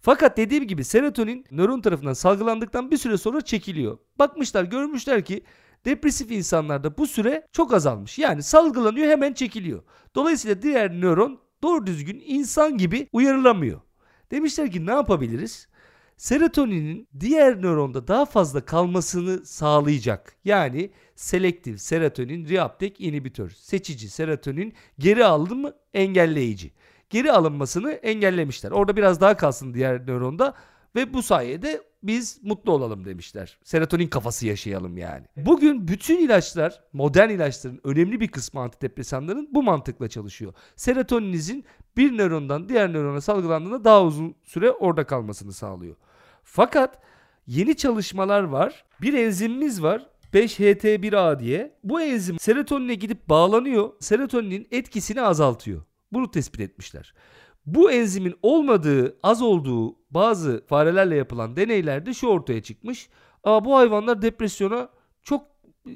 Fakat 0.00 0.36
dediğim 0.36 0.66
gibi 0.66 0.84
serotonin 0.84 1.44
nöron 1.50 1.80
tarafından 1.80 2.12
salgılandıktan 2.12 2.90
bir 2.90 2.96
süre 2.96 3.16
sonra 3.16 3.40
çekiliyor. 3.40 3.98
Bakmışlar 4.18 4.64
görmüşler 4.64 5.24
ki 5.24 5.42
depresif 5.84 6.30
insanlarda 6.30 6.98
bu 6.98 7.06
süre 7.06 7.46
çok 7.52 7.74
azalmış. 7.74 8.18
Yani 8.18 8.42
salgılanıyor 8.42 9.08
hemen 9.08 9.32
çekiliyor. 9.32 9.82
Dolayısıyla 10.14 10.62
diğer 10.62 11.00
nöron 11.00 11.40
doğru 11.62 11.86
düzgün 11.86 12.22
insan 12.26 12.78
gibi 12.78 13.08
uyarılamıyor. 13.12 13.80
Demişler 14.30 14.70
ki 14.70 14.86
ne 14.86 14.90
yapabiliriz? 14.90 15.68
Serotoninin 16.16 17.08
diğer 17.20 17.62
nöronda 17.62 18.08
daha 18.08 18.24
fazla 18.24 18.64
kalmasını 18.64 19.46
sağlayacak. 19.46 20.36
Yani 20.44 20.90
selektif 21.14 21.80
serotonin 21.80 22.48
reuptake 22.48 23.04
inhibitör. 23.04 23.50
Seçici 23.50 24.10
serotonin 24.10 24.74
geri 24.98 25.24
alımı 25.24 25.72
engelleyici. 25.94 26.72
Geri 27.10 27.32
alınmasını 27.32 27.92
engellemişler. 27.92 28.70
Orada 28.70 28.96
biraz 28.96 29.20
daha 29.20 29.36
kalsın 29.36 29.74
diğer 29.74 30.06
nöronda 30.06 30.54
ve 30.96 31.14
bu 31.14 31.22
sayede 31.22 31.82
biz 32.02 32.40
mutlu 32.42 32.72
olalım 32.72 33.04
demişler. 33.04 33.58
Serotonin 33.64 34.06
kafası 34.06 34.46
yaşayalım 34.46 34.98
yani. 34.98 35.26
Bugün 35.36 35.88
bütün 35.88 36.18
ilaçlar, 36.18 36.80
modern 36.92 37.28
ilaçların 37.28 37.80
önemli 37.84 38.20
bir 38.20 38.28
kısmı 38.28 38.60
antidepresanların 38.60 39.48
bu 39.52 39.62
mantıkla 39.62 40.08
çalışıyor. 40.08 40.54
Serotoninizin 40.76 41.64
bir 41.96 42.18
nörondan 42.18 42.68
diğer 42.68 42.92
nörona 42.92 43.20
salgılandığında 43.20 43.84
daha 43.84 44.04
uzun 44.04 44.34
süre 44.44 44.70
orada 44.70 45.06
kalmasını 45.06 45.52
sağlıyor. 45.52 45.96
Fakat 46.44 47.02
yeni 47.46 47.76
çalışmalar 47.76 48.42
var. 48.42 48.84
Bir 49.02 49.14
enzimimiz 49.14 49.82
var. 49.82 50.06
5-HT1A 50.34 51.38
diye. 51.38 51.76
Bu 51.84 52.00
enzim 52.00 52.38
serotonine 52.38 52.94
gidip 52.94 53.28
bağlanıyor. 53.28 53.92
Serotoninin 54.00 54.68
etkisini 54.70 55.22
azaltıyor. 55.22 55.82
Bunu 56.12 56.30
tespit 56.30 56.60
etmişler. 56.60 57.14
Bu 57.74 57.90
enzimin 57.90 58.34
olmadığı, 58.42 59.16
az 59.22 59.42
olduğu 59.42 59.96
bazı 60.10 60.64
farelerle 60.66 61.16
yapılan 61.16 61.56
deneylerde 61.56 62.14
şu 62.14 62.26
ortaya 62.26 62.62
çıkmış. 62.62 63.08
Aa, 63.44 63.64
bu 63.64 63.76
hayvanlar 63.76 64.22
depresyona 64.22 64.88
çok 65.22 65.46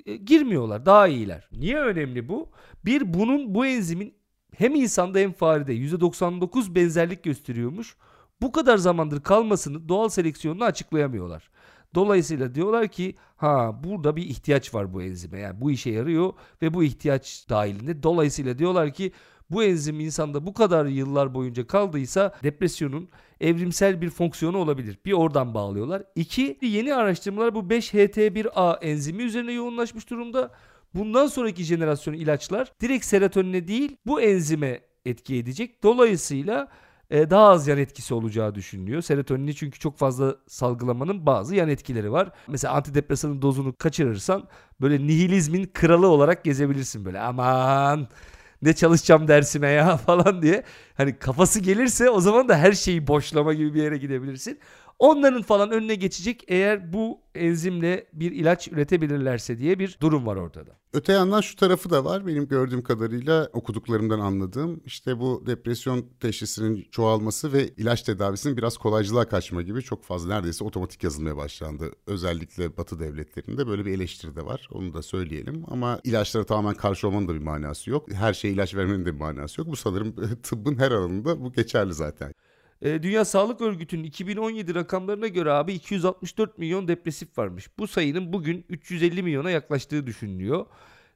e, 0.06 0.16
girmiyorlar, 0.16 0.86
daha 0.86 1.08
iyiler. 1.08 1.48
Niye 1.52 1.80
önemli 1.80 2.28
bu? 2.28 2.50
Bir, 2.84 3.14
bunun 3.14 3.54
bu 3.54 3.66
enzimin 3.66 4.14
hem 4.56 4.74
insanda 4.74 5.18
hem 5.18 5.32
farede 5.32 5.74
%99 5.74 6.74
benzerlik 6.74 7.22
gösteriyormuş. 7.22 7.96
Bu 8.42 8.52
kadar 8.52 8.76
zamandır 8.76 9.22
kalmasını 9.22 9.88
doğal 9.88 10.08
seleksiyonla 10.08 10.64
açıklayamıyorlar. 10.64 11.50
Dolayısıyla 11.94 12.54
diyorlar 12.54 12.88
ki 12.88 13.16
ha 13.36 13.80
burada 13.84 14.16
bir 14.16 14.22
ihtiyaç 14.22 14.74
var 14.74 14.94
bu 14.94 15.02
enzime. 15.02 15.40
Yani 15.40 15.60
bu 15.60 15.70
işe 15.70 15.90
yarıyor 15.90 16.32
ve 16.62 16.74
bu 16.74 16.84
ihtiyaç 16.84 17.46
dahilinde. 17.48 18.02
Dolayısıyla 18.02 18.58
diyorlar 18.58 18.92
ki 18.92 19.12
bu 19.50 19.64
enzim 19.64 20.00
insanda 20.00 20.46
bu 20.46 20.54
kadar 20.54 20.86
yıllar 20.86 21.34
boyunca 21.34 21.66
kaldıysa 21.66 22.34
depresyonun 22.42 23.08
evrimsel 23.40 24.00
bir 24.00 24.10
fonksiyonu 24.10 24.58
olabilir. 24.58 24.98
Bir 25.04 25.12
oradan 25.12 25.54
bağlıyorlar. 25.54 26.02
İki, 26.14 26.58
yeni 26.62 26.94
araştırmalar 26.94 27.54
bu 27.54 27.58
5-HT1A 27.58 28.84
enzimi 28.84 29.22
üzerine 29.22 29.52
yoğunlaşmış 29.52 30.10
durumda. 30.10 30.50
Bundan 30.94 31.26
sonraki 31.26 31.64
jenerasyon 31.64 32.14
ilaçlar 32.14 32.72
direkt 32.80 33.04
serotonine 33.04 33.68
değil 33.68 33.96
bu 34.06 34.20
enzime 34.20 34.80
etki 35.04 35.36
edecek. 35.36 35.82
Dolayısıyla 35.82 36.68
e, 37.10 37.30
daha 37.30 37.48
az 37.48 37.68
yan 37.68 37.78
etkisi 37.78 38.14
olacağı 38.14 38.54
düşünülüyor. 38.54 39.02
Serotonini 39.02 39.54
çünkü 39.54 39.78
çok 39.78 39.98
fazla 39.98 40.36
salgılamanın 40.48 41.26
bazı 41.26 41.54
yan 41.54 41.68
etkileri 41.68 42.12
var. 42.12 42.30
Mesela 42.48 42.74
antidepresanın 42.74 43.42
dozunu 43.42 43.76
kaçırırsan 43.76 44.48
böyle 44.80 45.06
nihilizmin 45.06 45.70
kralı 45.74 46.08
olarak 46.08 46.44
gezebilirsin 46.44 47.04
böyle 47.04 47.20
aman 47.20 48.08
ne 48.64 48.72
çalışacağım 48.72 49.28
dersime 49.28 49.68
ya 49.68 49.96
falan 50.06 50.42
diye. 50.42 50.64
Hani 50.96 51.18
kafası 51.18 51.60
gelirse 51.60 52.10
o 52.10 52.20
zaman 52.20 52.48
da 52.48 52.56
her 52.58 52.72
şeyi 52.72 53.06
boşlama 53.06 53.54
gibi 53.54 53.74
bir 53.74 53.82
yere 53.82 53.96
gidebilirsin. 53.96 54.58
Onların 54.98 55.42
falan 55.42 55.70
önüne 55.70 55.94
geçecek 55.94 56.44
eğer 56.48 56.92
bu 56.92 57.20
enzimle 57.34 58.06
bir 58.12 58.32
ilaç 58.32 58.68
üretebilirlerse 58.68 59.58
diye 59.58 59.78
bir 59.78 59.98
durum 60.00 60.26
var 60.26 60.36
ortada. 60.36 60.70
Öte 60.92 61.12
yandan 61.12 61.40
şu 61.40 61.56
tarafı 61.56 61.90
da 61.90 62.04
var 62.04 62.26
benim 62.26 62.48
gördüğüm 62.48 62.82
kadarıyla 62.82 63.48
okuduklarımdan 63.52 64.20
anladığım 64.20 64.80
işte 64.84 65.20
bu 65.20 65.42
depresyon 65.46 66.06
teşhisinin 66.20 66.88
çoğalması 66.90 67.52
ve 67.52 67.68
ilaç 67.68 68.02
tedavisinin 68.02 68.56
biraz 68.56 68.76
kolaycılığa 68.76 69.28
kaçma 69.28 69.62
gibi 69.62 69.82
çok 69.82 70.04
fazla 70.04 70.34
neredeyse 70.34 70.64
otomatik 70.64 71.04
yazılmaya 71.04 71.36
başlandı. 71.36 71.90
Özellikle 72.06 72.76
Batı 72.76 73.00
devletlerinde 73.00 73.66
böyle 73.66 73.86
bir 73.86 73.92
eleştiri 73.92 74.36
de 74.36 74.46
var 74.46 74.68
onu 74.72 74.94
da 74.94 75.02
söyleyelim 75.02 75.64
ama 75.68 76.00
ilaçlara 76.04 76.44
tamamen 76.44 76.74
karşı 76.74 77.08
olmanın 77.08 77.28
da 77.28 77.34
bir 77.34 77.42
manası 77.42 77.90
yok. 77.90 78.12
Her 78.12 78.32
şeye 78.34 78.54
ilaç 78.54 78.74
vermenin 78.74 79.04
de 79.04 79.14
bir 79.14 79.20
manası 79.20 79.60
yok. 79.60 79.70
Bu 79.70 79.76
sanırım 79.76 80.14
tıbbın 80.42 80.78
her 80.78 80.90
alanında 80.90 81.40
bu 81.40 81.52
geçerli 81.52 81.94
zaten. 81.94 82.32
E, 82.84 83.02
Dünya 83.02 83.24
Sağlık 83.24 83.60
Örgütü'nün 83.60 84.04
2017 84.04 84.74
rakamlarına 84.74 85.28
göre 85.28 85.52
abi 85.52 85.72
264 85.72 86.58
milyon 86.58 86.88
depresif 86.88 87.38
varmış. 87.38 87.70
Bu 87.78 87.86
sayının 87.86 88.32
bugün 88.32 88.64
350 88.68 89.22
milyona 89.22 89.50
yaklaştığı 89.50 90.06
düşünülüyor. 90.06 90.66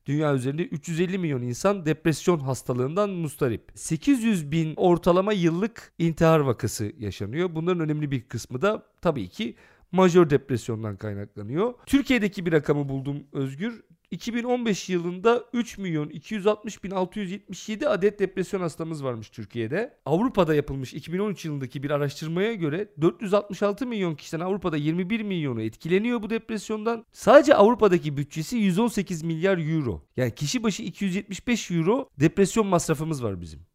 Dünya 0.07 0.35
üzerinde 0.35 0.63
350 0.63 1.19
milyon 1.19 1.43
insan 1.43 1.87
depresyon 1.87 2.39
hastalığından 2.39 3.11
mustarip. 3.11 3.73
800 3.75 4.53
bin 4.53 4.75
ortalama 4.77 5.33
yıllık 5.33 5.93
intihar 5.99 6.41
vakası 6.41 6.93
yaşanıyor. 6.99 7.55
Bunların 7.55 7.81
önemli 7.81 8.11
bir 8.11 8.21
kısmı 8.21 8.63
da 8.63 8.83
tabii 9.03 9.29
ki 9.29 9.57
majör 9.93 10.31
depresyondan 10.31 10.97
kaynaklanıyor. 10.97 11.75
Türkiye'deki 11.87 12.47
bir 12.47 12.53
rakamı 12.53 12.89
buldum 12.89 13.25
Özgür. 13.33 13.83
2015 14.11 14.89
yılında 14.89 15.45
3 15.53 15.79
milyon 15.79 16.09
260 16.09 16.85
bin 16.85 16.91
677 16.91 17.89
adet 17.89 18.19
depresyon 18.19 18.61
hastamız 18.61 19.05
varmış 19.05 19.29
Türkiye'de. 19.31 19.99
Avrupa'da 20.07 20.55
yapılmış 20.55 20.95
2013 20.95 21.45
yılındaki 21.45 21.83
bir 21.83 21.91
araştırmaya 21.91 22.55
göre 22.55 22.89
466 23.01 23.87
milyon 23.87 24.15
kişiden 24.15 24.41
Avrupa'da 24.41 24.77
21 24.77 25.21
milyonu 25.21 25.63
etkileniyor 25.63 26.23
bu 26.23 26.31
depresyondan. 26.31 27.05
Sadece 27.13 27.55
Avrupa'daki 27.55 28.17
bütçesi 28.17 28.57
118 28.57 29.23
milyar 29.23 29.59
euro. 29.59 30.03
Yani 30.17 30.35
kişi 30.35 30.63
başı 30.63 30.83
275 30.83 31.71
euro 31.71 32.09
depresyon 32.21 32.67
masrafımız 32.67 33.25
var 33.25 33.41
bizim. 33.41 33.68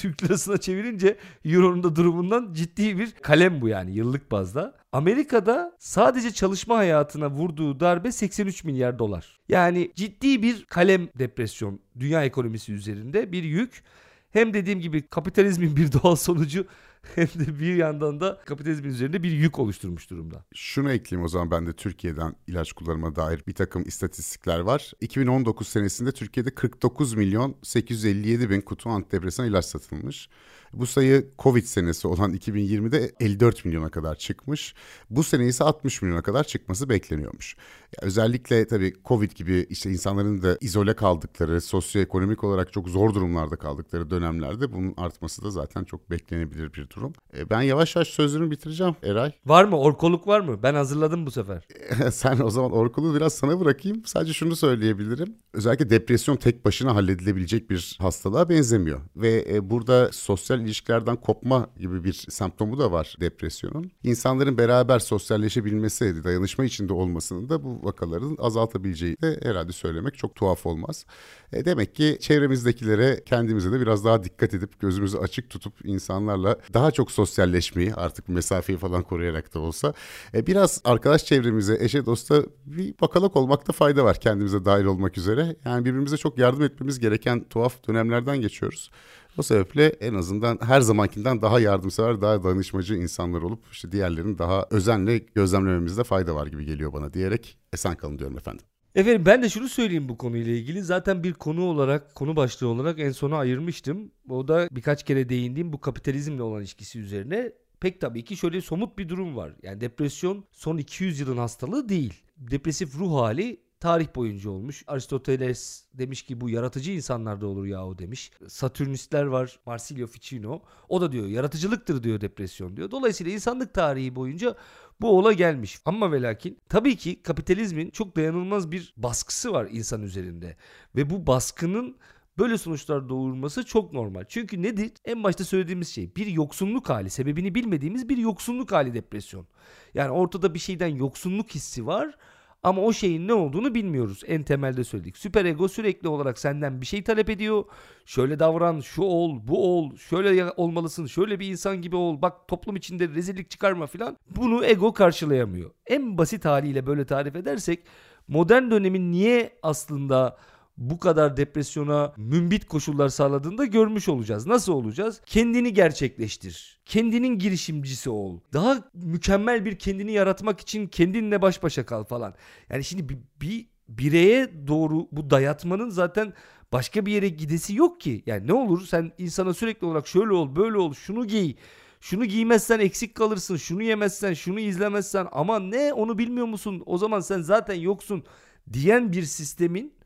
Türk 0.00 0.22
lirasına 0.22 0.56
çevirince 0.58 1.16
Euro'nun 1.44 1.82
da 1.82 1.96
durumundan 1.96 2.52
ciddi 2.52 2.98
bir 2.98 3.12
kalem 3.12 3.60
bu 3.60 3.68
yani 3.68 3.94
yıllık 3.94 4.30
bazda. 4.30 4.74
Amerika'da 4.92 5.76
sadece 5.78 6.30
çalışma 6.30 6.76
hayatına 6.76 7.30
vurduğu 7.30 7.80
darbe 7.80 8.12
83 8.12 8.64
milyar 8.64 8.98
dolar. 8.98 9.38
Yani 9.48 9.92
ciddi 9.94 10.42
bir 10.42 10.64
kalem 10.64 11.08
depresyon 11.18 11.80
dünya 11.98 12.24
ekonomisi 12.24 12.72
üzerinde 12.72 13.32
bir 13.32 13.42
yük. 13.42 13.82
Hem 14.30 14.54
dediğim 14.54 14.80
gibi 14.80 15.02
kapitalizmin 15.02 15.76
bir 15.76 15.92
doğal 15.92 16.16
sonucu 16.16 16.66
hem 17.14 17.26
de 17.26 17.60
bir 17.60 17.76
yandan 17.76 18.20
da 18.20 18.40
kapitalizmin 18.44 18.90
üzerinde 18.90 19.22
bir 19.22 19.30
yük 19.30 19.58
oluşturmuş 19.58 20.10
durumda. 20.10 20.44
Şunu 20.54 20.92
ekleyeyim 20.92 21.24
o 21.24 21.28
zaman 21.28 21.50
ben 21.50 21.66
de 21.66 21.72
Türkiye'den 21.72 22.36
ilaç 22.46 22.72
kullanıma 22.72 23.16
dair 23.16 23.42
bir 23.46 23.54
takım 23.54 23.82
istatistikler 23.86 24.60
var. 24.60 24.92
2019 25.00 25.68
senesinde 25.68 26.12
Türkiye'de 26.12 26.50
49 26.50 27.14
milyon 27.14 27.56
857 27.62 28.50
bin 28.50 28.60
kutu 28.60 28.90
antidepresan 28.90 29.46
ilaç 29.46 29.64
satılmış. 29.64 30.28
Bu 30.72 30.86
sayı 30.86 31.28
Covid 31.38 31.64
senesi 31.64 32.08
olan 32.08 32.34
2020'de 32.34 33.12
54 33.20 33.64
milyona 33.64 33.88
kadar 33.88 34.14
çıkmış. 34.14 34.74
Bu 35.10 35.22
sene 35.22 35.46
ise 35.46 35.64
60 35.64 36.02
milyona 36.02 36.22
kadar 36.22 36.44
çıkması 36.44 36.88
bekleniyormuş. 36.88 37.56
Özellikle 38.02 38.66
tabii 38.66 38.92
Covid 39.04 39.32
gibi 39.32 39.66
işte 39.70 39.90
insanların 39.90 40.42
da 40.42 40.58
izole 40.60 40.94
kaldıkları, 40.94 41.60
sosyoekonomik 41.60 42.44
olarak 42.44 42.72
çok 42.72 42.88
zor 42.88 43.14
durumlarda 43.14 43.56
kaldıkları 43.56 44.10
dönemlerde 44.10 44.72
bunun 44.72 44.94
artması 44.96 45.44
da 45.44 45.50
zaten 45.50 45.84
çok 45.84 46.10
beklenebilir 46.10 46.72
bir 46.72 46.90
durum. 46.90 47.12
E, 47.38 47.50
ben 47.50 47.62
yavaş 47.62 47.96
yavaş 47.96 48.08
sözlerimi 48.08 48.50
bitireceğim 48.50 48.96
Eray. 49.02 49.32
Var 49.46 49.64
mı? 49.64 49.78
Orkoluk 49.78 50.26
var 50.26 50.40
mı? 50.40 50.62
Ben 50.62 50.74
hazırladım 50.74 51.26
bu 51.26 51.30
sefer. 51.30 51.66
Sen 52.12 52.40
o 52.40 52.50
zaman 52.50 52.72
orkoluğu 52.72 53.14
biraz 53.14 53.32
sana 53.32 53.60
bırakayım. 53.60 54.02
Sadece 54.04 54.32
şunu 54.32 54.56
söyleyebilirim. 54.56 55.34
Özellikle 55.52 55.90
depresyon 55.90 56.36
tek 56.36 56.64
başına 56.64 56.94
halledilebilecek 56.94 57.70
bir 57.70 57.96
hastalığa 58.00 58.48
benzemiyor. 58.48 59.00
Ve 59.16 59.44
e, 59.50 59.70
burada 59.70 60.12
sosyal 60.12 60.59
ilişkilerden 60.64 61.16
kopma 61.16 61.70
gibi 61.78 62.04
bir 62.04 62.12
semptomu 62.12 62.78
da 62.78 62.92
var 62.92 63.16
depresyonun. 63.20 63.90
İnsanların 64.02 64.58
beraber 64.58 64.98
sosyalleşebilmesi, 64.98 66.24
dayanışma 66.24 66.64
içinde 66.64 66.92
olmasının 66.92 67.48
da 67.48 67.64
bu 67.64 67.80
vakaların 67.82 68.36
azaltabileceği 68.38 69.16
de 69.22 69.40
herhalde 69.42 69.72
söylemek 69.72 70.18
çok 70.18 70.34
tuhaf 70.34 70.66
olmaz. 70.66 71.06
E, 71.52 71.64
demek 71.64 71.94
ki 71.94 72.18
çevremizdekilere 72.20 73.22
kendimize 73.26 73.72
de 73.72 73.80
biraz 73.80 74.04
daha 74.04 74.24
dikkat 74.24 74.54
edip 74.54 74.80
gözümüzü 74.80 75.18
açık 75.18 75.50
tutup 75.50 75.74
insanlarla 75.84 76.56
daha 76.74 76.90
çok 76.90 77.10
sosyalleşmeyi 77.10 77.94
artık 77.94 78.28
mesafeyi 78.28 78.78
falan 78.78 79.02
koruyarak 79.02 79.54
da 79.54 79.58
olsa 79.58 79.94
e, 80.34 80.46
biraz 80.46 80.80
arkadaş 80.84 81.24
çevremize, 81.24 81.78
eşe 81.80 82.06
dosta 82.06 82.42
bir 82.66 82.94
bakalak 83.00 83.36
olmakta 83.36 83.72
fayda 83.72 84.04
var 84.04 84.20
kendimize 84.20 84.64
dahil 84.64 84.84
olmak 84.84 85.18
üzere. 85.18 85.56
Yani 85.64 85.84
birbirimize 85.84 86.16
çok 86.16 86.38
yardım 86.38 86.62
etmemiz 86.62 86.98
gereken 86.98 87.44
tuhaf 87.44 87.88
dönemlerden 87.88 88.40
geçiyoruz. 88.40 88.90
O 89.38 89.42
sebeple 89.42 89.86
en 89.86 90.14
azından 90.14 90.58
her 90.62 90.80
zamankinden 90.80 91.42
daha 91.42 91.60
yardımsever, 91.60 92.20
daha 92.20 92.44
danışmacı 92.44 92.94
insanlar 92.94 93.42
olup 93.42 93.64
işte 93.72 93.92
diğerlerini 93.92 94.38
daha 94.38 94.66
özenle 94.70 95.18
gözlemlememizde 95.18 96.04
fayda 96.04 96.34
var 96.34 96.46
gibi 96.46 96.64
geliyor 96.64 96.92
bana 96.92 97.12
diyerek 97.12 97.58
esen 97.72 97.96
kalın 97.96 98.18
diyorum 98.18 98.36
efendim. 98.36 98.66
Efendim 98.94 99.26
ben 99.26 99.42
de 99.42 99.48
şunu 99.48 99.68
söyleyeyim 99.68 100.08
bu 100.08 100.18
konuyla 100.18 100.52
ilgili. 100.52 100.82
Zaten 100.82 101.24
bir 101.24 101.32
konu 101.32 101.64
olarak, 101.64 102.14
konu 102.14 102.36
başlığı 102.36 102.68
olarak 102.68 103.00
en 103.00 103.10
sona 103.10 103.36
ayırmıştım. 103.36 104.12
O 104.28 104.48
da 104.48 104.68
birkaç 104.72 105.04
kere 105.04 105.28
değindiğim 105.28 105.72
bu 105.72 105.80
kapitalizmle 105.80 106.42
olan 106.42 106.60
ilişkisi 106.60 106.98
üzerine. 106.98 107.52
Pek 107.80 108.00
tabii 108.00 108.24
ki 108.24 108.36
şöyle 108.36 108.60
somut 108.60 108.98
bir 108.98 109.08
durum 109.08 109.36
var. 109.36 109.52
Yani 109.62 109.80
depresyon 109.80 110.44
son 110.52 110.78
200 110.78 111.20
yılın 111.20 111.36
hastalığı 111.36 111.88
değil. 111.88 112.14
Depresif 112.36 112.94
ruh 112.94 113.14
hali 113.14 113.60
tarih 113.80 114.14
boyunca 114.14 114.50
olmuş. 114.50 114.84
Aristoteles 114.86 115.84
demiş 115.94 116.22
ki 116.22 116.40
bu 116.40 116.50
yaratıcı 116.50 116.92
insanlarda 116.92 117.46
olur 117.46 117.66
yahu 117.66 117.98
demiş. 117.98 118.30
Satürnistler 118.48 119.24
var. 119.24 119.58
Marsilio 119.66 120.06
Ficino. 120.06 120.62
O 120.88 121.00
da 121.00 121.12
diyor 121.12 121.26
yaratıcılıktır 121.26 122.02
diyor 122.02 122.20
depresyon 122.20 122.76
diyor. 122.76 122.90
Dolayısıyla 122.90 123.32
insanlık 123.32 123.74
tarihi 123.74 124.16
boyunca 124.16 124.54
bu 125.00 125.18
ola 125.18 125.32
gelmiş. 125.32 125.80
Ama 125.84 126.12
ve 126.12 126.22
lakin 126.22 126.58
tabii 126.68 126.96
ki 126.96 127.22
kapitalizmin 127.22 127.90
çok 127.90 128.16
dayanılmaz 128.16 128.70
bir 128.70 128.94
baskısı 128.96 129.52
var 129.52 129.68
insan 129.70 130.02
üzerinde. 130.02 130.56
Ve 130.96 131.10
bu 131.10 131.26
baskının 131.26 131.96
böyle 132.38 132.58
sonuçlar 132.58 133.08
doğurması 133.08 133.64
çok 133.64 133.92
normal. 133.92 134.24
Çünkü 134.28 134.62
nedir? 134.62 134.92
En 135.04 135.24
başta 135.24 135.44
söylediğimiz 135.44 135.88
şey 135.88 136.16
bir 136.16 136.26
yoksunluk 136.26 136.88
hali, 136.88 137.10
sebebini 137.10 137.54
bilmediğimiz 137.54 138.08
bir 138.08 138.16
yoksunluk 138.16 138.72
hali 138.72 138.94
depresyon. 138.94 139.46
Yani 139.94 140.10
ortada 140.10 140.54
bir 140.54 140.58
şeyden 140.58 140.88
yoksunluk 140.96 141.50
hissi 141.50 141.86
var 141.86 142.16
ama 142.62 142.82
o 142.82 142.92
şeyin 142.92 143.28
ne 143.28 143.34
olduğunu 143.34 143.74
bilmiyoruz. 143.74 144.22
En 144.26 144.42
temelde 144.42 144.84
söyledik. 144.84 145.18
Süper 145.18 145.44
ego 145.44 145.68
sürekli 145.68 146.08
olarak 146.08 146.38
senden 146.38 146.80
bir 146.80 146.86
şey 146.86 147.02
talep 147.02 147.30
ediyor. 147.30 147.64
Şöyle 148.04 148.38
davran, 148.38 148.80
şu 148.80 149.02
ol, 149.02 149.38
bu 149.48 149.78
ol, 149.78 149.96
şöyle 149.96 150.52
olmalısın, 150.56 151.06
şöyle 151.06 151.40
bir 151.40 151.46
insan 151.46 151.82
gibi 151.82 151.96
ol. 151.96 152.22
Bak 152.22 152.48
toplum 152.48 152.76
içinde 152.76 153.08
rezillik 153.08 153.50
çıkarma 153.50 153.86
filan. 153.86 154.16
Bunu 154.36 154.64
ego 154.64 154.92
karşılayamıyor. 154.92 155.70
En 155.86 156.18
basit 156.18 156.44
haliyle 156.44 156.86
böyle 156.86 157.04
tarif 157.04 157.36
edersek 157.36 157.80
modern 158.28 158.70
dönemin 158.70 159.12
niye 159.12 159.58
aslında 159.62 160.36
bu 160.80 160.98
kadar 160.98 161.36
depresyona 161.36 162.12
mümbit 162.16 162.66
koşullar 162.66 163.08
sağladığında 163.08 163.64
görmüş 163.64 164.08
olacağız. 164.08 164.46
Nasıl 164.46 164.72
olacağız? 164.72 165.20
Kendini 165.26 165.72
gerçekleştir. 165.72 166.80
Kendinin 166.86 167.38
girişimcisi 167.38 168.10
ol. 168.10 168.40
Daha 168.52 168.84
mükemmel 168.94 169.64
bir 169.64 169.78
kendini 169.78 170.12
yaratmak 170.12 170.60
için 170.60 170.86
kendinle 170.86 171.42
baş 171.42 171.62
başa 171.62 171.86
kal 171.86 172.04
falan. 172.04 172.34
Yani 172.70 172.84
şimdi 172.84 173.08
bir, 173.08 173.18
bir 173.40 173.66
bireye 173.88 174.66
doğru 174.68 175.08
bu 175.12 175.30
dayatmanın 175.30 175.90
zaten 175.90 176.32
başka 176.72 177.06
bir 177.06 177.12
yere 177.12 177.28
gidesi 177.28 177.74
yok 177.74 178.00
ki. 178.00 178.22
Yani 178.26 178.46
ne 178.46 178.52
olur 178.52 178.86
sen 178.86 179.12
insana 179.18 179.54
sürekli 179.54 179.86
olarak 179.86 180.08
şöyle 180.08 180.32
ol, 180.32 180.56
böyle 180.56 180.76
ol, 180.76 180.92
şunu 180.94 181.26
giy. 181.26 181.54
Şunu 182.00 182.24
giymezsen 182.24 182.78
eksik 182.80 183.14
kalırsın, 183.14 183.56
şunu 183.56 183.82
yemezsen, 183.82 184.34
şunu 184.34 184.60
izlemezsen 184.60 185.28
ama 185.32 185.58
ne 185.58 185.92
onu 185.92 186.18
bilmiyor 186.18 186.46
musun? 186.46 186.82
O 186.86 186.98
zaman 186.98 187.20
sen 187.20 187.40
zaten 187.40 187.74
yoksun 187.74 188.24
diyen 188.72 189.12
bir 189.12 189.22
sistemin 189.22 189.99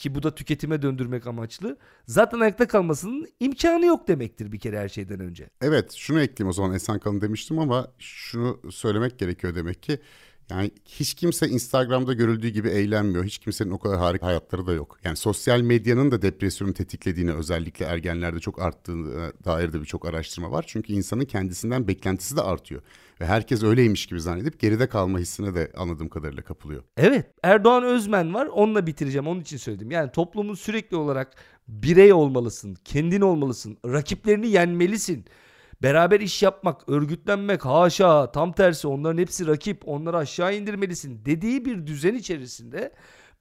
ki 0.00 0.14
bu 0.14 0.22
da 0.22 0.34
tüketime 0.34 0.82
döndürmek 0.82 1.26
amaçlı. 1.26 1.78
Zaten 2.06 2.40
ayakta 2.40 2.68
kalmasının 2.68 3.28
imkanı 3.40 3.86
yok 3.86 4.08
demektir 4.08 4.52
bir 4.52 4.58
kere 4.58 4.78
her 4.78 4.88
şeyden 4.88 5.20
önce. 5.20 5.50
Evet 5.60 5.92
şunu 5.92 6.20
ekleyeyim 6.20 6.48
o 6.48 6.52
zaman. 6.52 6.74
Esen 6.74 6.98
kalın 6.98 7.20
demiştim 7.20 7.58
ama 7.58 7.88
şunu 7.98 8.60
söylemek 8.70 9.18
gerekiyor 9.18 9.54
demek 9.54 9.82
ki 9.82 9.98
yani 10.50 10.70
hiç 10.84 11.14
kimse 11.14 11.48
Instagram'da 11.48 12.12
görüldüğü 12.12 12.48
gibi 12.48 12.68
eğlenmiyor. 12.68 13.24
Hiç 13.24 13.38
kimsenin 13.38 13.70
o 13.70 13.78
kadar 13.78 13.98
harika 13.98 14.26
hayatları 14.26 14.66
da 14.66 14.72
yok. 14.72 14.98
Yani 15.04 15.16
sosyal 15.16 15.60
medyanın 15.60 16.10
da 16.10 16.22
depresyonu 16.22 16.74
tetiklediğini 16.74 17.32
özellikle 17.32 17.84
ergenlerde 17.84 18.40
çok 18.40 18.62
arttığına 18.62 19.32
dair 19.44 19.72
de 19.72 19.80
birçok 19.80 20.06
araştırma 20.06 20.50
var. 20.50 20.64
Çünkü 20.68 20.92
insanın 20.92 21.24
kendisinden 21.24 21.88
beklentisi 21.88 22.36
de 22.36 22.42
artıyor. 22.42 22.82
Ve 23.20 23.26
herkes 23.26 23.62
öyleymiş 23.62 24.06
gibi 24.06 24.20
zannedip 24.20 24.60
geride 24.60 24.88
kalma 24.88 25.18
hissine 25.18 25.54
de 25.54 25.72
anladığım 25.76 26.08
kadarıyla 26.08 26.42
kapılıyor. 26.42 26.82
Evet 26.96 27.26
Erdoğan 27.42 27.84
Özmen 27.84 28.34
var 28.34 28.46
onunla 28.46 28.86
bitireceğim 28.86 29.26
onun 29.26 29.40
için 29.40 29.56
söyledim. 29.56 29.90
Yani 29.90 30.12
toplumun 30.12 30.54
sürekli 30.54 30.96
olarak 30.96 31.32
birey 31.68 32.12
olmalısın, 32.12 32.76
kendin 32.84 33.20
olmalısın, 33.20 33.78
rakiplerini 33.86 34.48
yenmelisin. 34.48 35.24
Beraber 35.82 36.20
iş 36.20 36.42
yapmak, 36.42 36.88
örgütlenmek 36.88 37.64
haşa 37.64 38.32
tam 38.32 38.52
tersi 38.52 38.88
onların 38.88 39.18
hepsi 39.18 39.46
rakip 39.46 39.88
onları 39.88 40.16
aşağı 40.16 40.56
indirmelisin 40.56 41.24
dediği 41.24 41.64
bir 41.64 41.86
düzen 41.86 42.14
içerisinde 42.14 42.92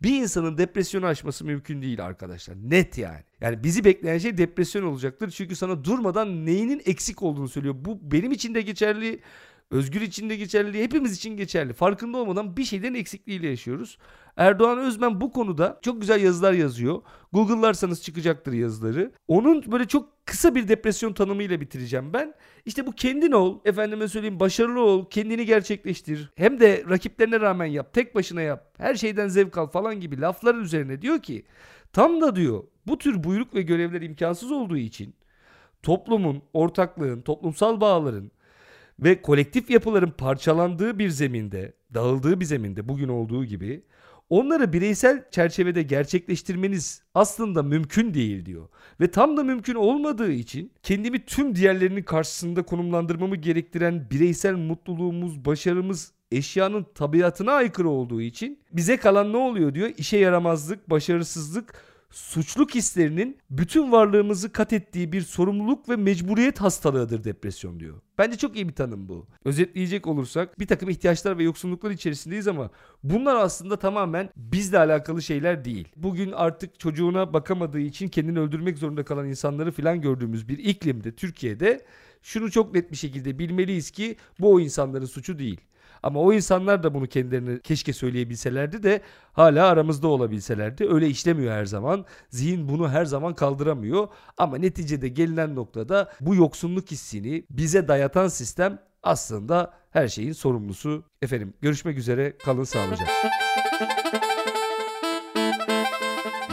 bir 0.01 0.21
insanın 0.21 0.57
depresyonu 0.57 1.05
aşması 1.05 1.45
mümkün 1.45 1.81
değil 1.81 2.05
arkadaşlar. 2.05 2.55
Net 2.55 2.97
yani. 2.97 3.23
Yani 3.41 3.63
bizi 3.63 3.83
bekleyen 3.83 4.17
şey 4.17 4.37
depresyon 4.37 4.83
olacaktır. 4.83 5.29
Çünkü 5.29 5.55
sana 5.55 5.83
durmadan 5.83 6.45
neyinin 6.45 6.81
eksik 6.85 7.23
olduğunu 7.23 7.49
söylüyor. 7.49 7.75
Bu 7.77 8.11
benim 8.11 8.31
için 8.31 8.55
de 8.55 8.61
geçerli. 8.61 9.19
Özgür 9.71 10.01
için 10.01 10.29
de 10.29 10.35
geçerli, 10.35 10.83
hepimiz 10.83 11.15
için 11.15 11.37
geçerli. 11.37 11.73
Farkında 11.73 12.17
olmadan 12.17 12.57
bir 12.57 12.63
şeylerin 12.63 12.93
eksikliğiyle 12.93 13.47
yaşıyoruz. 13.47 13.97
Erdoğan 14.37 14.79
Özmen 14.79 15.21
bu 15.21 15.31
konuda 15.31 15.79
çok 15.81 16.01
güzel 16.01 16.23
yazılar 16.23 16.53
yazıyor. 16.53 17.01
Google'larsanız 17.33 18.03
çıkacaktır 18.03 18.53
yazıları. 18.53 19.11
Onun 19.27 19.71
böyle 19.71 19.85
çok 19.85 20.25
kısa 20.25 20.55
bir 20.55 20.67
depresyon 20.67 21.13
tanımıyla 21.13 21.61
bitireceğim 21.61 22.13
ben. 22.13 22.33
İşte 22.65 22.87
bu 22.87 22.91
kendin 22.91 23.31
ol, 23.31 23.59
efendime 23.65 24.07
söyleyeyim 24.07 24.39
başarılı 24.39 24.81
ol, 24.81 25.09
kendini 25.09 25.45
gerçekleştir. 25.45 26.31
Hem 26.35 26.59
de 26.59 26.83
rakiplerine 26.89 27.39
rağmen 27.39 27.65
yap, 27.65 27.93
tek 27.93 28.15
başına 28.15 28.41
yap, 28.41 28.73
her 28.77 28.95
şeyden 28.95 29.27
zevk 29.27 29.57
al 29.57 29.67
falan 29.67 29.99
gibi 29.99 30.21
lafların 30.21 30.61
üzerine 30.63 31.01
diyor 31.01 31.19
ki 31.19 31.45
tam 31.93 32.21
da 32.21 32.35
diyor 32.35 32.63
bu 32.87 32.97
tür 32.97 33.23
buyruk 33.23 33.55
ve 33.55 33.61
görevler 33.61 34.01
imkansız 34.01 34.51
olduğu 34.51 34.77
için 34.77 35.15
toplumun, 35.83 36.41
ortaklığın, 36.53 37.21
toplumsal 37.21 37.81
bağların 37.81 38.31
ve 39.03 39.21
kolektif 39.21 39.69
yapıların 39.69 40.11
parçalandığı 40.11 40.99
bir 40.99 41.09
zeminde, 41.09 41.73
dağıldığı 41.93 42.39
bir 42.39 42.45
zeminde 42.45 42.89
bugün 42.89 43.07
olduğu 43.07 43.45
gibi 43.45 43.83
onları 44.29 44.73
bireysel 44.73 45.23
çerçevede 45.31 45.83
gerçekleştirmeniz 45.83 47.03
aslında 47.13 47.63
mümkün 47.63 48.13
değil 48.13 48.45
diyor. 48.45 48.67
Ve 49.01 49.11
tam 49.11 49.37
da 49.37 49.43
mümkün 49.43 49.75
olmadığı 49.75 50.31
için 50.31 50.71
kendimi 50.83 51.25
tüm 51.25 51.55
diğerlerinin 51.55 52.03
karşısında 52.03 52.63
konumlandırmamı 52.63 53.35
gerektiren 53.35 54.07
bireysel 54.11 54.55
mutluluğumuz, 54.55 55.45
başarımız 55.45 56.11
eşyanın 56.31 56.85
tabiatına 56.95 57.51
aykırı 57.51 57.89
olduğu 57.89 58.21
için 58.21 58.59
bize 58.71 58.97
kalan 58.97 59.33
ne 59.33 59.37
oluyor 59.37 59.75
diyor? 59.75 59.89
İşe 59.97 60.17
yaramazlık, 60.17 60.89
başarısızlık, 60.89 61.88
suçluk 62.09 62.75
hislerinin 62.75 63.37
bütün 63.49 63.91
varlığımızı 63.91 64.51
kat 64.51 64.73
ettiği 64.73 65.11
bir 65.11 65.21
sorumluluk 65.21 65.89
ve 65.89 65.95
mecburiyet 65.95 66.61
hastalığıdır 66.61 67.23
depresyon 67.23 67.79
diyor. 67.79 68.01
Bence 68.17 68.37
çok 68.37 68.55
iyi 68.55 68.67
bir 68.67 68.75
tanım 68.75 69.09
bu. 69.09 69.27
Özetleyecek 69.45 70.07
olursak 70.07 70.59
bir 70.59 70.67
takım 70.67 70.89
ihtiyaçlar 70.89 71.37
ve 71.37 71.43
yoksunluklar 71.43 71.91
içerisindeyiz 71.91 72.47
ama 72.47 72.69
bunlar 73.03 73.35
aslında 73.35 73.79
tamamen 73.79 74.29
bizle 74.35 74.79
alakalı 74.79 75.21
şeyler 75.21 75.65
değil. 75.65 75.87
Bugün 75.95 76.31
artık 76.31 76.79
çocuğuna 76.79 77.33
bakamadığı 77.33 77.79
için 77.79 78.07
kendini 78.07 78.39
öldürmek 78.39 78.77
zorunda 78.77 79.05
kalan 79.05 79.27
insanları 79.27 79.71
filan 79.71 80.01
gördüğümüz 80.01 80.47
bir 80.47 80.57
iklimde 80.57 81.15
Türkiye'de 81.15 81.85
şunu 82.21 82.51
çok 82.51 82.73
net 82.73 82.91
bir 82.91 82.97
şekilde 82.97 83.39
bilmeliyiz 83.39 83.91
ki 83.91 84.15
bu 84.39 84.53
o 84.53 84.59
insanların 84.59 85.05
suçu 85.05 85.39
değil. 85.39 85.61
Ama 86.03 86.19
o 86.19 86.33
insanlar 86.33 86.83
da 86.83 86.93
bunu 86.93 87.07
kendilerine 87.07 87.59
keşke 87.59 87.93
söyleyebilselerdi 87.93 88.83
de 88.83 89.01
hala 89.33 89.67
aramızda 89.67 90.07
olabilselerdi. 90.07 90.87
Öyle 90.89 91.07
işlemiyor 91.07 91.53
her 91.53 91.65
zaman. 91.65 92.05
Zihin 92.29 92.69
bunu 92.69 92.89
her 92.89 93.05
zaman 93.05 93.35
kaldıramıyor. 93.35 94.07
Ama 94.37 94.57
neticede 94.57 95.07
gelinen 95.07 95.55
noktada 95.55 96.11
bu 96.21 96.35
yoksunluk 96.35 96.91
hissini 96.91 97.45
bize 97.49 97.87
dayatan 97.87 98.27
sistem 98.27 98.79
aslında 99.03 99.73
her 99.91 100.07
şeyin 100.07 100.33
sorumlusu. 100.33 101.03
Efendim 101.21 101.53
görüşmek 101.61 101.97
üzere 101.97 102.37
kalın 102.37 102.63
sağlıcakla. 102.63 103.13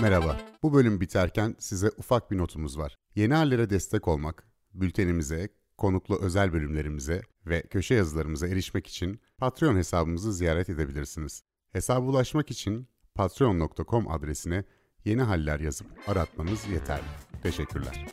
Merhaba. 0.01 0.37
Bu 0.63 0.75
bölüm 0.75 1.01
biterken 1.01 1.57
size 1.59 1.91
ufak 1.99 2.31
bir 2.31 2.39
notumuz 2.39 2.79
var. 2.79 2.97
Yeni 3.15 3.35
hallere 3.35 3.71
destek 3.71 4.09
olmak, 4.09 4.45
bültenimize 4.75 5.49
konuklu 5.79 6.19
özel 6.21 6.53
bölümlerimize 6.53 7.23
ve 7.47 7.63
köşe 7.63 7.95
yazılarımıza 7.95 8.49
erişmek 8.49 8.87
için 8.87 9.21
Patreon 9.39 9.77
hesabımızı 9.77 10.33
ziyaret 10.33 10.69
edebilirsiniz. 10.69 11.43
Hesaba 11.73 12.07
ulaşmak 12.07 12.51
için 12.51 12.89
patreon.com 13.15 14.11
adresine 14.11 14.65
yeni 15.05 15.23
haller 15.23 15.61
yazıp 15.61 15.87
aratmanız 16.07 16.69
yeterli. 16.69 17.05
Teşekkürler. 17.43 18.07